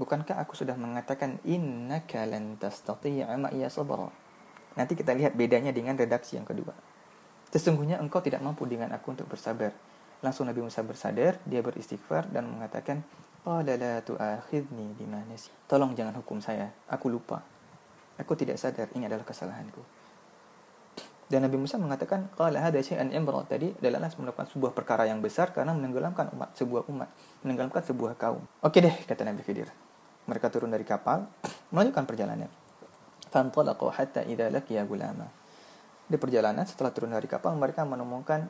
bukankah 0.00 0.40
aku 0.40 0.56
sudah 0.56 0.80
mengatakan 0.80 1.36
innaka 1.44 2.24
lan 2.24 2.56
tastati'a 2.56 3.36
sabra? 3.68 4.08
Nanti 4.80 4.96
kita 4.96 5.12
lihat 5.12 5.36
bedanya 5.36 5.76
dengan 5.76 5.92
redaksi 6.00 6.40
yang 6.40 6.48
kedua. 6.48 6.72
Sesungguhnya 7.52 8.00
engkau 8.00 8.24
tidak 8.24 8.40
mampu 8.40 8.64
dengan 8.64 8.92
aku 8.96 9.12
untuk 9.12 9.28
bersabar. 9.28 9.76
Langsung 10.26 10.42
Nabi 10.42 10.58
Musa 10.58 10.82
bersadar, 10.82 11.38
dia 11.46 11.62
beristighfar 11.62 12.26
dan 12.34 12.50
mengatakan, 12.50 13.06
Qala 13.46 13.78
la 13.78 14.02
tu'akhidni 14.02 14.98
bima 14.98 15.22
nasi. 15.22 15.54
Tolong 15.70 15.94
jangan 15.94 16.18
hukum 16.18 16.42
saya, 16.42 16.74
aku 16.90 17.06
lupa. 17.06 17.46
Aku 18.18 18.34
tidak 18.34 18.58
sadar, 18.58 18.90
ini 18.98 19.06
adalah 19.06 19.22
kesalahanku. 19.22 19.78
Dan 21.30 21.46
Nabi 21.46 21.62
Musa 21.62 21.78
mengatakan, 21.78 22.26
Qala 22.34 22.58
hada 22.58 22.82
syai'an 22.82 23.14
imra 23.14 23.46
tadi 23.46 23.70
adalah 23.78 24.10
melakukan 24.18 24.50
sebuah 24.50 24.74
perkara 24.74 25.06
yang 25.06 25.22
besar 25.22 25.54
karena 25.54 25.70
menenggelamkan 25.78 26.34
umat, 26.34 26.58
sebuah 26.58 26.90
umat, 26.90 27.06
menenggelamkan 27.46 27.86
sebuah 27.86 28.18
kaum. 28.18 28.42
Oke 28.66 28.82
deh, 28.82 28.98
kata 29.06 29.22
Nabi 29.22 29.46
Khidir. 29.46 29.70
Mereka 30.26 30.50
turun 30.50 30.74
dari 30.74 30.82
kapal, 30.82 31.22
melanjutkan 31.70 32.02
perjalanan. 32.02 32.50
Fantalaqu 33.30 33.94
hatta 33.94 34.26
idza 34.26 34.50
laqiya 34.50 34.82
gulama. 34.90 35.45
Di 36.06 36.16
perjalanan 36.16 36.62
setelah 36.62 36.94
turun 36.94 37.10
dari 37.10 37.26
kapal 37.26 37.58
mereka 37.58 37.82
menemukan 37.82 38.46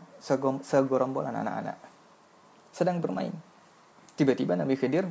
segorombolan 0.60 1.32
anak-anak 1.32 1.96
sedang 2.76 3.00
bermain. 3.00 3.32
Tiba-tiba 4.12 4.52
Nabi 4.52 4.76
Khidir 4.76 5.08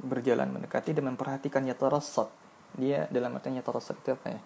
berjalan 0.00 0.48
mendekati 0.48 0.96
dan 0.96 1.12
memperhatikan 1.12 1.68
yatarassad. 1.68 2.32
Dia 2.72 3.04
dalam 3.12 3.36
artinya 3.36 3.60
yatarassad 3.60 4.00
itu 4.00 4.16
apa 4.16 4.26
ya? 4.32 4.40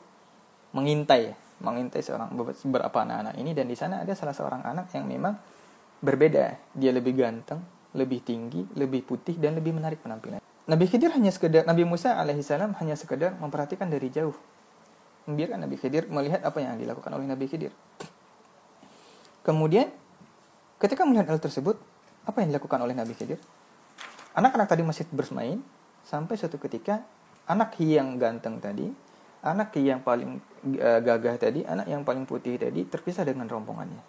Mengintai, 0.75 1.31
mengintai 1.63 2.03
seorang 2.03 2.35
beberapa 2.35 3.07
anak-anak 3.07 3.39
ini 3.39 3.55
dan 3.55 3.71
di 3.71 3.79
sana 3.79 4.03
ada 4.03 4.11
salah 4.19 4.35
seorang 4.35 4.67
anak 4.67 4.91
yang 4.91 5.07
memang 5.07 5.39
berbeda. 6.03 6.75
Dia 6.75 6.91
lebih 6.91 7.15
ganteng, 7.15 7.63
lebih 7.95 8.27
tinggi, 8.27 8.67
lebih 8.75 9.07
putih 9.07 9.39
dan 9.39 9.55
lebih 9.55 9.71
menarik 9.71 10.03
penampilan. 10.03 10.43
Nabi 10.67 10.85
Khidir 10.91 11.15
hanya 11.15 11.31
sekedar 11.31 11.63
Nabi 11.63 11.87
Musa 11.87 12.19
alaihissalam 12.19 12.75
hanya 12.83 12.99
sekedar 12.99 13.39
memperhatikan 13.39 13.87
dari 13.87 14.11
jauh. 14.11 14.35
Membiarkan 15.25 15.65
Nabi 15.65 15.77
Khidir 15.81 16.05
melihat 16.13 16.45
apa 16.45 16.61
yang 16.61 16.77
dilakukan 16.77 17.11
oleh 17.17 17.25
Nabi 17.25 17.49
Khidir. 17.49 17.73
Kemudian 19.45 19.89
ketika 20.81 21.05
melihat 21.05 21.33
hal 21.33 21.41
tersebut, 21.41 21.77
apa 22.25 22.41
yang 22.45 22.53
dilakukan 22.53 22.81
oleh 22.81 22.97
Nabi 22.97 23.13
Khidir? 23.17 23.41
Anak-anak 24.37 24.69
tadi 24.69 24.83
masih 24.85 25.05
bermain 25.13 25.61
sampai 26.05 26.35
suatu 26.37 26.61
ketika 26.61 27.05
anak 27.49 27.77
yang 27.81 28.17
ganteng 28.17 28.61
tadi, 28.61 28.89
anak 29.45 29.77
yang 29.77 30.01
paling 30.01 30.41
uh, 30.81 31.01
gagah 31.05 31.37
tadi, 31.37 31.65
anak 31.65 31.89
yang 31.89 32.03
paling 32.03 32.25
putih 32.25 32.57
tadi 32.57 32.89
terpisah 32.89 33.25
dengan 33.25 33.49
rombongannya. 33.49 34.01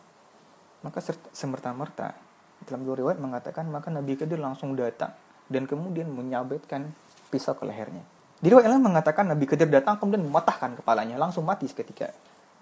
Maka 0.83 0.99
semerta-merta 1.35 2.15
dalam 2.63 2.87
dua 2.87 2.95
riwayat 2.95 3.19
mengatakan 3.19 3.67
maka 3.67 3.91
Nabi 3.91 4.15
Khidir 4.15 4.39
langsung 4.39 4.73
datang 4.79 5.11
dan 5.51 5.67
kemudian 5.67 6.09
menyabetkan 6.09 6.89
pisau 7.29 7.53
ke 7.53 7.67
lehernya. 7.67 8.14
Di 8.39 8.51
riwayat 8.51 8.67
lain 8.67 8.83
mengatakan 8.83 9.25
Nabi 9.31 9.47
Khidir 9.47 9.71
datang 9.71 9.95
kemudian 9.95 10.23
mematahkan 10.27 10.75
kepalanya, 10.79 11.15
langsung 11.15 11.47
mati 11.47 11.65
seketika. 11.65 12.11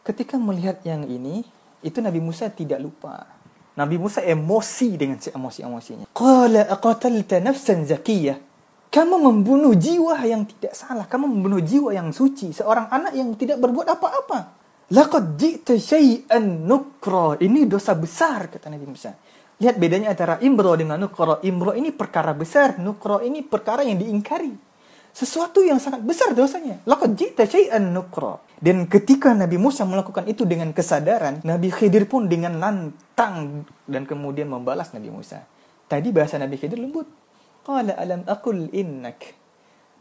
Ketika 0.05 0.37
melihat 0.37 0.83
yang 0.85 1.07
ini, 1.09 1.41
itu 1.81 1.99
Nabi 1.99 2.21
Musa 2.23 2.47
tidak 2.51 2.79
lupa. 2.79 3.25
Nabi 3.73 3.97
Musa 3.97 4.21
emosi 4.21 4.89
dengan 4.95 5.17
si 5.17 5.33
emosi-emosinya. 5.33 6.05
Qala 6.13 6.69
aqatalta 6.69 7.41
nafsan 7.41 7.89
zakiyah. 7.89 8.37
Kamu 8.93 9.17
membunuh 9.17 9.73
jiwa 9.73 10.21
yang 10.21 10.45
tidak 10.45 10.77
salah. 10.77 11.09
Kamu 11.09 11.25
membunuh 11.25 11.57
jiwa 11.57 11.89
yang 11.97 12.13
suci. 12.13 12.53
Seorang 12.53 12.93
anak 12.93 13.17
yang 13.17 13.33
tidak 13.33 13.57
berbuat 13.57 13.89
apa-apa. 13.89 14.39
Laqad 14.93 15.33
ji'ta 15.41 15.73
syai'an 15.73 16.69
nukra. 16.69 17.41
Ini 17.41 17.65
dosa 17.65 17.97
besar, 17.97 18.53
kata 18.53 18.69
Nabi 18.69 18.85
Musa. 18.85 19.17
Lihat 19.57 19.81
bedanya 19.81 20.13
antara 20.13 20.37
imro 20.45 20.77
dengan 20.77 21.01
nukro. 21.01 21.41
Imro 21.41 21.73
ini 21.73 21.89
perkara 21.89 22.37
besar, 22.37 22.77
nukro 22.77 23.25
ini 23.25 23.41
perkara 23.41 23.81
yang 23.81 23.97
diingkari. 23.97 24.53
Sesuatu 25.13 25.61
yang 25.61 25.77
sangat 25.77 26.01
besar 26.01 26.33
dosanya. 26.33 26.81
Laqad 26.89 27.13
jita 27.13 27.45
syai'an 27.45 27.93
nukro. 27.93 28.41
Dan 28.57 28.89
ketika 28.89 29.29
Nabi 29.37 29.61
Musa 29.61 29.85
melakukan 29.85 30.25
itu 30.25 30.41
dengan 30.49 30.73
kesadaran, 30.73 31.45
Nabi 31.45 31.69
Khidir 31.69 32.09
pun 32.09 32.25
dengan 32.25 32.57
lantang 32.57 33.61
dan 33.85 34.09
kemudian 34.09 34.49
membalas 34.49 34.89
Nabi 34.89 35.13
Musa. 35.13 35.45
Tadi 35.85 36.09
bahasa 36.09 36.41
Nabi 36.41 36.57
Khidir 36.57 36.81
lembut. 36.81 37.05
Qala 37.61 37.93
alam 37.93 38.25
akul 38.25 38.73
innak. 38.73 39.37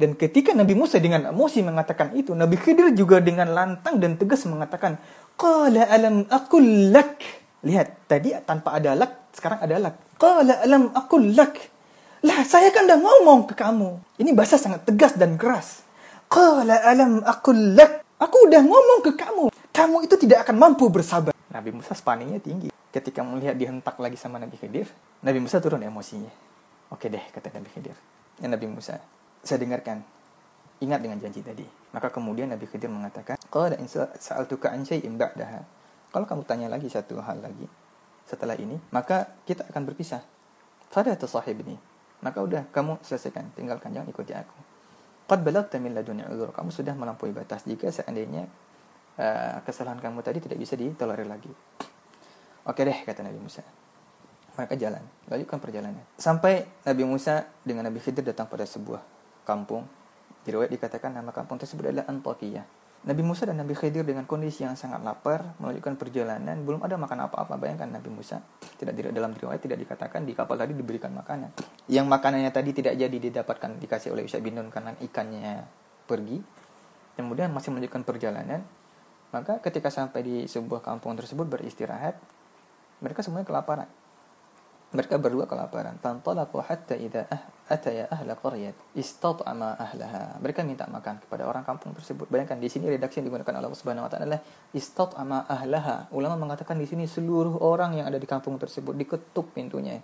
Dan 0.01 0.17
ketika 0.17 0.57
Nabi 0.57 0.73
Musa 0.73 0.97
dengan 0.97 1.29
emosi 1.29 1.61
mengatakan 1.61 2.17
itu, 2.17 2.33
Nabi 2.33 2.57
Khidir 2.57 2.97
juga 2.97 3.21
dengan 3.21 3.53
lantang 3.53 4.01
dan 4.01 4.17
tegas 4.17 4.49
mengatakan, 4.49 4.97
Qala 5.37 5.93
alam 5.93 6.25
akul 6.33 6.89
lak. 6.89 7.21
Lihat, 7.63 8.09
tadi 8.09 8.33
tanpa 8.43 8.81
ada 8.81 8.97
lak, 8.97 9.31
sekarang 9.37 9.61
ada 9.61 9.77
lak. 9.79 9.95
Qala 10.17 10.65
alam 10.65 10.89
akul 10.97 11.37
lak. 11.37 11.72
Lah, 12.23 12.47
saya 12.47 12.71
kan 12.71 12.87
udah 12.87 13.03
ngomong 13.03 13.51
ke 13.51 13.55
kamu. 13.59 13.99
Ini 14.23 14.31
bahasa 14.31 14.55
sangat 14.55 14.87
tegas 14.87 15.19
dan 15.19 15.35
keras. 15.35 15.83
Qala 16.31 16.79
alam 16.87 17.19
akul 17.27 17.75
lak. 17.75 18.07
Aku 18.23 18.47
udah 18.47 18.63
ngomong 18.63 19.03
ke 19.03 19.19
kamu. 19.19 19.51
Kamu 19.75 20.07
itu 20.07 20.15
tidak 20.15 20.47
akan 20.47 20.55
mampu 20.55 20.87
bersabar. 20.87 21.35
Nabi 21.51 21.75
Musa 21.75 21.99
spanningnya 21.99 22.39
tinggi. 22.39 22.71
Ketika 22.95 23.27
melihat 23.27 23.59
dihentak 23.59 23.99
lagi 23.99 24.15
sama 24.15 24.39
Nabi 24.39 24.55
Khidir, 24.55 24.87
Nabi 25.27 25.43
Musa 25.43 25.59
turun 25.59 25.83
emosinya. 25.83 26.31
Oke 26.95 27.11
deh, 27.11 27.27
kata 27.35 27.51
Nabi 27.59 27.67
Khidir. 27.75 27.99
Ya 28.39 28.47
Nabi 28.47 28.71
Musa, 28.71 29.03
saya 29.43 29.59
dengarkan. 29.59 30.07
Ingat 30.79 31.03
dengan 31.03 31.19
janji 31.19 31.43
tadi. 31.43 31.67
Maka 31.91 32.15
kemudian 32.15 32.47
Nabi 32.47 32.71
Khidir 32.71 32.87
mengatakan, 32.87 33.35
Qala 33.51 33.75
in 33.83 33.91
sa'altuka 33.91 34.71
an 34.71 34.87
syai'in 34.87 35.19
ba'daha. 35.19 35.67
Kalau 36.15 36.27
kamu 36.31 36.47
tanya 36.47 36.71
lagi 36.71 36.87
satu 36.87 37.19
hal 37.19 37.43
lagi 37.43 37.67
setelah 38.31 38.55
ini, 38.55 38.79
maka 38.95 39.27
kita 39.43 39.67
akan 39.67 39.91
berpisah. 39.91 40.23
Fada 40.93 41.19
ini. 41.51 41.92
Maka 42.23 42.39
udah 42.39 42.63
kamu 42.71 43.03
selesaikan, 43.03 43.51
tinggalkan 43.59 43.91
jangan 43.91 44.09
ikuti 44.09 44.31
aku. 44.31 44.55
Qad 45.27 45.43
balagta 45.43 45.83
min 45.83 45.95
laduni 45.95 46.23
uzur. 46.27 46.55
Kamu 46.55 46.71
sudah 46.71 46.95
melampaui 46.95 47.35
batas 47.35 47.67
jika 47.67 47.91
seandainya 47.91 48.47
uh, 49.19 49.59
kesalahan 49.67 49.99
kamu 49.99 50.23
tadi 50.23 50.39
tidak 50.39 50.59
bisa 50.63 50.79
ditolerir 50.79 51.27
lagi. 51.27 51.51
Oke 52.63 52.87
deh 52.87 52.95
kata 53.03 53.27
Nabi 53.27 53.43
Musa. 53.43 53.67
Mereka 54.53 54.77
jalan, 54.77 55.01
lanjutkan 55.33 55.59
perjalanan. 55.59 56.05
Sampai 56.21 56.69
Nabi 56.85 57.03
Musa 57.09 57.49
dengan 57.65 57.89
Nabi 57.89 57.99
Khidir 58.05 58.23
datang 58.23 58.47
pada 58.47 58.69
sebuah 58.69 59.01
kampung. 59.49 59.89
Di 60.45 60.53
dikatakan 60.53 61.15
nama 61.15 61.31
kampung 61.33 61.57
tersebut 61.57 61.89
adalah 61.89 62.07
Antakiyah. 62.11 62.82
Nabi 63.03 63.23
Musa 63.27 63.43
dan 63.43 63.59
Nabi 63.59 63.75
Khidir 63.75 64.07
dengan 64.07 64.23
kondisi 64.31 64.63
yang 64.63 64.79
sangat 64.79 65.03
lapar 65.03 65.59
melanjutkan 65.59 65.99
perjalanan 65.99 66.63
belum 66.63 66.87
ada 66.87 66.95
makan 66.95 67.27
apa-apa. 67.27 67.59
Bayangkan 67.59 67.91
Nabi 67.91 68.15
Musa 68.15 68.39
tidak 68.79 68.95
dalam 68.95 69.35
riwayat 69.35 69.59
tidak 69.59 69.83
dikatakan 69.83 70.23
di 70.23 70.39
kapal 70.39 70.55
tadi 70.55 70.71
diberikan 70.71 71.11
makanan. 71.11 71.51
Yang 71.91 72.07
makanannya 72.07 72.55
tadi 72.55 72.71
tidak 72.71 72.95
jadi 72.95 73.17
didapatkan 73.19 73.83
dikasih 73.83 74.15
oleh 74.15 74.23
Yusha 74.23 74.39
bin 74.39 74.55
Nun 74.55 74.71
karena 74.71 74.95
ikannya 75.03 75.67
pergi 76.07 76.39
kemudian 77.19 77.51
masih 77.51 77.75
melanjutkan 77.75 78.07
perjalanan. 78.07 78.63
Maka 79.35 79.59
ketika 79.59 79.91
sampai 79.91 80.23
di 80.23 80.37
sebuah 80.47 80.87
kampung 80.87 81.19
tersebut 81.19 81.51
beristirahat 81.51 82.15
mereka 83.03 83.27
semuanya 83.27 83.51
kelaparan 83.51 83.91
mereka 84.93 85.17
berdua 85.17 85.49
kelaparan. 85.49 85.97
Fantalaqu 85.97 86.61
hatta 86.61 86.93
idza 86.93 87.25
ah, 87.33 87.49
ataya 87.73 88.13
ahla 88.13 88.37
qaryat 88.37 88.77
istat'ama 88.93 89.81
ahlaha. 89.81 90.37
Mereka 90.45 90.61
minta 90.69 90.85
makan 90.85 91.17
kepada 91.25 91.49
orang 91.49 91.65
kampung 91.65 91.97
tersebut. 91.97 92.29
Bayangkan 92.29 92.61
di 92.61 92.69
sini 92.69 92.93
redaksi 92.93 93.25
yang 93.25 93.33
digunakan 93.33 93.57
Allah 93.57 93.73
Subhanahu 93.73 94.05
wa 94.05 94.11
taala 94.13 94.29
adalah 94.29 94.45
istat'ama 94.77 95.49
ahlaha. 95.49 96.13
Ulama 96.13 96.37
mengatakan 96.37 96.77
di 96.77 96.85
sini 96.85 97.09
seluruh 97.09 97.65
orang 97.65 97.97
yang 97.97 98.07
ada 98.07 98.21
di 98.21 98.29
kampung 98.29 98.61
tersebut 98.61 98.93
diketuk 98.93 99.57
pintunya. 99.57 99.97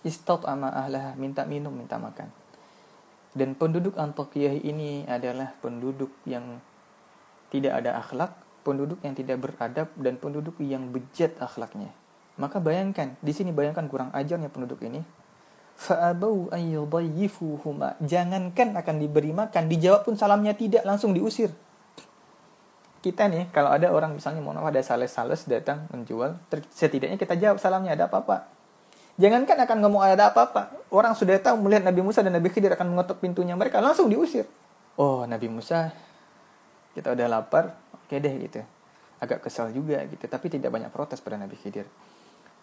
Istat'ama 0.00 0.72
ahlaha, 0.72 1.12
minta 1.20 1.44
minum, 1.44 1.70
minta 1.70 2.00
makan. 2.00 2.32
Dan 3.36 3.52
penduduk 3.56 4.00
Antakiyah 4.00 4.64
ini 4.64 5.04
adalah 5.08 5.52
penduduk 5.60 6.12
yang 6.24 6.60
tidak 7.52 7.84
ada 7.84 8.00
akhlak, 8.00 8.32
penduduk 8.64 9.00
yang 9.04 9.12
tidak 9.12 9.44
beradab 9.44 9.92
dan 10.00 10.16
penduduk 10.16 10.56
yang 10.60 10.88
bejat 10.88 11.36
akhlaknya. 11.36 11.92
Maka 12.40 12.58
bayangkan, 12.58 13.12
di 13.20 13.32
sini 13.36 13.52
bayangkan 13.52 13.84
kurang 13.88 14.08
ajarnya 14.16 14.48
penduduk 14.48 14.80
ini. 14.84 15.04
Fa'abau 15.76 16.52
ayyudayyifuhuma. 16.52 17.98
Jangankan 18.00 18.76
akan 18.76 18.96
diberi 19.00 19.32
makan, 19.34 19.68
dijawab 19.68 20.08
pun 20.08 20.14
salamnya 20.16 20.56
tidak, 20.56 20.86
langsung 20.86 21.12
diusir. 21.12 21.52
Kita 23.02 23.26
nih, 23.26 23.50
kalau 23.50 23.74
ada 23.74 23.90
orang 23.90 24.14
misalnya 24.14 24.38
mau 24.38 24.54
ada 24.54 24.78
sales-sales 24.78 25.42
datang 25.50 25.90
menjual, 25.90 26.38
setidaknya 26.70 27.18
kita 27.18 27.34
jawab 27.34 27.58
salamnya 27.58 27.98
ada 27.98 28.06
apa-apa. 28.06 28.46
Jangankan 29.18 29.68
akan 29.68 29.76
ngomong 29.84 30.02
ada 30.06 30.30
apa-apa. 30.32 30.72
Orang 30.88 31.12
sudah 31.18 31.36
tahu 31.36 31.60
melihat 31.66 31.84
Nabi 31.84 32.00
Musa 32.00 32.24
dan 32.24 32.32
Nabi 32.32 32.48
Khidir 32.48 32.72
akan 32.72 32.94
mengetuk 32.94 33.18
pintunya 33.20 33.58
mereka, 33.58 33.82
langsung 33.82 34.06
diusir. 34.08 34.46
Oh, 34.96 35.26
Nabi 35.26 35.50
Musa, 35.50 35.90
kita 36.94 37.12
udah 37.12 37.26
lapar, 37.26 37.74
oke 37.92 38.14
deh 38.16 38.34
gitu. 38.48 38.62
Agak 39.18 39.42
kesal 39.42 39.74
juga 39.74 39.98
gitu, 40.06 40.24
tapi 40.30 40.46
tidak 40.46 40.70
banyak 40.70 40.88
protes 40.94 41.18
pada 41.18 41.34
Nabi 41.36 41.58
Khidir. 41.58 41.84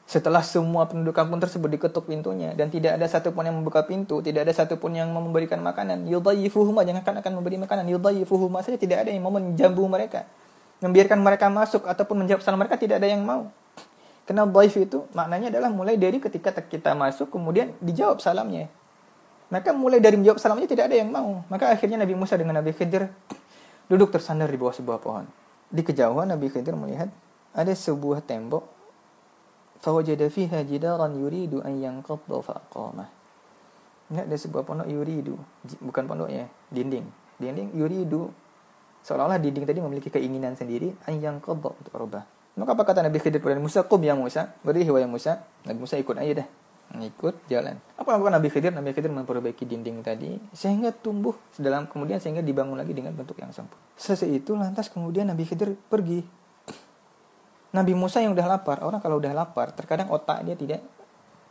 Setelah 0.10 0.42
semua 0.42 0.90
penduduk 0.90 1.14
kampung 1.14 1.38
tersebut 1.38 1.70
diketuk 1.70 2.10
pintunya 2.10 2.58
dan 2.58 2.74
tidak 2.74 2.98
ada 2.98 3.06
satupun 3.06 3.46
yang 3.46 3.62
membuka 3.62 3.86
pintu, 3.86 4.26
tidak 4.26 4.42
ada 4.42 4.54
satupun 4.58 4.98
yang 4.98 5.14
memberikan 5.14 5.62
makanan, 5.62 6.10
yudayyifuhuma 6.10 6.82
jangan 6.82 7.06
akan 7.22 7.34
memberi 7.38 7.62
makanan, 7.62 7.86
yudayyifuhuma 7.94 8.66
saja 8.66 8.82
tidak 8.82 9.06
ada 9.06 9.14
yang 9.14 9.22
mau 9.22 9.30
menjambu 9.30 9.86
mereka. 9.86 10.26
Membiarkan 10.82 11.22
mereka 11.22 11.54
masuk 11.54 11.86
ataupun 11.86 12.26
menjawab 12.26 12.42
salam 12.42 12.58
mereka 12.58 12.82
tidak 12.82 12.98
ada 12.98 13.06
yang 13.06 13.22
mau. 13.22 13.54
Karena 14.26 14.50
dhaif 14.50 14.82
itu 14.82 15.06
maknanya 15.14 15.54
adalah 15.54 15.70
mulai 15.70 15.94
dari 15.94 16.18
ketika 16.18 16.58
kita 16.58 16.98
masuk 16.98 17.30
kemudian 17.30 17.78
dijawab 17.78 18.18
salamnya. 18.18 18.66
Maka 19.54 19.78
mulai 19.78 20.02
dari 20.02 20.18
menjawab 20.18 20.42
salamnya 20.42 20.66
tidak 20.66 20.90
ada 20.90 20.98
yang 20.98 21.14
mau. 21.14 21.46
Maka 21.54 21.70
akhirnya 21.70 22.02
Nabi 22.02 22.18
Musa 22.18 22.34
dengan 22.34 22.58
Nabi 22.58 22.74
Khidir 22.74 23.14
duduk 23.86 24.10
tersandar 24.10 24.50
di 24.50 24.58
bawah 24.58 24.74
sebuah 24.74 24.98
pohon. 24.98 25.30
Di 25.70 25.86
kejauhan 25.86 26.34
Nabi 26.34 26.50
Khidir 26.50 26.74
melihat 26.74 27.14
ada 27.54 27.70
sebuah 27.70 28.26
tembok 28.26 28.79
fawajada 29.80 30.28
fiha 30.28 30.64
jidaran 30.68 31.16
yuridu 31.16 31.64
an 31.64 31.80
yanqadda 31.80 32.38
faqamah 32.44 33.10
Ingat 34.10 34.26
ada 34.26 34.38
sebuah 34.42 34.66
pondok 34.66 34.90
yuridu, 34.90 35.38
bukan 35.86 36.10
pondok 36.10 36.34
ya, 36.34 36.50
dinding. 36.74 37.06
Dinding 37.38 37.78
yuridu 37.78 38.34
seolah-olah 39.06 39.38
dinding 39.38 39.70
tadi 39.70 39.78
memiliki 39.86 40.10
keinginan 40.10 40.58
sendiri 40.58 40.98
an 41.06 41.22
yanqadda 41.22 41.70
untuk 41.78 41.94
rubah. 41.94 42.26
Maka 42.58 42.74
apa 42.74 42.84
kata 42.90 43.06
Nabi 43.06 43.22
Khidir 43.22 43.38
kepada 43.38 43.62
Musa? 43.62 43.86
Qum 43.86 44.02
ya 44.02 44.18
Musa, 44.18 44.50
beri 44.66 44.82
ya 44.82 45.06
Musa. 45.06 45.46
Nabi 45.62 45.78
Musa 45.86 45.96
ikut 46.02 46.18
aja 46.18 46.42
dah 46.42 46.48
ikut 46.98 47.46
jalan. 47.46 47.78
Apa 47.94 48.18
lakukan 48.18 48.34
Nabi 48.34 48.50
Khidir? 48.50 48.74
Nabi 48.74 48.90
Khidir 48.98 49.14
memperbaiki 49.14 49.62
dinding 49.70 50.02
tadi 50.02 50.42
sehingga 50.50 50.90
tumbuh 50.90 51.38
dalam 51.62 51.86
kemudian 51.86 52.18
sehingga 52.18 52.42
dibangun 52.42 52.82
lagi 52.82 52.98
dengan 52.98 53.14
bentuk 53.14 53.38
yang 53.38 53.54
sempurna. 53.54 53.78
Selesai 53.94 54.26
itu 54.26 54.58
lantas 54.58 54.90
kemudian 54.90 55.30
Nabi 55.30 55.46
Khidir 55.46 55.78
pergi 55.78 56.26
Nabi 57.70 57.94
Musa 57.94 58.18
yang 58.18 58.34
udah 58.34 58.50
lapar, 58.50 58.82
orang 58.82 58.98
kalau 58.98 59.22
udah 59.22 59.30
lapar, 59.30 59.70
terkadang 59.78 60.10
otak 60.10 60.42
dia 60.42 60.58
tidak, 60.58 60.82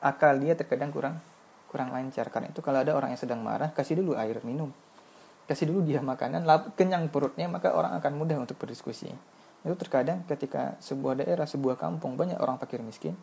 akal 0.03 0.35
dia 0.43 0.59
terkadang 0.59 0.91
kurang 0.91 1.23
kurang 1.71 1.95
lancar. 1.95 2.27
Karena 2.33 2.51
itu 2.51 2.59
kalau 2.59 2.83
ada 2.83 2.97
orang 2.97 3.15
yang 3.15 3.21
sedang 3.21 3.39
marah, 3.39 3.71
kasih 3.71 4.03
dulu 4.03 4.19
air 4.19 4.43
minum. 4.43 4.75
Kasih 5.47 5.71
dulu 5.71 5.87
dia 5.87 6.03
makanan, 6.03 6.43
lap, 6.43 6.75
kenyang 6.75 7.07
perutnya, 7.09 7.47
maka 7.47 7.71
orang 7.71 7.95
akan 8.03 8.13
mudah 8.19 8.37
untuk 8.41 8.59
berdiskusi. 8.59 9.15
Itu 9.63 9.77
terkadang 9.79 10.27
ketika 10.27 10.75
sebuah 10.83 11.23
daerah, 11.23 11.47
sebuah 11.47 11.79
kampung, 11.79 12.19
banyak 12.19 12.37
orang 12.41 12.59
fakir 12.59 12.83
miskin, 12.83 13.15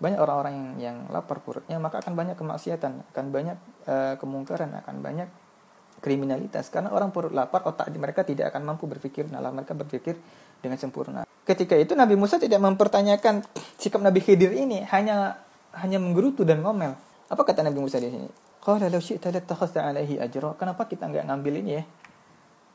banyak 0.00 0.16
orang-orang 0.16 0.54
yang, 0.56 0.68
yang 0.78 0.96
lapar 1.12 1.44
perutnya, 1.44 1.76
maka 1.76 2.00
akan 2.00 2.16
banyak 2.16 2.36
kemaksiatan, 2.38 3.12
akan 3.12 3.24
banyak 3.28 3.58
uh, 3.86 4.14
kemungkaran, 4.16 4.72
akan 4.72 4.96
banyak 5.04 5.28
kriminalitas. 6.00 6.70
Karena 6.70 6.94
orang 6.94 7.10
perut 7.12 7.34
lapar, 7.34 7.66
otak 7.66 7.92
mereka 7.94 8.22
tidak 8.22 8.54
akan 8.54 8.74
mampu 8.74 8.88
berpikir, 8.88 9.28
nalar 9.30 9.54
mereka 9.54 9.74
berpikir 9.74 10.18
dengan 10.60 10.78
sempurna. 10.80 11.24
Ketika 11.48 11.74
itu 11.78 11.96
Nabi 11.96 12.14
Musa 12.14 12.36
tidak 12.36 12.60
mempertanyakan 12.60 13.40
sikap 13.80 14.04
Nabi 14.04 14.20
Khidir 14.20 14.52
ini, 14.52 14.84
hanya 14.92 15.40
hanya 15.72 15.96
menggerutu 15.96 16.44
dan 16.44 16.60
ngomel. 16.60 16.92
Apa 17.28 17.42
kata 17.44 17.64
Nabi 17.64 17.80
Musa 17.80 17.96
di 17.96 18.12
sini? 18.12 18.28
Qala 18.60 18.92
law 18.92 19.00
syi'ta 19.00 19.32
'alaihi 19.32 20.20
ajra. 20.20 20.52
Kenapa 20.60 20.84
kita 20.84 21.08
nggak 21.08 21.24
ngambil 21.24 21.54
ini 21.64 21.70
ya? 21.80 21.84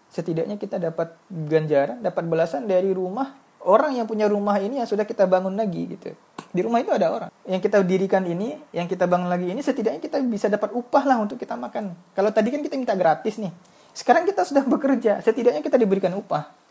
Setidaknya 0.09 0.57
kita 0.57 0.77
dapat 0.77 1.17
ganjaran, 1.29 2.01
dapat 2.01 2.23
balasan 2.25 2.65
dari 2.65 2.93
rumah 2.93 3.43
orang 3.65 3.95
yang 3.97 4.05
punya 4.07 4.27
rumah 4.27 4.59
ini 4.59 4.79
yang 4.79 4.87
sudah 4.87 5.07
kita 5.07 5.25
bangun 5.25 5.55
lagi 5.55 5.95
gitu. 5.95 6.13
Di 6.53 6.61
rumah 6.61 6.83
itu 6.83 6.93
ada 6.93 7.09
orang. 7.09 7.29
Yang 7.47 7.61
kita 7.65 7.81
dirikan 7.81 8.23
ini, 8.27 8.53
yang 8.75 8.85
kita 8.85 9.09
bangun 9.09 9.25
lagi 9.25 9.49
ini 9.49 9.61
setidaknya 9.63 9.97
kita 10.03 10.21
bisa 10.21 10.51
dapat 10.51 10.69
upah 10.75 11.03
lah 11.07 11.17
untuk 11.17 11.41
kita 11.41 11.57
makan. 11.57 11.97
Kalau 12.13 12.29
tadi 12.29 12.53
kan 12.53 12.61
kita 12.61 12.75
minta 12.77 12.93
gratis 12.93 13.41
nih. 13.41 13.49
Sekarang 13.93 14.25
kita 14.25 14.45
sudah 14.45 14.65
bekerja, 14.65 15.21
setidaknya 15.21 15.65
kita 15.65 15.77
diberikan 15.81 16.13
upah. 16.13 16.62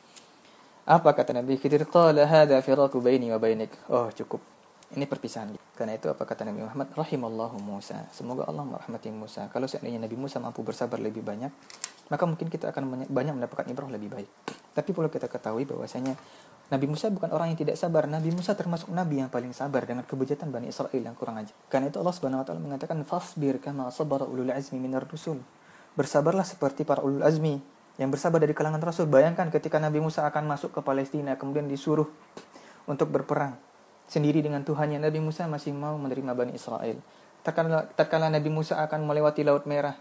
Apa 0.83 1.15
kata 1.15 1.31
Nabi 1.31 1.63
Khidir? 1.63 1.87
Qala 1.87 2.27
hadha 2.27 2.59
firaku 2.59 2.99
baini 2.99 3.31
wa 3.31 3.39
bainik. 3.39 3.71
Oh, 3.87 4.11
cukup. 4.11 4.43
Ini 4.99 5.07
perpisahan. 5.07 5.55
Karena 5.79 5.95
itu 5.95 6.11
apa 6.11 6.27
kata 6.27 6.43
Nabi 6.43 6.67
Muhammad? 6.67 6.91
Rahimallahu 6.99 7.63
Musa. 7.63 8.03
Semoga 8.11 8.51
Allah 8.51 8.67
merahmati 8.67 9.09
Musa. 9.15 9.47
Kalau 9.55 9.71
seandainya 9.71 10.03
Nabi 10.03 10.19
Musa 10.19 10.43
mampu 10.43 10.67
bersabar 10.67 10.99
lebih 10.99 11.23
banyak, 11.23 11.55
maka 12.11 12.25
mungkin 12.27 12.51
kita 12.51 12.75
akan 12.75 13.07
banyak 13.07 13.35
mendapatkan 13.39 13.63
ibrah 13.71 13.87
lebih 13.95 14.11
baik. 14.11 14.29
Tapi 14.75 14.91
perlu 14.91 15.07
kita 15.07 15.31
ketahui 15.31 15.71
bahwasanya 15.71 16.19
Nabi 16.75 16.87
Musa 16.91 17.15
bukan 17.15 17.31
orang 17.31 17.55
yang 17.55 17.59
tidak 17.63 17.79
sabar. 17.79 18.11
Nabi 18.11 18.35
Musa 18.35 18.59
termasuk 18.59 18.91
nabi 18.91 19.23
yang 19.23 19.31
paling 19.31 19.55
sabar 19.55 19.87
dengan 19.87 20.03
kebejatan 20.03 20.51
Bani 20.51 20.67
Israel 20.67 20.99
yang 20.99 21.15
kurang 21.15 21.39
aja. 21.39 21.55
Karena 21.71 21.95
itu 21.95 22.03
Allah 22.03 22.15
Subhanahu 22.17 22.43
wa 22.43 22.47
taala 22.49 22.59
mengatakan 22.59 22.99
fasbir 23.07 23.63
kama 23.63 23.87
sabara 23.95 24.27
ulul 24.27 24.51
azmi 24.51 24.83
minar 24.83 25.07
rusul. 25.07 25.39
Bersabarlah 25.95 26.43
seperti 26.43 26.83
para 26.83 27.07
ulul 27.07 27.23
azmi 27.23 27.63
yang 28.01 28.09
bersabar 28.09 28.41
dari 28.41 28.57
kalangan 28.57 28.81
Rasul. 28.81 29.09
Bayangkan 29.09 29.53
ketika 29.53 29.77
Nabi 29.77 30.01
Musa 30.01 30.25
akan 30.25 30.49
masuk 30.49 30.73
ke 30.73 30.81
Palestina, 30.81 31.37
kemudian 31.37 31.69
disuruh 31.69 32.09
untuk 32.89 33.13
berperang 33.13 33.57
sendiri 34.09 34.41
dengan 34.41 34.65
Tuhannya. 34.65 35.01
Nabi 35.01 35.21
Musa 35.21 35.45
masih 35.49 35.73
mau 35.77 35.97
menerima 35.97 36.33
Bani 36.33 36.53
Israel. 36.57 36.97
Terkala, 37.43 38.31
Nabi 38.31 38.51
Musa 38.55 38.79
akan 38.79 39.03
melewati 39.03 39.43
Laut 39.43 39.67
Merah, 39.67 39.99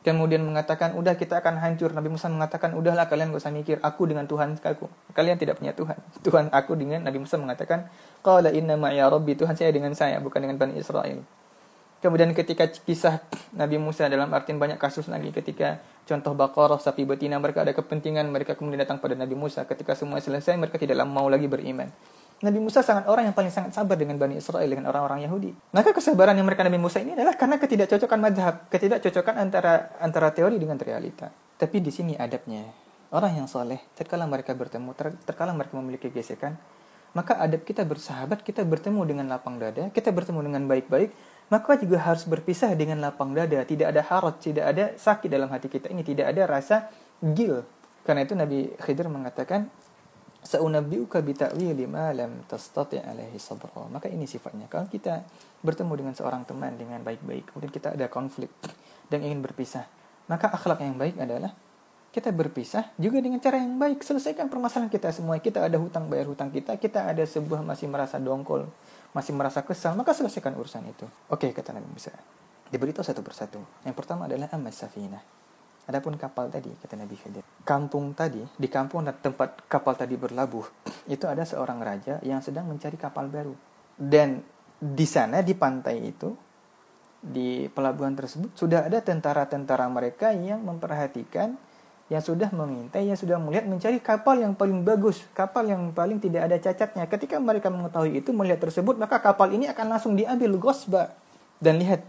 kemudian 0.00 0.40
mengatakan, 0.40 0.96
udah 0.96 1.12
kita 1.20 1.44
akan 1.44 1.60
hancur. 1.60 1.92
Nabi 1.92 2.08
Musa 2.08 2.32
mengatakan, 2.32 2.72
udahlah 2.72 3.04
kalian 3.04 3.36
gak 3.36 3.44
usah 3.44 3.52
mikir, 3.52 3.76
aku 3.84 4.08
dengan 4.08 4.24
Tuhan 4.24 4.56
aku. 4.56 4.88
Kalian 5.12 5.36
tidak 5.36 5.60
punya 5.60 5.76
Tuhan. 5.76 5.98
Tuhan 6.24 6.48
aku 6.48 6.72
dengan 6.80 7.04
Nabi 7.04 7.20
Musa 7.20 7.36
mengatakan, 7.36 7.92
Qala 8.24 8.48
inna 8.48 8.80
ma'ya 8.80 9.12
rabbi, 9.12 9.36
Tuhan 9.36 9.54
saya 9.60 9.68
dengan 9.76 9.92
saya, 9.92 10.18
bukan 10.24 10.40
dengan 10.40 10.56
Bani 10.56 10.80
Israel. 10.80 11.20
Kemudian 12.00 12.32
ketika 12.32 12.64
kisah 12.64 13.20
Nabi 13.52 13.76
Musa 13.76 14.08
dalam 14.08 14.32
artian 14.32 14.56
banyak 14.56 14.80
kasus 14.80 15.04
lagi 15.12 15.28
ketika 15.36 15.84
contoh 16.08 16.32
Baqarah 16.32 16.80
sapi 16.80 17.04
betina 17.04 17.36
mereka 17.36 17.60
ada 17.60 17.76
kepentingan 17.76 18.24
mereka 18.32 18.56
kemudian 18.56 18.80
datang 18.80 19.04
pada 19.04 19.12
Nabi 19.12 19.36
Musa 19.36 19.68
ketika 19.68 19.92
semua 19.92 20.16
selesai 20.16 20.56
mereka 20.56 20.80
tidak 20.80 20.96
mau 21.04 21.28
lagi 21.28 21.44
beriman. 21.44 21.92
Nabi 22.40 22.56
Musa 22.56 22.80
sangat 22.80 23.04
orang 23.04 23.28
yang 23.28 23.36
paling 23.36 23.52
sangat 23.52 23.76
sabar 23.76 24.00
dengan 24.00 24.16
Bani 24.16 24.40
Israel, 24.40 24.64
dengan 24.64 24.88
orang-orang 24.88 25.28
Yahudi. 25.28 25.52
Maka 25.76 25.92
kesabaran 25.92 26.32
yang 26.32 26.48
mereka 26.48 26.64
Nabi 26.64 26.80
Musa 26.80 27.04
ini 27.04 27.12
adalah 27.12 27.36
karena 27.36 27.60
ketidakcocokan 27.60 28.16
madhab, 28.16 28.54
ketidakcocokan 28.72 29.36
antara 29.36 29.92
antara 30.00 30.32
teori 30.32 30.56
dengan 30.56 30.80
realita. 30.80 31.28
Tapi 31.60 31.84
di 31.84 31.92
sini 31.92 32.16
adabnya. 32.16 32.64
Orang 33.12 33.36
yang 33.36 33.44
soleh, 33.44 33.76
terkala 33.92 34.24
mereka 34.24 34.56
bertemu, 34.56 34.96
ter, 34.96 35.12
terkala 35.26 35.52
mereka 35.52 35.74
memiliki 35.76 36.08
gesekan, 36.08 36.56
maka 37.10 37.34
adab 37.42 37.66
kita 37.66 37.82
bersahabat, 37.82 38.46
kita 38.46 38.62
bertemu 38.62 39.02
dengan 39.02 39.26
lapang 39.26 39.58
dada, 39.58 39.90
kita 39.90 40.14
bertemu 40.14 40.46
dengan 40.46 40.62
baik-baik, 40.70 41.10
maka 41.50 41.74
juga 41.76 41.98
harus 41.98 42.22
berpisah 42.24 42.70
dengan 42.78 43.02
lapang 43.02 43.34
dada. 43.34 43.66
Tidak 43.66 43.90
ada 43.90 44.00
harot, 44.06 44.38
tidak 44.38 44.64
ada 44.70 44.84
sakit 44.94 45.26
dalam 45.26 45.50
hati 45.50 45.66
kita 45.66 45.90
ini, 45.90 46.06
tidak 46.06 46.30
ada 46.30 46.46
rasa 46.46 46.86
gil. 47.18 47.66
Karena 48.06 48.22
itu 48.22 48.38
Nabi 48.38 48.70
Khidir 48.78 49.10
mengatakan, 49.10 49.66
Sa'unabbi'uka 50.40 51.20
bita'wili 51.20 51.84
ma 51.84 52.16
lam 52.16 52.48
tastati' 52.48 52.96
alaihi 52.96 53.36
sabra. 53.36 53.84
Maka 53.92 54.08
ini 54.08 54.24
sifatnya. 54.24 54.72
Kalau 54.72 54.88
kita 54.88 55.20
bertemu 55.60 55.92
dengan 56.00 56.14
seorang 56.16 56.48
teman 56.48 56.80
dengan 56.80 57.04
baik-baik, 57.04 57.52
kemudian 57.52 57.68
kita 57.68 57.92
ada 57.92 58.08
konflik 58.08 58.48
dan 59.12 59.20
ingin 59.20 59.44
berpisah, 59.44 59.84
maka 60.32 60.48
akhlak 60.48 60.80
yang 60.80 60.96
baik 60.96 61.20
adalah 61.20 61.52
kita 62.10 62.34
berpisah 62.34 62.90
juga 62.98 63.22
dengan 63.22 63.38
cara 63.38 63.62
yang 63.62 63.78
baik. 63.78 64.02
Selesaikan 64.02 64.50
permasalahan 64.50 64.90
kita 64.90 65.14
semua. 65.14 65.38
Kita 65.38 65.62
ada 65.62 65.78
hutang 65.78 66.10
bayar 66.10 66.26
hutang 66.26 66.50
kita, 66.50 66.74
kita 66.76 67.06
ada 67.06 67.22
sebuah 67.22 67.62
masih 67.62 67.86
merasa 67.86 68.18
dongkol, 68.18 68.66
masih 69.14 69.32
merasa 69.34 69.62
kesal, 69.62 69.94
maka 69.94 70.10
selesaikan 70.10 70.54
urusan 70.58 70.84
itu. 70.90 71.06
Oke, 71.30 71.54
kata 71.54 71.70
Nabi 71.70 71.86
Musa. 71.86 72.10
Diberitahu 72.70 73.02
satu 73.06 73.22
persatu. 73.22 73.58
Yang 73.86 73.94
pertama 73.98 74.30
adalah 74.30 74.50
amas 74.54 74.78
safinah 74.78 75.22
Adapun 75.90 76.14
kapal 76.14 76.46
tadi, 76.54 76.70
kata 76.70 76.94
Nabi 76.94 77.18
Khidir, 77.18 77.42
kampung 77.66 78.14
tadi, 78.14 78.38
di 78.54 78.70
kampung 78.70 79.02
tempat 79.10 79.66
kapal 79.66 79.98
tadi 79.98 80.14
berlabuh, 80.14 80.62
itu 81.14 81.26
ada 81.26 81.42
seorang 81.42 81.82
raja 81.82 82.22
yang 82.22 82.38
sedang 82.38 82.70
mencari 82.70 82.94
kapal 82.94 83.26
baru. 83.26 83.58
Dan 83.98 84.38
di 84.78 85.02
sana, 85.02 85.42
di 85.42 85.50
pantai 85.58 85.98
itu, 86.14 86.30
di 87.18 87.66
pelabuhan 87.74 88.14
tersebut, 88.14 88.54
sudah 88.54 88.86
ada 88.86 89.02
tentara-tentara 89.02 89.90
mereka 89.90 90.30
yang 90.30 90.62
memperhatikan, 90.62 91.58
yang 92.10 92.18
sudah 92.18 92.50
mengintai, 92.50 93.06
yang 93.06 93.14
sudah 93.14 93.38
melihat 93.38 93.70
mencari 93.70 94.02
kapal 94.02 94.34
yang 94.42 94.52
paling 94.58 94.82
bagus, 94.82 95.22
kapal 95.30 95.62
yang 95.62 95.94
paling 95.94 96.18
tidak 96.18 96.50
ada 96.50 96.58
cacatnya. 96.58 97.06
Ketika 97.06 97.38
mereka 97.38 97.70
mengetahui 97.70 98.18
itu, 98.18 98.34
melihat 98.34 98.58
tersebut, 98.58 98.98
maka 98.98 99.22
kapal 99.22 99.54
ini 99.54 99.70
akan 99.70 99.86
langsung 99.94 100.18
diambil 100.18 100.58
gosba. 100.58 101.14
Dan 101.62 101.78
lihat, 101.78 102.02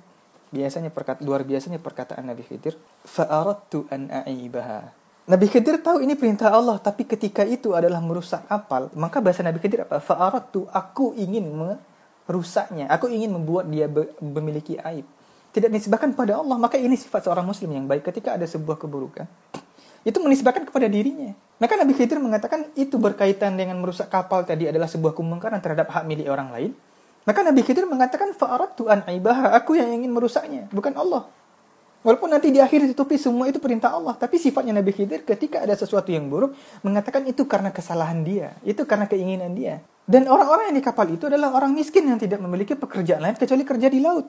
biasanya 0.51 0.91
perkata, 0.91 1.23
luar 1.23 1.47
biasanya 1.47 1.79
perkataan 1.79 2.27
Nabi 2.27 2.43
Khidir 2.43 2.75
fa'aradtu 3.07 3.87
an 3.87 4.11
a'ibaha 4.11 4.91
Nabi 5.31 5.47
Khidir 5.47 5.79
tahu 5.79 6.03
ini 6.03 6.19
perintah 6.19 6.51
Allah 6.51 6.75
tapi 6.75 7.07
ketika 7.07 7.47
itu 7.47 7.71
adalah 7.71 8.03
merusak 8.03 8.43
kapal 8.51 8.91
maka 8.99 9.23
bahasa 9.23 9.41
Nabi 9.41 9.63
Khidir 9.63 9.87
apa 9.87 10.03
fa'aradtu 10.03 10.67
aku 10.67 11.15
ingin 11.15 11.47
merusaknya 11.47 12.91
aku 12.91 13.07
ingin 13.07 13.31
membuat 13.31 13.71
dia 13.71 13.87
memiliki 14.19 14.75
aib 14.75 15.07
tidak 15.55 15.71
disebabkan 15.71 16.11
pada 16.11 16.43
Allah 16.43 16.59
maka 16.59 16.75
ini 16.75 16.99
sifat 16.99 17.31
seorang 17.31 17.47
muslim 17.47 17.71
yang 17.71 17.87
baik 17.87 18.11
ketika 18.11 18.35
ada 18.35 18.43
sebuah 18.43 18.75
keburukan 18.75 19.23
itu 20.01 20.17
menisbahkan 20.17 20.65
kepada 20.65 20.89
dirinya. 20.89 21.33
Maka 21.61 21.77
Nabi 21.77 21.93
Khidir 21.93 22.17
mengatakan 22.17 22.73
itu 22.73 22.97
berkaitan 22.97 23.53
dengan 23.53 23.77
merusak 23.77 24.09
kapal 24.09 24.41
tadi 24.41 24.65
adalah 24.65 24.89
sebuah 24.89 25.13
kemungkaran 25.13 25.61
terhadap 25.61 25.93
hak 25.93 26.03
milik 26.09 26.25
orang 26.25 26.49
lain. 26.49 26.71
Maka 27.21 27.45
Nabi 27.45 27.61
Khidir 27.61 27.85
mengatakan 27.85 28.33
fa'aradtu 28.33 28.89
an 28.89 29.05
aibaha, 29.05 29.53
aku 29.53 29.77
yang 29.77 29.93
ingin 29.93 30.09
merusaknya, 30.09 30.65
bukan 30.73 30.97
Allah. 30.97 31.29
Walaupun 32.01 32.33
nanti 32.33 32.49
di 32.49 32.57
akhir 32.57 32.81
ditutupi 32.81 33.13
semua 33.13 33.45
itu 33.45 33.61
perintah 33.61 33.93
Allah, 33.93 34.17
tapi 34.17 34.41
sifatnya 34.41 34.73
Nabi 34.81 34.89
Khidir 34.89 35.21
ketika 35.21 35.61
ada 35.61 35.77
sesuatu 35.77 36.09
yang 36.09 36.25
buruk 36.33 36.57
mengatakan 36.81 37.21
itu 37.29 37.45
karena 37.45 37.69
kesalahan 37.69 38.25
dia, 38.25 38.57
itu 38.65 38.81
karena 38.89 39.05
keinginan 39.05 39.53
dia. 39.53 39.85
Dan 40.09 40.25
orang-orang 40.25 40.73
yang 40.73 40.81
di 40.81 40.85
kapal 40.85 41.05
itu 41.13 41.29
adalah 41.29 41.53
orang 41.53 41.77
miskin 41.77 42.09
yang 42.09 42.17
tidak 42.17 42.41
memiliki 42.41 42.73
pekerjaan 42.73 43.21
lain 43.21 43.37
kecuali 43.37 43.61
kerja 43.61 43.85
di 43.85 44.01
laut. 44.01 44.25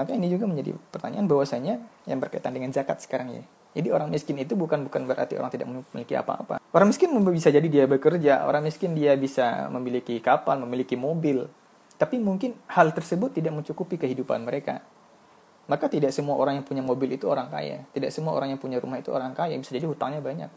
Maka 0.00 0.16
ini 0.16 0.32
juga 0.32 0.48
menjadi 0.48 0.72
pertanyaan 0.88 1.28
bahwasanya 1.28 1.74
yang 2.08 2.24
berkaitan 2.24 2.56
dengan 2.56 2.72
zakat 2.72 3.04
sekarang 3.04 3.36
ya. 3.36 3.44
Jadi 3.70 3.88
orang 3.94 4.10
miskin 4.10 4.34
itu 4.42 4.58
bukan 4.58 4.90
bukan 4.90 5.06
berarti 5.06 5.38
orang 5.38 5.50
tidak 5.54 5.70
memiliki 5.70 6.18
apa-apa. 6.18 6.58
Orang 6.74 6.90
miskin 6.90 7.14
bisa 7.30 7.54
jadi 7.54 7.66
dia 7.70 7.84
bekerja, 7.86 8.42
orang 8.46 8.66
miskin 8.66 8.98
dia 8.98 9.14
bisa 9.14 9.70
memiliki 9.70 10.18
kapal, 10.18 10.58
memiliki 10.58 10.98
mobil, 10.98 11.46
tapi 11.94 12.16
mungkin 12.16 12.56
hal 12.66 12.90
tersebut 12.96 13.36
tidak 13.36 13.54
mencukupi 13.54 14.00
kehidupan 14.00 14.42
mereka. 14.42 14.82
Maka 15.70 15.86
tidak 15.86 16.10
semua 16.10 16.34
orang 16.34 16.58
yang 16.58 16.66
punya 16.66 16.82
mobil 16.82 17.14
itu 17.14 17.30
orang 17.30 17.46
kaya. 17.46 17.86
Tidak 17.94 18.10
semua 18.10 18.34
orang 18.34 18.50
yang 18.50 18.58
punya 18.58 18.82
rumah 18.82 18.98
itu 18.98 19.14
orang 19.14 19.30
kaya. 19.38 19.54
Bisa 19.54 19.70
jadi 19.70 19.86
hutangnya 19.86 20.18
banyak. 20.18 20.50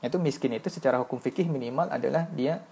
Itu 0.00 0.16
miskin 0.16 0.56
itu 0.56 0.72
secara 0.72 1.02
hukum 1.02 1.20
fikih 1.20 1.50
minimal 1.50 1.92
adalah 1.92 2.30
dia 2.32 2.64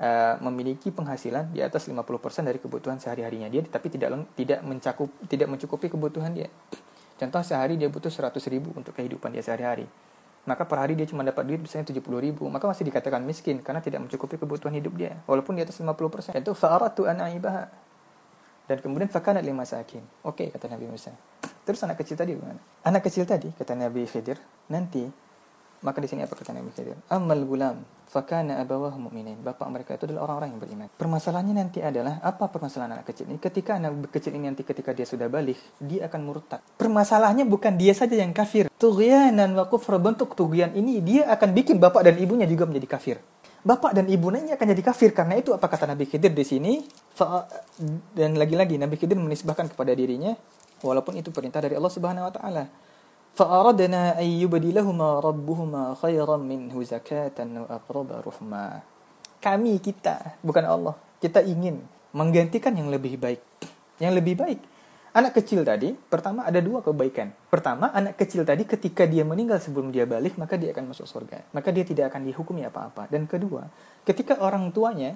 uh, 0.00 0.40
memiliki 0.40 0.90
penghasilan 0.90 1.52
di 1.52 1.60
atas 1.60 1.86
50% 1.86 2.00
dari 2.48 2.58
kebutuhan 2.58 2.98
sehari-harinya 2.98 3.52
dia 3.52 3.62
tapi 3.62 3.92
tidak 3.92 4.32
tidak 4.34 4.64
mencakup 4.64 5.12
tidak 5.28 5.48
mencukupi 5.52 5.92
kebutuhan 5.92 6.32
dia. 6.32 6.48
Contoh 7.14 7.42
sehari 7.46 7.78
dia 7.78 7.86
butuh 7.86 8.10
100 8.10 8.34
ribu 8.50 8.74
untuk 8.74 8.94
kehidupan 8.96 9.30
dia 9.30 9.42
sehari-hari 9.42 9.86
maka 10.44 10.68
per 10.68 10.76
hari 10.76 10.92
dia 10.92 11.08
cuma 11.08 11.24
dapat 11.24 11.48
duit 11.48 11.60
misalnya 11.60 11.88
70 11.88 12.04
ribu, 12.20 12.44
maka 12.52 12.68
masih 12.68 12.84
dikatakan 12.84 13.24
miskin 13.24 13.64
karena 13.64 13.80
tidak 13.80 14.04
mencukupi 14.04 14.36
kebutuhan 14.36 14.76
hidup 14.76 14.92
dia, 14.92 15.16
walaupun 15.24 15.56
di 15.56 15.64
atas 15.64 15.80
50%. 15.80 16.36
Itu 16.36 16.52
fa'aratu 16.52 17.08
an 17.08 17.24
aibaha. 17.24 17.64
Dan 18.68 18.80
kemudian 18.80 19.08
fakana 19.08 19.40
lima 19.40 19.64
sakin. 19.64 20.04
Oke, 20.24 20.44
okay, 20.44 20.46
kata 20.52 20.68
Nabi 20.72 20.88
Musa. 20.88 21.12
Terus 21.64 21.80
anak 21.84 22.00
kecil 22.00 22.16
tadi 22.20 22.36
gimana? 22.36 22.60
Anak 22.84 23.08
kecil 23.08 23.24
tadi, 23.24 23.48
kata 23.56 23.72
Nabi 23.72 24.04
Khidir, 24.04 24.36
nanti 24.68 25.08
maka 25.84 26.00
di 26.00 26.08
sini 26.08 26.24
apa 26.24 26.32
kata 26.32 26.56
Nabi 26.56 26.72
Khidir? 26.72 26.96
Amal 27.12 27.44
gulam 27.44 27.84
fakana 28.08 28.62
abawah 28.62 28.96
mu'minin. 28.96 29.36
Bapak 29.42 29.68
mereka 29.68 29.98
itu 29.98 30.08
adalah 30.08 30.30
orang-orang 30.30 30.54
yang 30.56 30.60
beriman. 30.62 30.86
Permasalahannya 30.96 31.54
nanti 31.60 31.84
adalah 31.84 32.22
apa 32.24 32.48
permasalahan 32.48 32.96
anak 32.96 33.10
kecil 33.12 33.28
ini? 33.28 33.36
Ketika 33.42 33.76
anak 33.76 34.08
kecil 34.08 34.32
ini 34.38 34.48
nanti 34.48 34.64
ketika 34.64 34.96
dia 34.96 35.04
sudah 35.04 35.26
balik, 35.28 35.60
dia 35.82 36.06
akan 36.08 36.20
murtad. 36.24 36.64
Permasalahannya 36.80 37.44
bukan 37.44 37.76
dia 37.76 37.92
saja 37.92 38.16
yang 38.16 38.32
kafir. 38.32 38.72
Tughyanan 38.80 39.52
wa 39.52 39.68
kufra 39.68 40.00
bentuk 40.00 40.32
tughyan 40.32 40.72
ini 40.72 41.04
dia 41.04 41.28
akan 41.28 41.52
bikin 41.52 41.76
bapak 41.82 42.06
dan 42.06 42.14
ibunya 42.16 42.46
juga 42.46 42.64
menjadi 42.64 42.88
kafir. 42.88 43.16
Bapak 43.64 43.96
dan 43.96 44.06
ibunya 44.08 44.40
ini 44.44 44.52
akan 44.56 44.66
jadi 44.76 44.82
kafir 44.84 45.10
karena 45.12 45.40
itu 45.40 45.50
apa 45.50 45.66
kata 45.66 45.84
Nabi 45.90 46.08
Khidir 46.08 46.30
di 46.32 46.44
sini? 46.46 46.72
Dan 48.14 48.38
lagi-lagi 48.38 48.78
Nabi 48.78 48.94
Khidir 48.94 49.18
menisbahkan 49.18 49.72
kepada 49.72 49.90
dirinya 49.96 50.36
walaupun 50.84 51.16
itu 51.16 51.32
perintah 51.32 51.64
dari 51.64 51.74
Allah 51.74 51.88
Subhanahu 51.88 52.28
wa 52.28 52.32
taala 52.32 52.64
فأردنا 53.39 54.19
أن 54.19 54.27
يبدلهما 54.43 55.09
ربهما 55.23 55.83
خيرا 56.03 56.37
منه 56.37 56.75
زكاة 56.75 57.39
وأقرب 57.39 58.09
رحما 58.27 58.65
kami 59.39 59.79
kita 59.79 60.35
bukan 60.43 60.67
Allah 60.67 60.99
kita 61.23 61.39
ingin 61.39 61.79
menggantikan 62.11 62.75
yang 62.75 62.91
lebih 62.91 63.15
baik 63.15 63.39
yang 64.03 64.11
lebih 64.11 64.35
baik 64.35 64.59
anak 65.15 65.39
kecil 65.39 65.63
tadi 65.63 65.95
pertama 65.95 66.43
ada 66.43 66.59
dua 66.59 66.83
kebaikan 66.83 67.31
pertama 67.47 67.87
anak 67.95 68.19
kecil 68.19 68.43
tadi 68.43 68.67
ketika 68.67 69.07
dia 69.07 69.23
meninggal 69.23 69.63
sebelum 69.63 69.95
dia 69.95 70.03
balik 70.03 70.35
maka 70.35 70.59
dia 70.59 70.75
akan 70.75 70.91
masuk 70.91 71.07
surga 71.07 71.47
maka 71.55 71.71
dia 71.71 71.87
tidak 71.87 72.11
akan 72.11 72.27
dihukumi 72.27 72.67
apa-apa 72.67 73.07
dan 73.07 73.31
kedua 73.31 73.71
ketika 74.03 74.43
orang 74.43 74.75
tuanya 74.75 75.15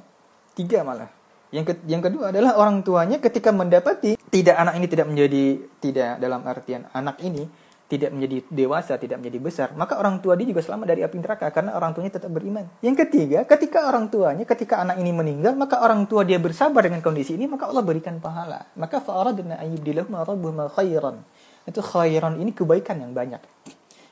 tiga 0.55 0.87
malah 0.87 1.11
yang 1.51 1.67
ke, 1.67 1.75
yang 1.85 1.99
kedua 1.99 2.31
adalah 2.31 2.55
orang 2.55 2.79
tuanya 2.81 3.19
ketika 3.19 3.51
mendapati 3.51 4.15
tidak 4.31 4.55
anak 4.55 4.79
ini 4.79 4.87
tidak 4.87 5.07
menjadi 5.11 5.43
tidak 5.83 6.11
dalam 6.23 6.41
artian 6.47 6.87
anak 6.95 7.19
ini 7.19 7.43
tidak 7.88 8.12
menjadi 8.12 8.44
dewasa, 8.52 9.00
tidak 9.00 9.16
menjadi 9.16 9.38
besar, 9.40 9.68
maka 9.72 9.96
orang 9.96 10.20
tua 10.20 10.36
dia 10.36 10.44
juga 10.44 10.60
selamat 10.60 10.86
dari 10.92 11.00
api 11.00 11.16
neraka 11.24 11.48
karena 11.48 11.72
orang 11.72 11.96
tuanya 11.96 12.12
tetap 12.20 12.28
beriman. 12.28 12.68
Yang 12.84 13.08
ketiga, 13.08 13.48
ketika 13.48 13.88
orang 13.88 14.12
tuanya, 14.12 14.44
ketika 14.44 14.84
anak 14.84 15.00
ini 15.00 15.08
meninggal, 15.08 15.56
maka 15.56 15.80
orang 15.80 16.04
tua 16.04 16.20
dia 16.20 16.36
bersabar 16.36 16.84
dengan 16.84 17.00
kondisi 17.00 17.40
ini, 17.40 17.48
maka 17.48 17.64
Allah 17.64 17.80
berikan 17.80 18.20
pahala. 18.20 18.68
Maka 18.76 19.00
fa'aradna 19.00 19.56
ayyubdilahum 19.64 20.12
rabbuhum 20.20 20.68
khairan. 20.68 21.24
Itu 21.64 21.80
khairan 21.80 22.36
ini 22.36 22.52
kebaikan 22.52 23.00
yang 23.00 23.16
banyak. 23.16 23.40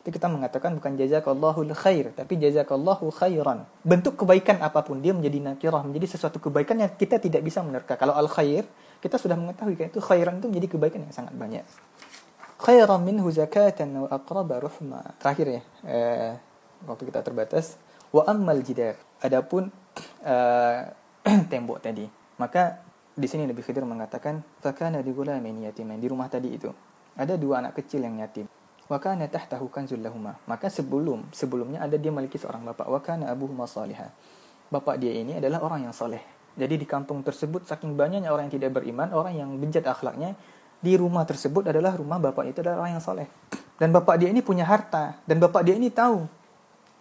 Itu 0.00 0.08
kita 0.08 0.32
mengatakan 0.32 0.72
bukan 0.80 0.96
jazakallahu 0.96 1.68
khair, 1.76 2.16
tapi 2.16 2.40
jazakallahu 2.40 3.12
khairan. 3.12 3.68
Bentuk 3.84 4.16
kebaikan 4.24 4.56
apa 4.64 4.80
pun 4.88 5.04
dia 5.04 5.12
menjadi 5.12 5.52
nakirah, 5.52 5.84
menjadi 5.84 6.16
sesuatu 6.16 6.40
kebaikan 6.40 6.80
yang 6.80 6.96
kita 6.96 7.20
tidak 7.20 7.44
bisa 7.44 7.60
menerka. 7.60 8.00
Kalau 8.00 8.16
al 8.16 8.32
khair, 8.32 8.64
kita 9.04 9.20
sudah 9.20 9.36
mengetahui 9.36 9.76
kan 9.76 9.86
itu 9.92 10.00
khairan 10.00 10.40
itu 10.40 10.48
menjadi 10.48 10.68
kebaikan 10.72 11.00
yang 11.04 11.12
sangat 11.12 11.36
banyak 11.36 11.62
khairan 12.66 12.98
minhu 13.06 13.30
zakatan 13.30 14.02
wa 14.02 14.08
aqraba 14.10 14.58
ruhma. 14.58 15.14
Terakhir 15.22 15.46
ya, 15.46 15.60
eh, 15.86 16.32
waktu 16.82 17.06
kita 17.06 17.22
terbatas. 17.22 17.78
Wa 18.10 18.26
ammal 18.26 18.58
jidar. 18.66 18.98
Adapun 19.22 19.70
eh, 20.26 20.80
tembok 21.50 21.78
tadi. 21.78 22.10
Maka 22.42 22.82
di 23.14 23.26
sini 23.30 23.46
Nabi 23.46 23.62
Khidir 23.62 23.86
mengatakan, 23.86 24.42
"Fakana 24.58 24.98
di 24.98 25.14
gulamin 25.14 25.62
yatimain." 25.62 26.02
Di 26.02 26.10
rumah 26.10 26.26
tadi 26.26 26.50
itu 26.50 26.68
ada 27.14 27.38
dua 27.38 27.62
anak 27.62 27.78
kecil 27.78 28.02
yang 28.02 28.18
yatim. 28.18 28.50
Wa 28.90 28.98
kana 28.98 29.30
tahtahu 29.30 29.70
kanzul. 29.70 30.02
Maka 30.50 30.66
sebelum 30.66 31.30
sebelumnya 31.30 31.86
ada 31.86 31.94
dia 31.94 32.10
memiliki 32.10 32.36
seorang 32.36 32.66
bapak. 32.66 32.86
Wa 32.90 32.98
kana 32.98 33.30
abuhuma 33.30 33.70
salihah. 33.70 34.10
Bapak 34.66 34.98
dia 34.98 35.14
ini 35.14 35.38
adalah 35.38 35.62
orang 35.62 35.86
yang 35.86 35.94
saleh. 35.94 36.22
Jadi 36.56 36.80
di 36.80 36.86
kampung 36.88 37.20
tersebut 37.20 37.68
saking 37.68 37.94
banyaknya 37.94 38.32
orang 38.32 38.48
yang 38.48 38.56
tidak 38.58 38.80
beriman, 38.80 39.12
orang 39.12 39.36
yang 39.36 39.50
bejat 39.60 39.84
akhlaknya, 39.84 40.32
di 40.80 40.94
rumah 40.94 41.24
tersebut 41.24 41.72
adalah 41.72 41.96
rumah 41.96 42.20
bapak 42.20 42.52
itu 42.52 42.58
adalah 42.60 42.84
orang 42.84 42.98
yang 42.98 43.04
soleh. 43.04 43.28
Dan 43.76 43.92
bapak 43.92 44.16
dia 44.20 44.28
ini 44.32 44.40
punya 44.40 44.64
harta. 44.64 45.20
Dan 45.28 45.40
bapak 45.40 45.64
dia 45.64 45.76
ini 45.76 45.92
tahu 45.92 46.24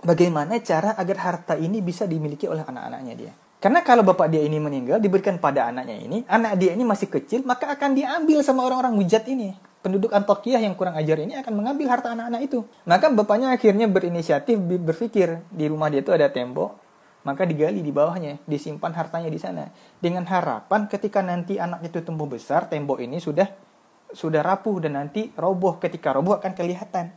bagaimana 0.04 0.60
cara 0.60 0.94
agar 1.00 1.18
harta 1.20 1.54
ini 1.56 1.80
bisa 1.80 2.06
dimiliki 2.06 2.46
oleh 2.46 2.64
anak-anaknya 2.64 3.14
dia. 3.16 3.34
Karena 3.66 3.82
kalau 3.82 4.06
bapak 4.06 4.30
dia 4.30 4.46
ini 4.46 4.62
meninggal 4.62 5.02
diberikan 5.02 5.42
pada 5.42 5.74
anaknya 5.74 5.98
ini, 5.98 6.22
anak 6.30 6.54
dia 6.62 6.78
ini 6.78 6.86
masih 6.86 7.10
kecil, 7.10 7.42
maka 7.48 7.66
akan 7.74 7.98
diambil 7.98 8.46
sama 8.46 8.62
orang-orang 8.62 8.94
mujat 8.94 9.26
ini. 9.26 9.58
Penduduk 9.82 10.14
Antokiyah 10.14 10.62
yang 10.62 10.78
kurang 10.78 10.94
ajar 10.98 11.18
ini 11.18 11.34
akan 11.34 11.54
mengambil 11.62 11.90
harta 11.90 12.14
anak-anak 12.14 12.42
itu. 12.46 12.62
Maka 12.86 13.10
bapaknya 13.10 13.54
akhirnya 13.54 13.90
berinisiatif 13.90 14.58
berpikir 14.62 15.42
di 15.50 15.66
rumah 15.66 15.90
dia 15.90 16.06
itu 16.06 16.14
ada 16.14 16.30
tembok, 16.30 16.78
maka 17.26 17.42
digali 17.42 17.82
di 17.82 17.90
bawahnya, 17.90 18.38
disimpan 18.46 18.94
hartanya 18.94 19.34
di 19.34 19.42
sana. 19.42 19.74
Dengan 19.98 20.30
harapan 20.30 20.86
ketika 20.86 21.26
nanti 21.26 21.58
anak 21.58 21.90
itu 21.90 22.06
tumbuh 22.06 22.30
besar, 22.30 22.70
tembok 22.70 23.02
ini 23.02 23.18
sudah 23.18 23.50
sudah 24.16 24.40
rapuh 24.40 24.80
dan 24.80 24.96
nanti 24.96 25.30
roboh. 25.36 25.76
Ketika 25.78 26.16
roboh 26.16 26.40
akan 26.40 26.56
kelihatan 26.56 27.12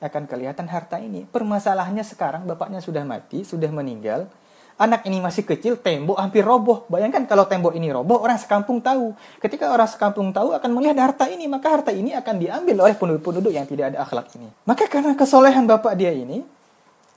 akan 0.00 0.24
kelihatan 0.24 0.66
harta 0.66 0.96
ini. 0.96 1.28
Permasalahannya 1.28 2.02
sekarang 2.02 2.48
bapaknya 2.48 2.80
sudah 2.80 3.04
mati, 3.04 3.44
sudah 3.44 3.68
meninggal, 3.68 4.32
anak 4.80 5.04
ini 5.04 5.20
masih 5.20 5.44
kecil, 5.44 5.76
tembok 5.76 6.16
hampir 6.16 6.40
roboh. 6.40 6.88
Bayangkan 6.88 7.28
kalau 7.28 7.44
tembok 7.44 7.76
ini 7.76 7.92
roboh, 7.92 8.16
orang 8.24 8.40
sekampung 8.40 8.80
tahu. 8.80 9.12
Ketika 9.36 9.68
orang 9.68 9.86
sekampung 9.86 10.32
tahu 10.32 10.56
akan 10.56 10.70
melihat 10.72 10.96
harta 11.04 11.28
ini, 11.28 11.44
maka 11.44 11.68
harta 11.68 11.92
ini 11.92 12.16
akan 12.16 12.34
diambil 12.40 12.88
oleh 12.88 12.96
penduduk-penduduk 12.96 13.52
yang 13.52 13.68
tidak 13.68 13.92
ada 13.92 14.08
akhlak 14.08 14.32
ini. 14.40 14.48
Maka 14.64 14.88
karena 14.88 15.12
kesolehan 15.12 15.68
bapak 15.68 15.92
dia 16.00 16.16
ini, 16.16 16.40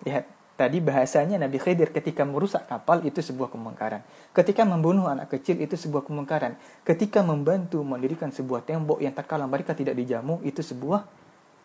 lihat, 0.03 0.27
tadi 0.55 0.77
bahasanya 0.79 1.41
Nabi 1.41 1.57
Khidir 1.57 1.89
ketika 1.89 2.23
merusak 2.23 2.69
kapal 2.69 3.01
itu 3.05 3.19
sebuah 3.19 3.49
kemungkaran. 3.49 4.05
Ketika 4.31 4.63
membunuh 4.63 5.09
anak 5.09 5.33
kecil 5.33 5.59
itu 5.61 5.73
sebuah 5.73 6.05
kemungkaran. 6.05 6.57
Ketika 6.85 7.25
membantu 7.25 7.81
mendirikan 7.81 8.29
sebuah 8.29 8.65
tembok 8.65 9.01
yang 9.01 9.13
tak 9.13 9.29
kalah 9.29 9.49
mereka 9.49 9.73
tidak 9.73 9.97
dijamu 9.97 10.41
itu 10.45 10.61
sebuah 10.61 11.05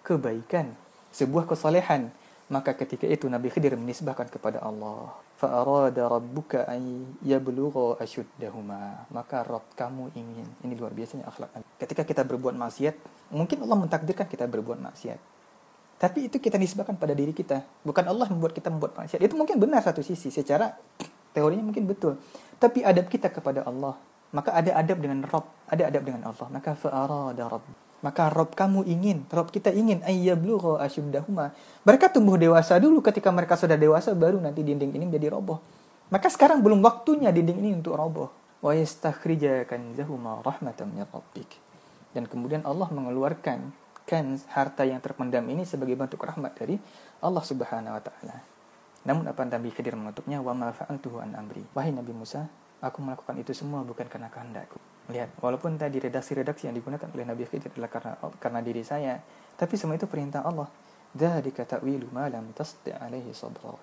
kebaikan, 0.04 0.72
sebuah 1.12 1.44
kesalehan 1.44 2.12
maka 2.48 2.72
ketika 2.72 3.04
itu 3.04 3.28
Nabi 3.28 3.52
Khidir 3.52 3.76
menisbahkan 3.76 4.32
kepada 4.32 4.64
Allah. 4.64 5.12
Fa'arada 5.36 6.08
rabbuka 6.08 6.64
an 6.64 7.12
yablugha 7.20 8.00
ashuddahuma. 8.00 9.04
Maka 9.12 9.44
Rabb 9.44 9.76
kamu 9.76 10.16
ingin. 10.16 10.48
Ini 10.64 10.74
luar 10.74 10.96
biasanya 10.96 11.28
akhlak. 11.28 11.52
Ketika 11.76 12.02
kita 12.08 12.24
berbuat 12.24 12.56
maksiat, 12.56 12.96
mungkin 13.36 13.62
Allah 13.68 13.78
mentakdirkan 13.84 14.26
kita 14.26 14.48
berbuat 14.48 14.80
maksiat. 14.80 15.37
Tapi 15.98 16.30
itu 16.30 16.38
kita 16.38 16.54
nisbahkan 16.56 16.94
pada 16.94 17.10
diri 17.10 17.34
kita. 17.34 17.66
Bukan 17.82 18.06
Allah 18.06 18.30
membuat 18.30 18.54
kita 18.54 18.70
membuat 18.70 18.94
maksiat. 18.94 19.18
Itu 19.18 19.34
mungkin 19.34 19.58
benar 19.58 19.82
satu 19.82 19.98
sisi. 19.98 20.30
Secara 20.30 20.70
teorinya 21.34 21.66
mungkin 21.66 21.90
betul. 21.90 22.16
Tapi 22.62 22.86
adab 22.86 23.10
kita 23.10 23.34
kepada 23.34 23.66
Allah. 23.66 23.98
Maka 24.30 24.54
ada 24.54 24.78
adab 24.78 24.98
dengan 25.02 25.26
Rabb. 25.26 25.46
Ada 25.66 25.90
adab 25.90 26.02
dengan 26.06 26.22
Allah. 26.30 26.46
Maka 26.54 26.78
fa'arada 26.78 27.50
rabb 27.50 27.66
maka 27.98 28.30
Rob 28.30 28.54
kamu 28.54 28.86
ingin, 28.86 29.26
Rob 29.26 29.50
kita 29.50 29.74
ingin 29.74 30.06
ayyablugha 30.06 30.78
asyuddahuma. 30.86 31.50
Mereka 31.82 32.14
tumbuh 32.14 32.38
dewasa 32.38 32.78
dulu 32.78 33.02
ketika 33.02 33.34
mereka 33.34 33.58
sudah 33.58 33.74
dewasa 33.74 34.14
baru 34.14 34.38
nanti 34.38 34.62
dinding 34.62 34.94
ini 34.94 35.04
menjadi 35.10 35.34
roboh. 35.34 35.58
Maka 36.08 36.30
sekarang 36.30 36.62
belum 36.62 36.78
waktunya 36.78 37.34
dinding 37.34 37.58
ini 37.58 37.70
untuk 37.74 37.98
roboh. 37.98 38.30
Wa 38.62 38.70
yastakhrija 38.74 39.66
kanzahuma 39.66 40.46
rahmatan 40.46 40.94
min 40.94 41.02
rabbik. 41.10 41.58
Dan 42.14 42.30
kemudian 42.30 42.62
Allah 42.62 42.86
mengeluarkan 42.86 43.74
kan 44.08 44.40
harta 44.56 44.88
yang 44.88 45.04
terpendam 45.04 45.44
ini 45.52 45.68
sebagai 45.68 45.92
bentuk 45.92 46.24
rahmat 46.24 46.56
dari 46.56 46.80
Allah 47.20 47.44
Subhanahu 47.44 47.92
wa 47.92 48.00
taala. 48.00 48.40
Namun 49.04 49.28
apa 49.28 49.44
Nabi 49.44 49.68
Khidir 49.68 49.92
menutupnya 50.00 50.40
wa 50.40 50.56
ma 50.56 50.72
fa'altuhu 50.72 51.20
an 51.20 51.36
amri. 51.36 51.60
Wahai 51.76 51.92
Nabi 51.92 52.16
Musa, 52.16 52.48
aku 52.80 53.04
melakukan 53.04 53.36
itu 53.36 53.52
semua 53.52 53.84
bukan 53.84 54.08
karena 54.08 54.32
kehendakku. 54.32 54.80
Lihat, 55.12 55.36
walaupun 55.44 55.76
tadi 55.76 56.00
redaksi-redaksi 56.00 56.68
yang 56.68 56.76
digunakan 56.76 57.08
oleh 57.12 57.24
Nabi 57.28 57.44
Khidir 57.44 57.68
adalah 57.76 57.92
karena 57.92 58.12
karena 58.40 58.60
diri 58.64 58.80
saya, 58.80 59.20
tapi 59.60 59.76
semua 59.76 60.00
itu 60.00 60.08
perintah 60.08 60.40
Allah. 60.40 60.68
Dzalika 61.12 61.64
ta'wilu 61.64 62.08
ma 62.12 62.28
lam 62.28 62.52
tasti' 62.56 62.92
alaihi 62.92 63.32
sabra. 63.36 63.76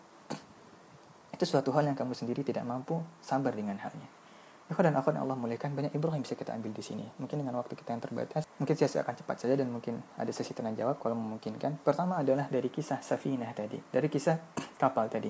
Itu 1.34 1.44
suatu 1.46 1.70
hal 1.74 1.90
yang 1.90 1.98
kamu 1.98 2.14
sendiri 2.18 2.42
tidak 2.42 2.66
mampu 2.66 3.02
sabar 3.22 3.54
dengan 3.54 3.78
halnya. 3.82 4.25
Ikhwan 4.66 4.90
dan 4.90 4.98
akhwan 4.98 5.22
Allah 5.22 5.38
muliakan 5.38 5.78
banyak 5.78 5.94
Ibrahim 5.94 6.26
bisa 6.26 6.34
kita 6.34 6.50
ambil 6.58 6.74
di 6.74 6.82
sini. 6.82 7.06
Mungkin 7.22 7.38
dengan 7.38 7.54
waktu 7.62 7.78
kita 7.78 7.94
yang 7.94 8.02
terbatas, 8.02 8.50
mungkin 8.58 8.74
saya 8.74 9.06
akan 9.06 9.14
cepat 9.22 9.38
saja 9.46 9.54
dan 9.54 9.70
mungkin 9.70 10.02
ada 10.18 10.32
sesi 10.34 10.58
tanya 10.58 10.74
jawab 10.74 10.98
kalau 10.98 11.14
memungkinkan. 11.14 11.86
Pertama 11.86 12.18
adalah 12.18 12.50
dari 12.50 12.74
kisah 12.74 12.98
Safinah 12.98 13.54
tadi, 13.54 13.78
dari 13.94 14.10
kisah 14.10 14.42
kapal 14.82 15.06
tadi. 15.06 15.30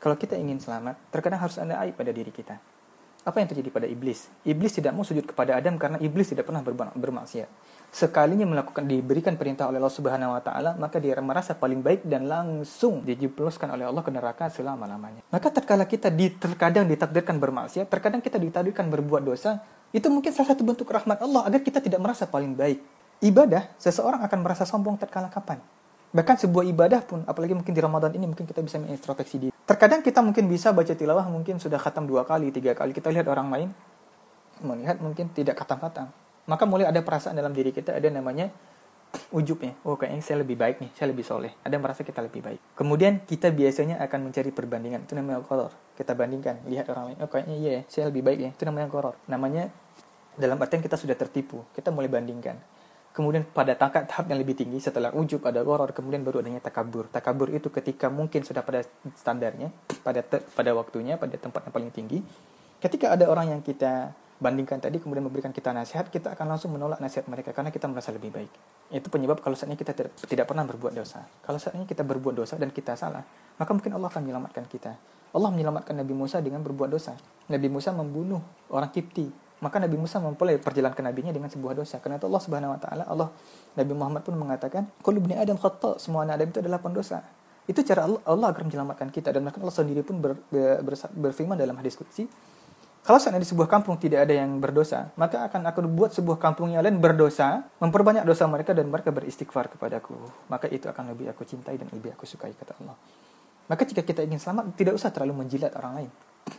Kalau 0.00 0.16
kita 0.16 0.32
ingin 0.40 0.56
selamat, 0.56 1.12
terkadang 1.12 1.44
harus 1.44 1.60
ada 1.60 1.76
aib 1.84 1.92
pada 1.92 2.08
diri 2.08 2.32
kita 2.32 2.79
apa 3.20 3.36
yang 3.36 3.48
terjadi 3.52 3.68
pada 3.68 3.84
iblis? 3.84 4.32
Iblis 4.48 4.72
tidak 4.80 4.96
mau 4.96 5.04
sujud 5.04 5.28
kepada 5.28 5.60
Adam 5.60 5.76
karena 5.76 6.00
iblis 6.00 6.32
tidak 6.32 6.48
pernah 6.48 6.64
bermaksiat. 6.96 7.48
Sekalinya 7.90 8.46
melakukan 8.46 8.86
diberikan 8.86 9.34
perintah 9.34 9.66
oleh 9.66 9.82
Allah 9.82 9.92
Subhanahu 9.92 10.32
wa 10.32 10.40
taala, 10.40 10.78
maka 10.78 11.02
dia 11.02 11.18
merasa 11.18 11.58
paling 11.58 11.82
baik 11.82 12.06
dan 12.06 12.30
langsung 12.30 13.02
dijebluskan 13.02 13.66
oleh 13.74 13.84
Allah 13.84 14.00
ke 14.00 14.14
neraka 14.14 14.46
selama-lamanya. 14.48 15.26
Maka 15.28 15.50
terkala 15.50 15.84
kita 15.84 16.08
di, 16.08 16.30
terkadang 16.30 16.86
ditakdirkan 16.86 17.36
bermaksiat, 17.36 17.90
terkadang 17.90 18.22
kita 18.22 18.38
ditakdirkan 18.38 18.86
berbuat 18.88 19.26
dosa, 19.26 19.58
itu 19.90 20.06
mungkin 20.06 20.30
salah 20.30 20.54
satu 20.54 20.62
bentuk 20.62 20.86
rahmat 20.86 21.18
Allah 21.18 21.50
agar 21.50 21.60
kita 21.66 21.82
tidak 21.82 21.98
merasa 21.98 22.30
paling 22.30 22.54
baik. 22.54 22.78
Ibadah, 23.20 23.74
seseorang 23.76 24.22
akan 24.24 24.38
merasa 24.40 24.64
sombong 24.64 24.96
terkala 24.96 25.28
kapan? 25.28 25.60
Bahkan 26.10 26.42
sebuah 26.42 26.66
ibadah 26.66 27.06
pun, 27.06 27.22
apalagi 27.22 27.54
mungkin 27.54 27.70
di 27.70 27.78
Ramadan 27.78 28.10
ini 28.18 28.26
mungkin 28.26 28.42
kita 28.42 28.58
bisa 28.66 28.82
mengintrospeksi 28.82 29.36
diri. 29.38 29.52
Terkadang 29.62 30.02
kita 30.02 30.18
mungkin 30.18 30.50
bisa 30.50 30.74
baca 30.74 30.90
tilawah 30.90 31.22
mungkin 31.30 31.62
sudah 31.62 31.78
khatam 31.78 32.10
dua 32.10 32.26
kali, 32.26 32.50
tiga 32.50 32.74
kali. 32.74 32.90
Kita 32.90 33.14
lihat 33.14 33.30
orang 33.30 33.46
lain 33.46 33.68
melihat 34.66 34.98
mungkin 34.98 35.30
tidak 35.30 35.54
khatam-khatam. 35.62 36.10
Maka 36.50 36.66
mulai 36.66 36.90
ada 36.90 36.98
perasaan 36.98 37.38
dalam 37.38 37.54
diri 37.54 37.70
kita, 37.70 37.94
ada 37.94 38.10
namanya 38.10 38.50
ujubnya. 39.30 39.78
Oh 39.86 39.94
kayaknya 39.94 40.22
saya 40.26 40.42
lebih 40.42 40.58
baik 40.58 40.82
nih, 40.82 40.90
saya 40.98 41.14
lebih 41.14 41.22
soleh. 41.22 41.54
Ada 41.62 41.78
merasa 41.78 42.02
kita 42.02 42.18
lebih 42.18 42.42
baik. 42.42 42.58
Kemudian 42.74 43.22
kita 43.22 43.54
biasanya 43.54 44.02
akan 44.02 44.30
mencari 44.30 44.50
perbandingan. 44.50 45.06
Itu 45.06 45.14
namanya 45.14 45.46
koror. 45.46 45.70
Kita 45.94 46.18
bandingkan, 46.18 46.66
lihat 46.66 46.90
orang 46.90 47.14
lain. 47.14 47.18
Oh 47.22 47.30
kayaknya 47.30 47.54
iya 47.54 47.70
ya, 47.70 47.82
saya 47.86 48.10
lebih 48.10 48.26
baik 48.26 48.38
ya. 48.42 48.50
Itu 48.50 48.66
namanya 48.66 48.90
koror. 48.90 49.14
Namanya 49.30 49.70
dalam 50.34 50.58
artian 50.58 50.82
kita 50.82 50.98
sudah 50.98 51.14
tertipu. 51.14 51.62
Kita 51.70 51.94
mulai 51.94 52.10
bandingkan 52.10 52.58
Kemudian 53.10 53.42
pada 53.42 53.74
tangkat 53.74 54.06
tahap 54.06 54.30
yang 54.30 54.38
lebih 54.38 54.54
tinggi 54.54 54.78
setelah 54.78 55.10
ujub 55.10 55.42
ada 55.42 55.66
goror, 55.66 55.90
kemudian 55.90 56.22
baru 56.22 56.46
adanya 56.46 56.62
takabur. 56.62 57.10
Takabur 57.10 57.50
itu 57.50 57.66
ketika 57.66 58.06
mungkin 58.06 58.46
sudah 58.46 58.62
pada 58.62 58.86
standarnya, 59.18 59.74
pada 60.06 60.22
te, 60.22 60.38
pada 60.54 60.70
waktunya, 60.78 61.18
pada 61.18 61.34
tempat 61.34 61.66
yang 61.66 61.74
paling 61.74 61.90
tinggi. 61.90 62.22
Ketika 62.78 63.10
ada 63.18 63.26
orang 63.26 63.50
yang 63.50 63.60
kita 63.66 64.14
bandingkan 64.40 64.78
tadi 64.78 65.02
kemudian 65.02 65.26
memberikan 65.26 65.50
kita 65.50 65.74
nasihat, 65.74 66.06
kita 66.06 66.38
akan 66.38 66.54
langsung 66.54 66.70
menolak 66.70 67.02
nasihat 67.02 67.26
mereka 67.26 67.50
karena 67.50 67.74
kita 67.74 67.90
merasa 67.90 68.14
lebih 68.14 68.30
baik. 68.30 68.52
Itu 68.94 69.10
penyebab 69.10 69.42
kalau 69.42 69.58
saatnya 69.58 69.76
kita 69.76 69.90
tidak, 69.90 70.14
tidak 70.30 70.46
pernah 70.46 70.62
berbuat 70.64 70.94
dosa. 70.94 71.26
Kalau 71.42 71.58
saatnya 71.58 71.84
kita 71.90 72.06
berbuat 72.06 72.38
dosa 72.38 72.56
dan 72.56 72.70
kita 72.70 72.94
salah, 72.94 73.26
maka 73.58 73.70
mungkin 73.74 73.90
Allah 73.90 74.06
akan 74.06 74.22
menyelamatkan 74.22 74.64
kita. 74.70 74.94
Allah 75.30 75.50
menyelamatkan 75.50 75.94
Nabi 75.98 76.14
Musa 76.14 76.38
dengan 76.38 76.62
berbuat 76.62 76.90
dosa. 76.90 77.14
Nabi 77.50 77.68
Musa 77.70 77.90
membunuh 77.90 78.42
orang 78.70 78.90
Kipti 78.94 79.49
maka 79.60 79.76
Nabi 79.76 79.96
Musa 80.00 80.16
mempelai 80.20 80.56
perjalanan 80.56 81.12
nabinya 81.12 81.32
dengan 81.32 81.52
sebuah 81.52 81.76
dosa. 81.76 82.00
Karena 82.00 82.16
itu 82.16 82.26
Allah 82.26 82.42
Subhanahu 82.42 82.72
wa 82.72 82.80
taala, 82.80 83.04
Allah 83.04 83.28
Nabi 83.76 83.92
Muhammad 83.92 84.22
pun 84.24 84.34
mengatakan, 84.36 84.88
"Kullu 85.04 85.20
ibni 85.20 85.36
Adam 85.36 85.60
khata", 85.60 86.00
semua 86.00 86.24
anak 86.24 86.40
Adam 86.40 86.48
itu 86.52 86.58
adalah 86.64 86.80
pendosa. 86.80 87.20
Itu 87.68 87.84
cara 87.84 88.08
Allah, 88.08 88.20
Allah 88.26 88.48
agar 88.50 88.66
menyelamatkan 88.66 89.12
kita 89.14 89.30
dan 89.30 89.46
bahkan 89.46 89.62
Allah 89.62 89.76
sendiri 89.76 90.02
pun 90.02 90.18
ber, 90.18 90.34
ber, 90.50 90.82
ber, 90.82 90.94
berfirman 90.96 91.54
dalam 91.54 91.76
hadis 91.78 91.94
qudsi, 91.94 92.26
kalau 93.00 93.16
seandainya 93.16 93.48
di 93.48 93.50
sebuah 93.56 93.68
kampung 93.68 93.96
tidak 93.96 94.28
ada 94.28 94.34
yang 94.44 94.60
berdosa, 94.60 95.08
maka 95.16 95.48
akan 95.48 95.72
aku 95.72 95.88
buat 95.88 96.12
sebuah 96.12 96.36
kampung 96.36 96.76
yang 96.76 96.84
lain 96.84 97.00
berdosa, 97.00 97.64
memperbanyak 97.80 98.28
dosa 98.28 98.44
mereka 98.44 98.76
dan 98.76 98.92
mereka 98.92 99.08
beristighfar 99.08 99.72
kepadaku. 99.72 100.12
Maka 100.52 100.68
itu 100.68 100.84
akan 100.84 101.16
lebih 101.16 101.32
aku 101.32 101.48
cintai 101.48 101.80
dan 101.80 101.88
lebih 101.88 102.12
aku 102.12 102.28
sukai 102.28 102.52
kata 102.52 102.76
Allah. 102.84 102.92
Maka 103.72 103.88
jika 103.88 104.04
kita 104.04 104.20
ingin 104.20 104.36
selamat, 104.36 104.76
tidak 104.76 104.92
usah 105.00 105.08
terlalu 105.08 105.32
menjilat 105.46 105.72
orang 105.80 105.92
lain. 105.96 106.10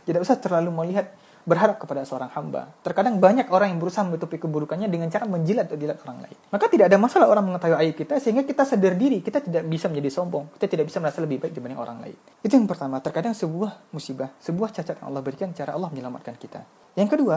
Tidak 0.02 0.18
usah 0.18 0.34
terlalu 0.42 0.74
melihat 0.74 1.14
berharap 1.42 1.82
kepada 1.82 2.06
seorang 2.06 2.30
hamba. 2.32 2.70
Terkadang 2.86 3.18
banyak 3.18 3.50
orang 3.50 3.74
yang 3.74 3.80
berusaha 3.82 4.06
menutupi 4.06 4.38
keburukannya 4.38 4.86
dengan 4.86 5.10
cara 5.10 5.26
menjilat 5.26 5.70
jilat 5.74 5.98
orang 6.06 6.28
lain. 6.28 6.36
Maka 6.54 6.70
tidak 6.70 6.86
ada 6.90 6.98
masalah 6.98 7.26
orang 7.26 7.44
mengetahui 7.50 7.76
aib 7.82 7.94
kita 7.98 8.22
sehingga 8.22 8.46
kita 8.46 8.62
sadar 8.62 8.94
diri, 8.94 9.18
kita 9.20 9.42
tidak 9.42 9.66
bisa 9.66 9.90
menjadi 9.90 10.10
sombong, 10.10 10.54
kita 10.58 10.66
tidak 10.70 10.86
bisa 10.90 10.98
merasa 11.02 11.18
lebih 11.22 11.42
baik 11.42 11.52
dibanding 11.54 11.80
orang 11.80 11.98
lain. 11.98 12.16
Itu 12.42 12.54
yang 12.54 12.70
pertama, 12.70 13.02
terkadang 13.02 13.34
sebuah 13.34 13.90
musibah, 13.90 14.30
sebuah 14.38 14.70
cacat 14.70 15.02
yang 15.02 15.06
Allah 15.10 15.22
berikan 15.22 15.50
cara 15.50 15.74
Allah 15.74 15.90
menyelamatkan 15.90 16.38
kita. 16.38 16.62
Yang 16.94 17.18
kedua, 17.18 17.36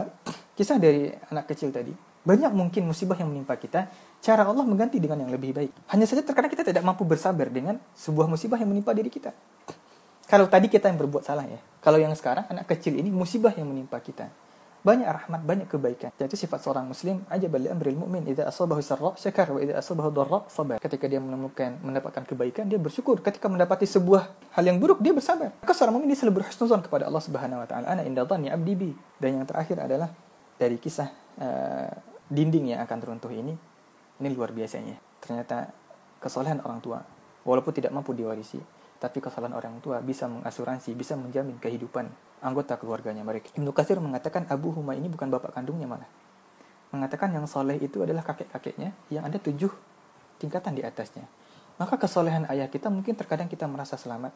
kisah 0.54 0.78
dari 0.78 1.10
anak 1.32 1.50
kecil 1.50 1.72
tadi. 1.72 1.96
Banyak 2.26 2.58
mungkin 2.58 2.90
musibah 2.90 3.14
yang 3.22 3.30
menimpa 3.30 3.54
kita, 3.54 3.86
cara 4.18 4.50
Allah 4.50 4.66
mengganti 4.66 4.98
dengan 4.98 5.22
yang 5.22 5.30
lebih 5.30 5.54
baik. 5.54 5.72
Hanya 5.94 6.10
saja 6.10 6.26
terkadang 6.26 6.50
kita 6.50 6.66
tidak 6.66 6.82
mampu 6.82 7.06
bersabar 7.06 7.46
dengan 7.54 7.78
sebuah 7.94 8.26
musibah 8.26 8.58
yang 8.58 8.74
menimpa 8.74 8.98
diri 8.98 9.14
kita. 9.14 9.30
Kalau 10.26 10.50
tadi 10.50 10.66
kita 10.66 10.90
yang 10.90 10.98
berbuat 10.98 11.22
salah 11.22 11.46
ya. 11.46 11.62
Kalau 11.86 12.02
yang 12.02 12.14
sekarang 12.18 12.50
anak 12.50 12.66
kecil 12.66 12.98
ini 12.98 13.14
musibah 13.14 13.54
yang 13.54 13.70
menimpa 13.70 14.02
kita. 14.02 14.26
Banyak 14.86 15.06
rahmat, 15.06 15.42
banyak 15.42 15.68
kebaikan. 15.70 16.14
Jadi 16.14 16.38
sifat 16.38 16.62
seorang 16.62 16.86
muslim 16.86 17.26
aja 17.30 17.50
balik 17.50 17.74
amril 17.74 17.98
mu'min 17.98 18.22
idza 18.30 18.46
asabahu 18.46 18.86
sarra 18.86 19.18
syakar 19.18 19.50
wa 19.50 19.58
idza 19.58 19.82
asabahu 19.82 20.14
dharra 20.14 20.46
sabar. 20.46 20.78
Ketika 20.78 21.10
dia 21.10 21.18
menemukan 21.18 21.78
mendapatkan 21.82 22.22
kebaikan 22.26 22.70
dia 22.70 22.78
bersyukur. 22.78 23.18
Ketika 23.22 23.50
mendapati 23.50 23.90
sebuah 23.90 24.30
hal 24.54 24.64
yang 24.66 24.78
buruk 24.78 25.02
dia 25.02 25.14
bersabar. 25.14 25.54
Maka 25.62 25.74
seorang 25.74 25.98
mukmin 25.98 26.14
dia 26.14 26.22
selalu 26.22 26.42
berhusnuzon 26.42 26.86
kepada 26.86 27.10
Allah 27.10 27.22
Subhanahu 27.22 27.66
wa 27.66 27.68
taala. 27.70 27.86
Ana 27.98 28.02
inda 28.06 28.26
dhanni 28.26 28.54
abdi 28.54 28.74
bi. 28.78 28.90
Dan 29.18 29.42
yang 29.42 29.46
terakhir 29.50 29.78
adalah 29.82 30.10
dari 30.58 30.78
kisah 30.78 31.10
uh, 31.42 31.90
dinding 32.30 32.78
yang 32.78 32.82
akan 32.86 32.98
teruntuh 33.02 33.34
ini. 33.34 33.58
Ini 34.22 34.30
luar 34.38 34.54
biasanya. 34.54 35.02
Ternyata 35.18 35.70
kesalahan 36.22 36.62
orang 36.62 36.82
tua 36.82 37.02
walaupun 37.42 37.74
tidak 37.74 37.90
mampu 37.90 38.14
diwarisi 38.14 38.58
tapi 39.06 39.22
kesalahan 39.22 39.54
orang 39.54 39.78
tua 39.86 40.02
bisa 40.02 40.26
mengasuransi, 40.26 40.98
bisa 40.98 41.14
menjamin 41.14 41.62
kehidupan 41.62 42.10
anggota 42.42 42.74
keluarganya 42.82 43.22
mereka. 43.22 43.54
Ibnu 43.54 43.70
Katsir 43.70 44.02
mengatakan 44.02 44.50
Abu 44.50 44.74
Huma 44.74 44.98
ini 44.98 45.06
bukan 45.06 45.30
bapak 45.30 45.54
kandungnya 45.54 45.86
malah. 45.86 46.10
Mengatakan 46.90 47.30
yang 47.38 47.46
soleh 47.46 47.78
itu 47.78 48.02
adalah 48.02 48.26
kakek-kakeknya 48.26 48.98
yang 49.14 49.30
ada 49.30 49.38
tujuh 49.38 49.70
tingkatan 50.42 50.74
di 50.74 50.82
atasnya. 50.82 51.30
Maka 51.78 52.02
kesolehan 52.02 52.50
ayah 52.50 52.66
kita 52.66 52.90
mungkin 52.90 53.14
terkadang 53.14 53.46
kita 53.46 53.70
merasa 53.70 53.94
selamat, 53.94 54.34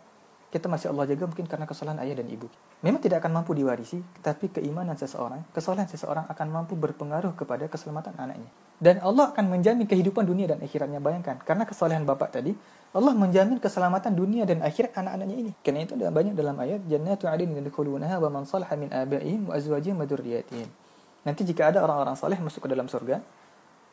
kita 0.49 0.65
masih 0.65 0.89
Allah 0.89 1.05
jaga 1.05 1.29
mungkin 1.29 1.45
karena 1.45 1.69
kesalahan 1.69 2.01
ayah 2.01 2.17
dan 2.17 2.27
ibu. 2.29 2.49
Memang 2.81 2.97
tidak 2.97 3.21
akan 3.21 3.37
mampu 3.37 3.53
diwarisi, 3.53 4.01
tapi 4.25 4.49
keimanan 4.49 4.97
seseorang, 4.97 5.45
kesalahan 5.53 5.85
seseorang 5.85 6.25
akan 6.25 6.47
mampu 6.49 6.73
berpengaruh 6.73 7.37
kepada 7.37 7.69
keselamatan 7.69 8.17
anaknya. 8.17 8.49
Dan 8.81 8.97
Allah 9.05 9.29
akan 9.29 9.45
menjamin 9.45 9.85
kehidupan 9.85 10.25
dunia 10.25 10.49
dan 10.49 10.57
akhiratnya. 10.65 10.97
Bayangkan, 10.97 11.37
karena 11.45 11.69
kesalahan 11.69 12.01
bapak 12.01 12.33
tadi, 12.33 12.57
Allah 12.89 13.13
menjamin 13.13 13.61
keselamatan 13.61 14.17
dunia 14.17 14.49
dan 14.49 14.65
akhirat 14.65 14.97
anak-anaknya 14.97 15.35
ini. 15.37 15.51
Karena 15.61 15.85
itu 15.85 15.93
ada 15.93 16.09
banyak 16.09 16.33
dalam 16.33 16.57
ayat, 16.57 16.81
Jannatu 16.89 17.29
adin 17.29 17.53
yadkhulunaha 17.53 18.17
wa 18.17 18.29
man 18.33 18.49
salaha 18.49 18.73
min 18.73 18.89
abaihim 18.89 19.49
wa 19.49 19.53
azwajihim 19.53 20.01
wa. 20.01 20.09
Nanti 21.29 21.41
jika 21.45 21.69
ada 21.69 21.85
orang-orang 21.85 22.17
saleh 22.17 22.41
masuk 22.41 22.65
ke 22.65 22.69
dalam 22.73 22.89
surga, 22.89 23.21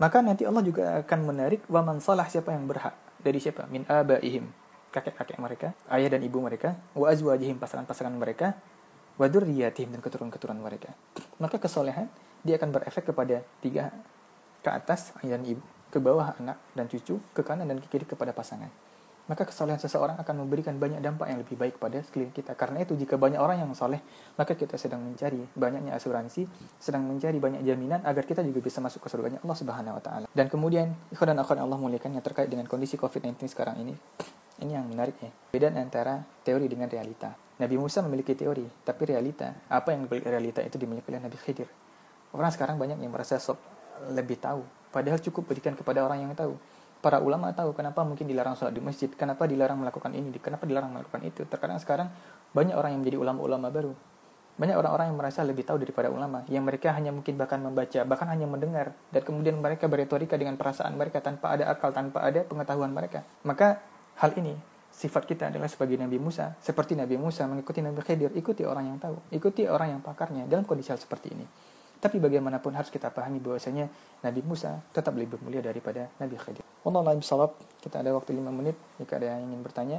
maka 0.01 0.25
nanti 0.25 0.49
Allah 0.49 0.65
juga 0.65 1.05
akan 1.05 1.19
menarik 1.25 1.65
wa 1.69 1.81
man 1.85 2.01
salah 2.01 2.29
siapa 2.29 2.53
yang 2.53 2.65
berhak 2.65 2.97
dari 3.21 3.41
siapa 3.41 3.65
min 3.69 3.85
abaihim 3.89 4.66
kakek-kakek 4.95 5.39
mereka, 5.39 5.69
ayah 5.93 6.09
dan 6.13 6.23
ibu 6.23 6.39
mereka, 6.41 6.79
wa 6.97 7.11
azwajihim 7.11 7.59
pasangan-pasangan 7.61 8.15
mereka, 8.15 8.57
wa 9.17 9.27
dzurriyyatihim 9.27 9.93
dan 9.93 10.01
keturunan-keturunan 10.05 10.61
mereka. 10.61 10.93
Maka 11.41 11.57
kesolehan 11.61 12.09
dia 12.45 12.61
akan 12.61 12.71
berefek 12.73 13.11
kepada 13.13 13.43
tiga 13.61 13.91
ke 14.61 14.71
atas 14.71 15.15
ayah 15.23 15.39
dan 15.39 15.57
ibu, 15.57 15.63
ke 15.91 15.99
bawah 16.03 16.35
anak 16.37 16.59
dan 16.75 16.87
cucu, 16.91 17.23
ke 17.33 17.41
kanan 17.47 17.71
dan 17.71 17.79
ke 17.81 17.87
kiri 17.87 18.07
kepada 18.07 18.35
pasangan. 18.35 18.69
Maka 19.27 19.43
kesolehan 19.43 19.83
seseorang 19.83 20.15
akan 20.23 20.47
memberikan 20.47 20.79
banyak 20.79 21.03
dampak 21.03 21.27
yang 21.27 21.43
lebih 21.43 21.59
baik 21.59 21.83
pada 21.83 21.99
sekeliling 21.99 22.31
kita. 22.31 22.55
Karena 22.55 22.87
itu 22.87 22.95
jika 22.95 23.19
banyak 23.19 23.43
orang 23.43 23.59
yang 23.59 23.75
soleh, 23.75 23.99
maka 24.39 24.55
kita 24.55 24.79
sedang 24.79 25.03
mencari 25.03 25.43
banyaknya 25.59 25.99
asuransi, 25.99 26.47
sedang 26.79 27.03
mencari 27.11 27.43
banyak 27.43 27.67
jaminan 27.67 28.07
agar 28.07 28.23
kita 28.23 28.47
juga 28.47 28.63
bisa 28.63 28.79
masuk 28.79 29.03
ke 29.03 29.11
surganya 29.11 29.43
Allah 29.43 29.59
Subhanahu 29.59 29.99
wa 29.99 30.03
taala. 30.03 30.27
Dan 30.31 30.47
kemudian, 30.47 30.95
ikhwan 31.11 31.35
dan 31.35 31.43
akhwat 31.43 31.59
Allah 31.59 31.75
muliakan 31.75 32.15
yang 32.15 32.23
terkait 32.23 32.47
dengan 32.47 32.71
kondisi 32.71 32.95
COVID-19 32.95 33.51
sekarang 33.51 33.83
ini, 33.83 33.99
ini 34.63 34.73
yang 34.73 34.89
menarik 34.89 35.17
ya. 35.21 35.31
Beda 35.53 35.69
antara 35.73 36.25
teori 36.45 36.67
dengan 36.69 36.89
realita. 36.89 37.35
Nabi 37.57 37.77
Musa 37.81 38.05
memiliki 38.05 38.37
teori, 38.37 38.69
tapi 38.85 39.09
realita, 39.09 39.49
apa 39.73 39.97
yang 39.97 40.05
realita 40.09 40.61
itu 40.61 40.77
dimiliki 40.77 41.09
oleh 41.09 41.25
Nabi 41.25 41.41
Khidir. 41.41 41.69
Orang 42.37 42.53
sekarang 42.53 42.77
banyak 42.77 43.01
yang 43.01 43.09
merasa 43.09 43.41
sok 43.41 43.57
lebih 44.13 44.37
tahu, 44.37 44.61
padahal 44.93 45.17
cukup 45.25 45.49
berikan 45.49 45.73
kepada 45.73 46.05
orang 46.05 46.21
yang 46.21 46.37
tahu. 46.37 46.53
Para 47.01 47.17
ulama 47.21 47.53
tahu 47.57 47.73
kenapa 47.73 48.05
mungkin 48.05 48.29
dilarang 48.29 48.61
sholat 48.61 48.77
di 48.77 48.83
masjid, 48.85 49.09
kenapa 49.09 49.49
dilarang 49.49 49.81
melakukan 49.81 50.13
ini, 50.13 50.33
kenapa 50.37 50.69
dilarang 50.69 50.93
melakukan 50.93 51.23
itu. 51.25 51.49
Terkadang 51.49 51.81
sekarang 51.81 52.13
banyak 52.53 52.77
orang 52.77 52.93
yang 52.97 53.01
menjadi 53.01 53.19
ulama-ulama 53.25 53.69
baru. 53.73 53.93
Banyak 54.57 54.77
orang-orang 54.77 55.13
yang 55.13 55.19
merasa 55.21 55.45
lebih 55.45 55.69
tahu 55.69 55.81
daripada 55.81 56.09
ulama, 56.09 56.45
yang 56.49 56.65
mereka 56.65 56.93
hanya 56.97 57.13
mungkin 57.13 57.37
bahkan 57.37 57.61
membaca, 57.61 58.05
bahkan 58.09 58.29
hanya 58.33 58.49
mendengar, 58.49 58.97
dan 59.13 59.21
kemudian 59.21 59.61
mereka 59.61 59.85
beretorika 59.89 60.41
dengan 60.41 60.57
perasaan 60.57 60.97
mereka 60.97 61.21
tanpa 61.21 61.53
ada 61.53 61.69
akal, 61.69 61.93
tanpa 61.93 62.25
ada 62.25 62.41
pengetahuan 62.45 62.89
mereka. 62.93 63.21
Maka 63.45 63.81
hal 64.21 64.31
ini 64.41 64.57
sifat 64.93 65.29
kita 65.29 65.53
adalah 65.53 65.69
sebagai 65.69 66.01
Nabi 66.01 66.17
Musa 66.17 66.57
seperti 66.57 66.97
Nabi 66.97 67.21
Musa 67.21 67.45
mengikuti 67.45 67.85
Nabi 67.85 68.01
Khidir 68.01 68.33
ikuti 68.33 68.65
orang 68.65 68.89
yang 68.89 68.99
tahu 69.01 69.17
ikuti 69.29 69.69
orang 69.69 69.99
yang 69.99 70.01
pakarnya 70.01 70.49
dalam 70.49 70.65
kondisi 70.65 70.93
hal 70.93 71.01
seperti 71.01 71.37
ini. 71.37 71.47
Tapi 71.97 72.21
bagaimanapun 72.21 72.77
harus 72.77 72.93
kita 72.93 73.09
pahami 73.09 73.41
bahwasanya 73.41 73.89
Nabi 74.21 74.41
Musa 74.45 74.85
tetap 74.93 75.17
lebih 75.17 75.41
mulia 75.41 75.65
daripada 75.65 76.13
Nabi 76.21 76.37
Khidir. 76.37 76.65
Allah 76.87 77.17
bisawab 77.19 77.57
kita 77.83 77.99
ada 78.05 78.15
waktu 78.15 78.37
5 78.37 78.47
menit 78.53 78.77
jika 79.01 79.19
ada 79.19 79.37
yang 79.37 79.49
ingin 79.51 79.61
bertanya 79.65 79.99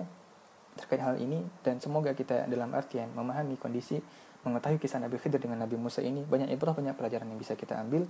terkait 0.77 1.01
hal 1.01 1.17
ini 1.17 1.41
dan 1.65 1.81
semoga 1.81 2.13
kita 2.13 2.45
dalam 2.45 2.69
artian 2.71 3.09
memahami 3.11 3.57
kondisi 3.57 3.97
mengetahui 4.45 4.79
kisah 4.79 5.01
Nabi 5.01 5.17
Khidir 5.19 5.41
dengan 5.41 5.65
Nabi 5.65 5.75
Musa 5.75 5.99
ini 5.99 6.23
banyak 6.23 6.53
ibrah 6.53 6.71
banyak 6.71 6.95
pelajaran 6.95 7.27
yang 7.27 7.41
bisa 7.41 7.57
kita 7.57 7.75
ambil 7.81 8.05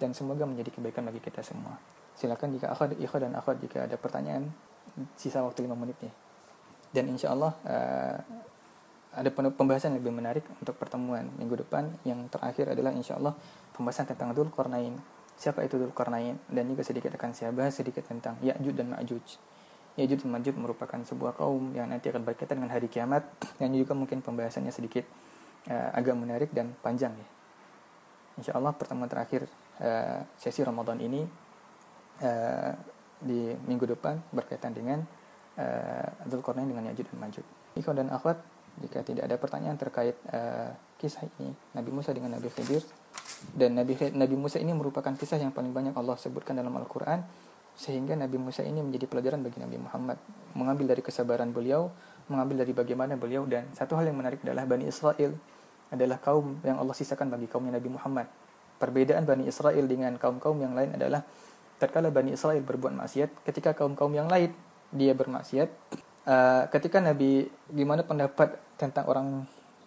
dan 0.00 0.10
semoga 0.16 0.48
menjadi 0.48 0.74
kebaikan 0.74 1.06
bagi 1.06 1.20
kita 1.20 1.44
semua. 1.44 1.76
Silakan 2.16 2.56
jika 2.56 2.72
akhwat 2.74 2.96
ikhwat 2.98 3.20
dan 3.30 3.32
akhwat 3.38 3.56
jika 3.62 3.86
ada 3.86 3.94
pertanyaan 4.00 4.50
sisa 5.18 5.42
waktu 5.42 5.66
5 5.66 5.74
menit 5.74 5.98
ya. 6.00 6.12
Dan 6.94 7.10
insya 7.10 7.34
Allah 7.34 7.52
uh, 7.66 8.18
ada 9.14 9.30
pembahasan 9.30 9.94
lebih 9.98 10.10
menarik 10.10 10.46
untuk 10.58 10.74
pertemuan 10.78 11.26
minggu 11.38 11.66
depan. 11.66 11.90
Yang 12.06 12.30
terakhir 12.34 12.74
adalah 12.74 12.94
insya 12.94 13.18
Allah 13.18 13.34
pembahasan 13.74 14.10
tentang 14.10 14.34
Dhul 14.34 14.50
Qarnain. 14.50 14.94
Siapa 15.34 15.62
itu 15.66 15.78
Dhul 15.78 15.94
Qarnain? 15.94 16.38
Dan 16.46 16.70
juga 16.70 16.86
sedikit 16.86 17.14
akan 17.14 17.30
saya 17.34 17.50
bahas 17.50 17.74
sedikit 17.74 18.06
tentang 18.06 18.38
Ya'juj 18.42 18.74
dan 18.74 18.94
Ma'juj. 18.94 19.26
Ya'juj 19.98 20.26
dan 20.26 20.30
Ma'juj 20.34 20.54
merupakan 20.54 20.98
sebuah 21.02 21.34
kaum 21.38 21.74
yang 21.74 21.90
nanti 21.90 22.10
akan 22.10 22.22
berkaitan 22.22 22.62
dengan 22.62 22.74
hari 22.74 22.86
kiamat. 22.86 23.26
Yang 23.62 23.86
juga 23.86 23.92
mungkin 23.98 24.22
pembahasannya 24.22 24.70
sedikit 24.70 25.06
uh, 25.70 25.90
agak 25.94 26.14
menarik 26.14 26.50
dan 26.54 26.74
panjang 26.82 27.14
ya. 27.14 27.28
Insya 28.34 28.58
Allah 28.58 28.74
pertemuan 28.74 29.06
terakhir 29.06 29.46
uh, 29.78 30.26
sesi 30.38 30.62
Ramadan 30.62 30.98
ini 30.98 31.22
di 33.24 33.56
minggu 33.64 33.88
depan 33.88 34.20
berkaitan 34.30 34.76
dengan 34.76 35.00
uh, 35.56 36.08
Dzulkarnain 36.28 36.68
dengan 36.68 36.92
Yajud 36.92 37.08
dan 37.08 37.18
Majud. 37.18 37.46
Ikhwan 37.74 37.96
dan 37.98 38.08
akhwat, 38.12 38.38
jika 38.78 39.02
tidak 39.02 39.26
ada 39.26 39.36
pertanyaan 39.40 39.76
terkait 39.80 40.14
uh, 40.30 40.70
kisah 40.98 41.26
ini 41.38 41.54
Nabi 41.74 41.90
Musa 41.94 42.10
dengan 42.10 42.34
Nabi 42.34 42.48
Khidir 42.50 42.82
dan 43.54 43.76
Nabi 43.76 43.94
Nabi 44.14 44.36
Musa 44.38 44.58
ini 44.58 44.72
merupakan 44.74 45.12
kisah 45.14 45.38
yang 45.38 45.54
paling 45.54 45.70
banyak 45.70 45.94
Allah 45.94 46.16
sebutkan 46.18 46.58
dalam 46.58 46.74
Al-Qur'an 46.74 47.22
sehingga 47.74 48.14
Nabi 48.14 48.38
Musa 48.38 48.62
ini 48.62 48.80
menjadi 48.80 49.10
pelajaran 49.10 49.42
bagi 49.42 49.58
Nabi 49.58 49.78
Muhammad 49.82 50.18
mengambil 50.54 50.94
dari 50.94 51.02
kesabaran 51.02 51.50
beliau 51.50 51.90
mengambil 52.30 52.64
dari 52.64 52.72
bagaimana 52.72 53.18
beliau 53.18 53.44
dan 53.44 53.68
satu 53.74 53.98
hal 53.98 54.08
yang 54.08 54.16
menarik 54.16 54.40
adalah 54.46 54.64
Bani 54.64 54.86
Israel 54.88 55.34
adalah 55.92 56.18
kaum 56.22 56.58
yang 56.64 56.80
Allah 56.80 56.96
sisakan 56.96 57.28
bagi 57.28 57.50
kaumnya 57.50 57.76
Nabi 57.76 57.90
Muhammad 57.92 58.26
perbedaan 58.78 59.22
Bani 59.26 59.44
Israel 59.46 59.84
dengan 59.86 60.16
kaum-kaum 60.18 60.56
yang 60.58 60.74
lain 60.74 60.96
adalah 60.96 61.22
tatkala 61.78 62.10
Bani 62.10 62.34
Israel 62.34 62.62
berbuat 62.62 62.94
maksiat, 62.94 63.44
ketika 63.46 63.74
kaum-kaum 63.74 64.12
yang 64.14 64.30
lain 64.30 64.54
dia 64.94 65.12
bermaksiat, 65.12 65.68
uh, 66.28 66.62
ketika 66.70 67.02
Nabi 67.02 67.50
gimana 67.72 68.06
pendapat 68.06 68.56
tentang 68.78 69.04
orang 69.10 69.26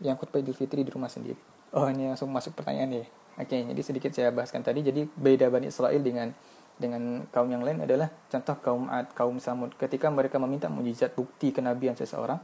yang 0.03 0.19
khutbah 0.19 0.41
Idul 0.41 0.53
Fitri 0.53 0.83
di 0.83 0.91
rumah 0.91 1.09
sendiri? 1.09 1.37
Oh 1.75 1.87
ini 1.87 2.07
langsung 2.07 2.31
masuk 2.31 2.55
pertanyaan 2.55 3.03
ya. 3.03 3.05
Oke, 3.37 3.53
okay, 3.53 3.61
jadi 3.69 3.81
sedikit 3.85 4.11
saya 4.13 4.33
bahaskan 4.33 4.65
tadi. 4.65 4.81
Jadi 4.81 5.05
beda 5.05 5.51
Bani 5.53 5.69
Israel 5.69 6.01
dengan 6.01 6.33
dengan 6.77 7.25
kaum 7.33 7.49
yang 7.49 7.65
lain 7.65 7.81
adalah 7.85 8.09
contoh 8.29 8.55
kaum 8.61 8.83
Ad, 8.89 9.13
kaum 9.17 9.41
Samud. 9.41 9.73
Ketika 9.77 10.13
mereka 10.13 10.37
meminta 10.37 10.69
mujizat 10.69 11.13
bukti 11.17 11.49
kenabian 11.49 11.97
seseorang, 11.97 12.37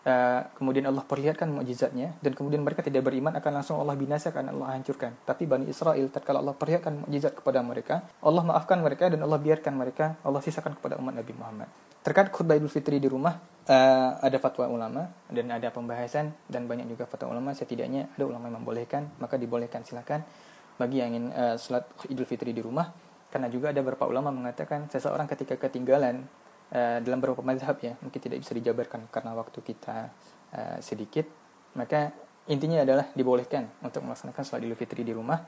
Uh, 0.00 0.40
kemudian 0.56 0.88
Allah 0.88 1.04
perlihatkan 1.04 1.52
mukjizatnya 1.52 2.16
dan 2.24 2.32
kemudian 2.32 2.64
mereka 2.64 2.80
tidak 2.80 3.04
beriman 3.04 3.36
akan 3.36 3.60
langsung 3.60 3.76
Allah 3.84 3.92
binasakan 4.00 4.48
Allah 4.48 4.72
hancurkan. 4.72 5.12
Tapi 5.28 5.44
Bani 5.44 5.68
Israel 5.68 6.08
tatkala 6.08 6.40
Allah 6.40 6.56
perlihatkan 6.56 7.04
mukjizat 7.04 7.36
kepada 7.36 7.60
mereka 7.60 8.08
Allah 8.24 8.40
maafkan 8.40 8.80
mereka 8.80 9.12
dan 9.12 9.20
Allah 9.20 9.36
biarkan 9.36 9.76
mereka 9.76 10.16
Allah 10.24 10.40
sisakan 10.40 10.72
kepada 10.80 10.96
umat 10.96 11.20
Nabi 11.20 11.36
Muhammad. 11.36 11.68
Terkait 12.00 12.32
khutbah 12.32 12.56
Idul 12.56 12.72
Fitri 12.72 12.96
di 12.96 13.12
rumah 13.12 13.36
uh, 13.68 14.16
ada 14.24 14.40
fatwa 14.40 14.72
ulama 14.72 15.04
dan 15.28 15.52
ada 15.52 15.68
pembahasan 15.68 16.32
dan 16.48 16.64
banyak 16.64 16.88
juga 16.88 17.04
fatwa 17.04 17.36
ulama. 17.36 17.52
Setidaknya 17.52 18.08
ada 18.16 18.24
ulama 18.24 18.48
yang 18.48 18.64
membolehkan 18.64 19.04
maka 19.20 19.36
dibolehkan 19.36 19.84
silakan. 19.84 20.24
Bagi 20.80 21.04
yang 21.04 21.12
ingin 21.12 21.28
uh, 21.36 21.60
salat 21.60 21.84
Idul 22.08 22.24
Fitri 22.24 22.56
di 22.56 22.64
rumah 22.64 22.88
karena 23.28 23.52
juga 23.52 23.68
ada 23.68 23.84
beberapa 23.84 24.08
ulama 24.08 24.32
mengatakan 24.32 24.88
seseorang 24.88 25.28
ketika 25.28 25.60
ketinggalan 25.60 26.24
Uh, 26.70 27.02
dalam 27.02 27.18
beberapa 27.18 27.42
mazhab 27.42 27.82
ya 27.82 27.98
mungkin 27.98 28.22
tidak 28.22 28.46
bisa 28.46 28.54
dijabarkan 28.54 29.10
karena 29.10 29.34
waktu 29.34 29.58
kita 29.58 30.06
uh, 30.54 30.78
sedikit. 30.78 31.26
Maka 31.74 32.14
intinya 32.46 32.86
adalah 32.86 33.10
dibolehkan 33.10 33.66
untuk 33.82 34.06
melaksanakan 34.06 34.42
sholat 34.46 34.62
idul 34.62 34.78
fitri 34.78 35.02
di 35.02 35.10
rumah 35.10 35.42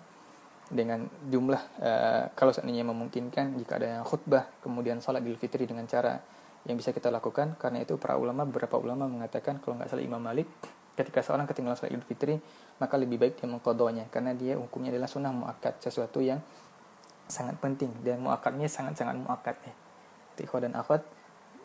dengan 0.66 1.06
jumlah 1.06 1.62
uh, 1.78 2.24
kalau 2.34 2.50
seandainya 2.50 2.82
memungkinkan 2.90 3.54
jika 3.54 3.78
ada 3.78 4.02
khutbah 4.02 4.50
kemudian 4.66 4.98
sholat 4.98 5.22
idul 5.22 5.38
fitri 5.38 5.62
dengan 5.62 5.86
cara 5.86 6.18
yang 6.66 6.74
bisa 6.74 6.90
kita 6.90 7.06
lakukan. 7.06 7.54
Karena 7.54 7.86
itu 7.86 7.94
para 8.02 8.18
ulama 8.18 8.42
beberapa 8.42 8.82
ulama 8.82 9.06
mengatakan 9.06 9.62
kalau 9.62 9.78
nggak 9.78 9.94
salah 9.94 10.02
Imam 10.02 10.18
Malik 10.18 10.50
ketika 10.98 11.22
seorang 11.22 11.46
ketinggalan 11.46 11.78
sholat 11.78 11.94
idul 11.94 12.02
fitri 12.02 12.34
maka 12.82 12.98
lebih 12.98 13.22
baik 13.22 13.38
dia 13.38 13.46
mengkodohnya 13.46 14.10
karena 14.10 14.34
dia 14.34 14.58
hukumnya 14.58 14.90
adalah 14.90 15.06
sunnah 15.06 15.30
muakkad 15.30 15.78
sesuatu 15.78 16.18
yang 16.18 16.42
sangat 17.30 17.62
penting. 17.62 17.94
Dan 18.02 18.26
muakadnya 18.26 18.66
sangat-sangat 18.66 19.22
muakad 19.22 19.54
ya 19.62 19.74
ikhwah 20.40 20.64
dan 20.64 20.72
akhwat 20.78 21.02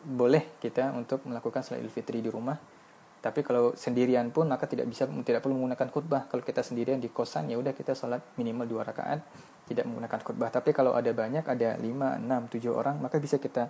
boleh 0.04 0.56
kita 0.62 0.94
untuk 0.94 1.26
melakukan 1.26 1.64
salat 1.64 1.82
Idul 1.82 1.94
Fitri 1.94 2.22
di 2.22 2.30
rumah. 2.30 2.56
Tapi 3.18 3.42
kalau 3.42 3.74
sendirian 3.74 4.30
pun 4.30 4.46
maka 4.46 4.70
tidak 4.70 4.86
bisa 4.86 5.10
tidak 5.26 5.42
perlu 5.42 5.58
menggunakan 5.58 5.90
khutbah. 5.90 6.30
Kalau 6.30 6.42
kita 6.46 6.62
sendirian 6.62 7.02
di 7.02 7.10
kosan 7.10 7.50
ya 7.50 7.58
udah 7.58 7.74
kita 7.74 7.98
salat 7.98 8.22
minimal 8.38 8.70
dua 8.70 8.86
rakaat 8.86 9.26
tidak 9.66 9.84
menggunakan 9.90 10.20
khutbah. 10.22 10.48
Tapi 10.54 10.70
kalau 10.70 10.94
ada 10.94 11.10
banyak 11.10 11.42
ada 11.42 11.74
5, 11.74 11.82
6, 11.82 12.54
7 12.62 12.70
orang 12.70 12.96
maka 13.02 13.18
bisa 13.18 13.42
kita 13.42 13.68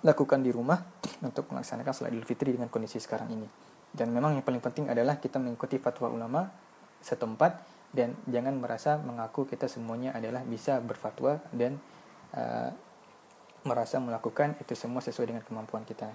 lakukan 0.00 0.40
di 0.40 0.48
rumah 0.48 0.80
untuk 1.20 1.52
melaksanakan 1.52 1.92
salat 1.92 2.16
Idul 2.16 2.24
Fitri 2.24 2.56
dengan 2.56 2.72
kondisi 2.72 2.96
sekarang 2.96 3.28
ini. 3.28 3.48
Dan 3.92 4.08
memang 4.14 4.38
yang 4.38 4.44
paling 4.46 4.62
penting 4.64 4.88
adalah 4.88 5.20
kita 5.20 5.36
mengikuti 5.36 5.76
fatwa 5.76 6.08
ulama 6.08 6.48
setempat 7.04 7.80
dan 7.90 8.14
jangan 8.30 8.54
merasa 8.56 8.96
mengaku 9.02 9.50
kita 9.50 9.66
semuanya 9.66 10.14
adalah 10.14 10.46
bisa 10.46 10.78
berfatwa 10.78 11.42
dan 11.50 11.76
uh, 12.38 12.70
merasa 13.64 14.00
melakukan 14.00 14.56
itu 14.60 14.72
semua 14.72 15.04
sesuai 15.04 15.34
dengan 15.34 15.42
kemampuan 15.44 15.84
kita. 15.84 16.08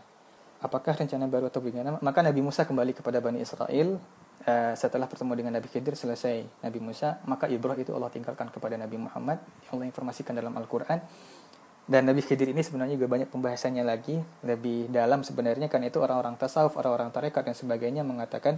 apakah 0.65 0.97
rencana 0.97 1.29
baru 1.29 1.53
atau 1.53 1.61
bagaimana? 1.61 2.01
Maka 2.01 2.25
Nabi 2.25 2.41
Musa 2.41 2.65
kembali 2.65 2.97
kepada 2.97 3.21
Bani 3.21 3.37
Israel 3.37 4.01
uh, 4.49 4.73
setelah 4.73 5.05
bertemu 5.05 5.33
dengan 5.37 5.53
Nabi 5.61 5.67
Khidir 5.69 5.93
selesai 5.93 6.41
Nabi 6.65 6.79
Musa, 6.81 7.21
maka 7.29 7.45
Ibrah 7.45 7.77
itu 7.77 7.93
Allah 7.93 8.09
tinggalkan 8.09 8.49
kepada 8.49 8.73
Nabi 8.73 8.97
Muhammad. 8.97 9.45
Allah 9.69 9.85
informasikan 9.85 10.33
dalam 10.33 10.57
Al-Qur'an. 10.57 11.05
Dan 11.85 12.09
Nabi 12.09 12.25
Khidir 12.25 12.49
ini 12.49 12.65
sebenarnya 12.65 12.97
juga 12.97 13.13
banyak 13.13 13.29
pembahasannya 13.29 13.85
lagi 13.85 14.17
lebih 14.41 14.89
dalam 14.89 15.21
sebenarnya 15.21 15.69
kan 15.69 15.85
itu 15.85 16.01
orang-orang 16.01 16.33
tasawuf, 16.33 16.73
orang-orang 16.81 17.13
tarekat 17.13 17.45
dan 17.45 17.53
sebagainya 17.53 18.01
mengatakan 18.01 18.57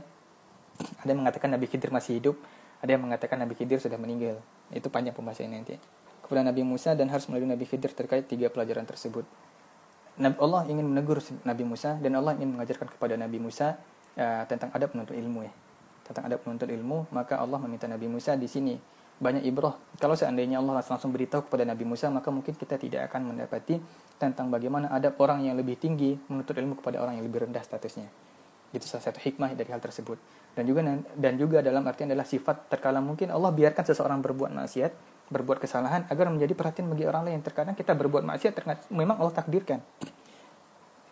ada 1.03 1.09
yang 1.11 1.19
mengatakan 1.27 1.51
Nabi 1.51 1.67
Khidir 1.67 1.91
masih 1.91 2.23
hidup, 2.23 2.39
ada 2.79 2.87
yang 2.87 3.03
mengatakan 3.03 3.35
Nabi 3.35 3.59
Khidir 3.59 3.83
sudah 3.83 3.99
meninggal. 3.99 4.39
Itu 4.71 4.87
panjang 4.87 5.11
pembahasannya 5.11 5.59
nanti. 5.59 5.75
Kepada 6.27 6.43
Nabi 6.43 6.67
Musa 6.67 6.91
dan 6.91 7.07
harus 7.07 7.31
melalui 7.31 7.47
Nabi 7.47 7.63
Khidir 7.63 7.95
terkait 7.95 8.27
tiga 8.27 8.51
pelajaran 8.51 8.83
tersebut. 8.83 9.23
Allah 10.19 10.67
ingin 10.67 10.83
menegur 10.83 11.23
Nabi 11.47 11.63
Musa 11.63 11.95
dan 12.03 12.19
Allah 12.19 12.35
ingin 12.35 12.51
mengajarkan 12.51 12.91
kepada 12.91 13.15
Nabi 13.15 13.39
Musa 13.39 13.79
uh, 14.19 14.43
tentang 14.43 14.75
adab 14.75 14.91
menuntut 14.91 15.15
ilmu 15.15 15.47
ya. 15.47 15.53
Tentang 16.03 16.27
adab 16.27 16.43
menuntut 16.43 16.67
ilmu, 16.67 17.07
maka 17.15 17.39
Allah 17.39 17.55
meminta 17.63 17.87
Nabi 17.87 18.11
Musa 18.11 18.35
di 18.35 18.51
sini 18.51 18.75
banyak 19.17 19.43
ibrah. 19.45 19.73
Kalau 19.97 20.13
seandainya 20.13 20.61
Allah 20.61 20.81
langsung 20.81 21.09
beritahu 21.09 21.49
kepada 21.49 21.65
Nabi 21.65 21.85
Musa, 21.85 22.09
maka 22.13 22.29
mungkin 22.29 22.53
kita 22.53 22.77
tidak 22.77 23.09
akan 23.09 23.33
mendapati 23.33 23.81
tentang 24.21 24.49
bagaimana 24.53 24.93
adab 24.93 25.17
orang 25.21 25.45
yang 25.45 25.57
lebih 25.57 25.77
tinggi 25.77 26.17
menuntut 26.29 26.53
ilmu 26.57 26.77
kepada 26.81 27.01
orang 27.01 27.17
yang 27.17 27.25
lebih 27.25 27.49
rendah 27.49 27.61
statusnya. 27.65 28.09
Itu 28.73 28.85
salah 28.85 29.05
satu 29.09 29.17
hikmah 29.21 29.57
dari 29.57 29.69
hal 29.73 29.81
tersebut. 29.81 30.17
Dan 30.53 30.65
juga 30.65 30.81
dan 31.13 31.33
juga 31.37 31.61
dalam 31.61 31.85
artian 31.85 32.09
adalah 32.09 32.25
sifat 32.25 32.69
terkala 32.73 33.01
mungkin 33.01 33.29
Allah 33.29 33.53
biarkan 33.53 33.85
seseorang 33.85 34.19
berbuat 34.21 34.53
maksiat, 34.53 34.91
berbuat 35.27 35.59
kesalahan 35.59 36.07
agar 36.07 36.31
menjadi 36.31 36.53
perhatian 36.55 36.87
bagi 36.87 37.03
orang 37.03 37.27
lain. 37.27 37.39
Terkadang 37.43 37.75
kita 37.75 37.91
berbuat 37.93 38.23
maksiat 38.23 38.53
ternyata 38.55 38.83
memang 38.91 39.19
Allah 39.19 39.35
takdirkan. 39.35 39.83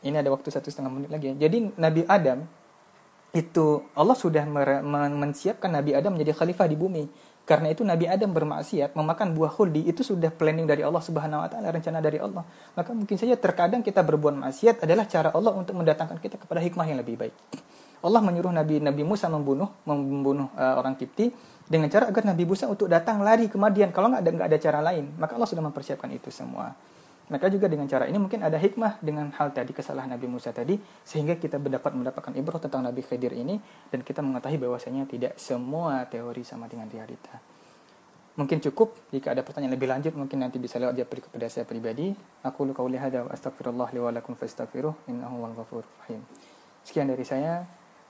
Ini 0.06 0.22
ada 0.22 0.30
waktu 0.30 0.54
satu 0.54 0.70
setengah 0.70 0.92
menit 0.94 1.10
lagi. 1.10 1.34
Ya. 1.34 1.50
Jadi 1.50 1.74
Nabi 1.76 2.06
Adam 2.06 2.46
itu 3.36 3.84
Allah 3.98 4.16
sudah 4.16 4.48
mensiapkan 5.12 5.68
Nabi 5.68 5.92
Adam 5.92 6.16
menjadi 6.16 6.32
khalifah 6.32 6.68
di 6.72 6.78
bumi. 6.80 7.06
Karena 7.46 7.70
itu 7.70 7.86
Nabi 7.86 8.10
Adam 8.10 8.34
bermaksiat, 8.34 8.98
memakan 8.98 9.38
buah 9.38 9.54
khuldi 9.54 9.86
itu 9.86 10.02
sudah 10.02 10.34
planning 10.34 10.66
dari 10.66 10.82
Allah 10.82 10.98
Subhanahu 10.98 11.46
wa 11.46 11.50
taala, 11.50 11.70
rencana 11.70 12.02
dari 12.02 12.18
Allah. 12.18 12.42
Maka 12.74 12.90
mungkin 12.90 13.22
saja 13.22 13.38
terkadang 13.38 13.86
kita 13.86 14.02
berbuat 14.02 14.34
maksiat 14.34 14.82
adalah 14.82 15.06
cara 15.06 15.30
Allah 15.30 15.54
untuk 15.54 15.78
mendatangkan 15.78 16.18
kita 16.18 16.42
kepada 16.42 16.58
hikmah 16.58 16.90
yang 16.90 16.98
lebih 17.06 17.22
baik. 17.22 17.36
Allah 18.06 18.22
menyuruh 18.22 18.54
Nabi 18.54 18.78
Nabi 18.78 19.02
Musa 19.02 19.26
membunuh 19.28 19.68
membunuh 19.90 20.54
uh, 20.54 20.78
orang 20.78 20.94
Kipti 20.94 21.34
dengan 21.66 21.90
cara 21.90 22.14
agar 22.14 22.22
Nabi 22.22 22.46
Musa 22.46 22.70
untuk 22.70 22.86
datang 22.86 23.26
lari 23.26 23.50
ke 23.50 23.58
Madian. 23.58 23.90
Kalau 23.90 24.14
nggak 24.14 24.22
ada 24.22 24.32
nggak 24.32 24.48
ada 24.54 24.60
cara 24.62 24.80
lain, 24.86 25.18
maka 25.18 25.34
Allah 25.34 25.50
sudah 25.50 25.66
mempersiapkan 25.66 26.10
itu 26.14 26.30
semua. 26.30 26.78
Maka 27.26 27.50
juga 27.50 27.66
dengan 27.66 27.90
cara 27.90 28.06
ini 28.06 28.22
mungkin 28.22 28.46
ada 28.46 28.54
hikmah 28.54 29.02
dengan 29.02 29.34
hal 29.34 29.50
tadi 29.50 29.74
kesalahan 29.74 30.14
Nabi 30.14 30.30
Musa 30.30 30.54
tadi 30.54 30.78
sehingga 31.02 31.34
kita 31.42 31.58
mendapat 31.58 31.98
mendapatkan 31.98 32.30
ibrah 32.38 32.62
tentang 32.62 32.86
Nabi 32.86 33.02
Khidir 33.02 33.34
ini 33.34 33.58
dan 33.90 34.06
kita 34.06 34.22
mengetahui 34.22 34.62
bahwasanya 34.62 35.10
tidak 35.10 35.34
semua 35.42 36.06
teori 36.06 36.46
sama 36.46 36.70
dengan 36.70 36.86
realita. 36.86 37.42
Mungkin 38.38 38.62
cukup 38.70 38.94
jika 39.10 39.34
ada 39.34 39.42
pertanyaan 39.42 39.74
lebih 39.74 39.90
lanjut 39.90 40.14
mungkin 40.14 40.44
nanti 40.46 40.62
bisa 40.62 40.78
lewat 40.78 40.94
japri 40.94 41.26
kepada 41.26 41.50
saya 41.50 41.66
pribadi. 41.66 42.14
Aku 42.46 42.62
lu 42.62 42.78
qauli 42.78 43.02
hadza 43.02 43.26
wa 43.26 43.34
astaghfirullah 43.34 43.90
li 43.90 44.00
wa 44.06 44.12
lakum 44.14 44.38
fastaghfiruh 44.38 45.10
innahu 45.10 45.50
wal 45.50 45.66
rahim. 46.06 46.22
Sekian 46.86 47.10
dari 47.10 47.26
saya. 47.26 47.66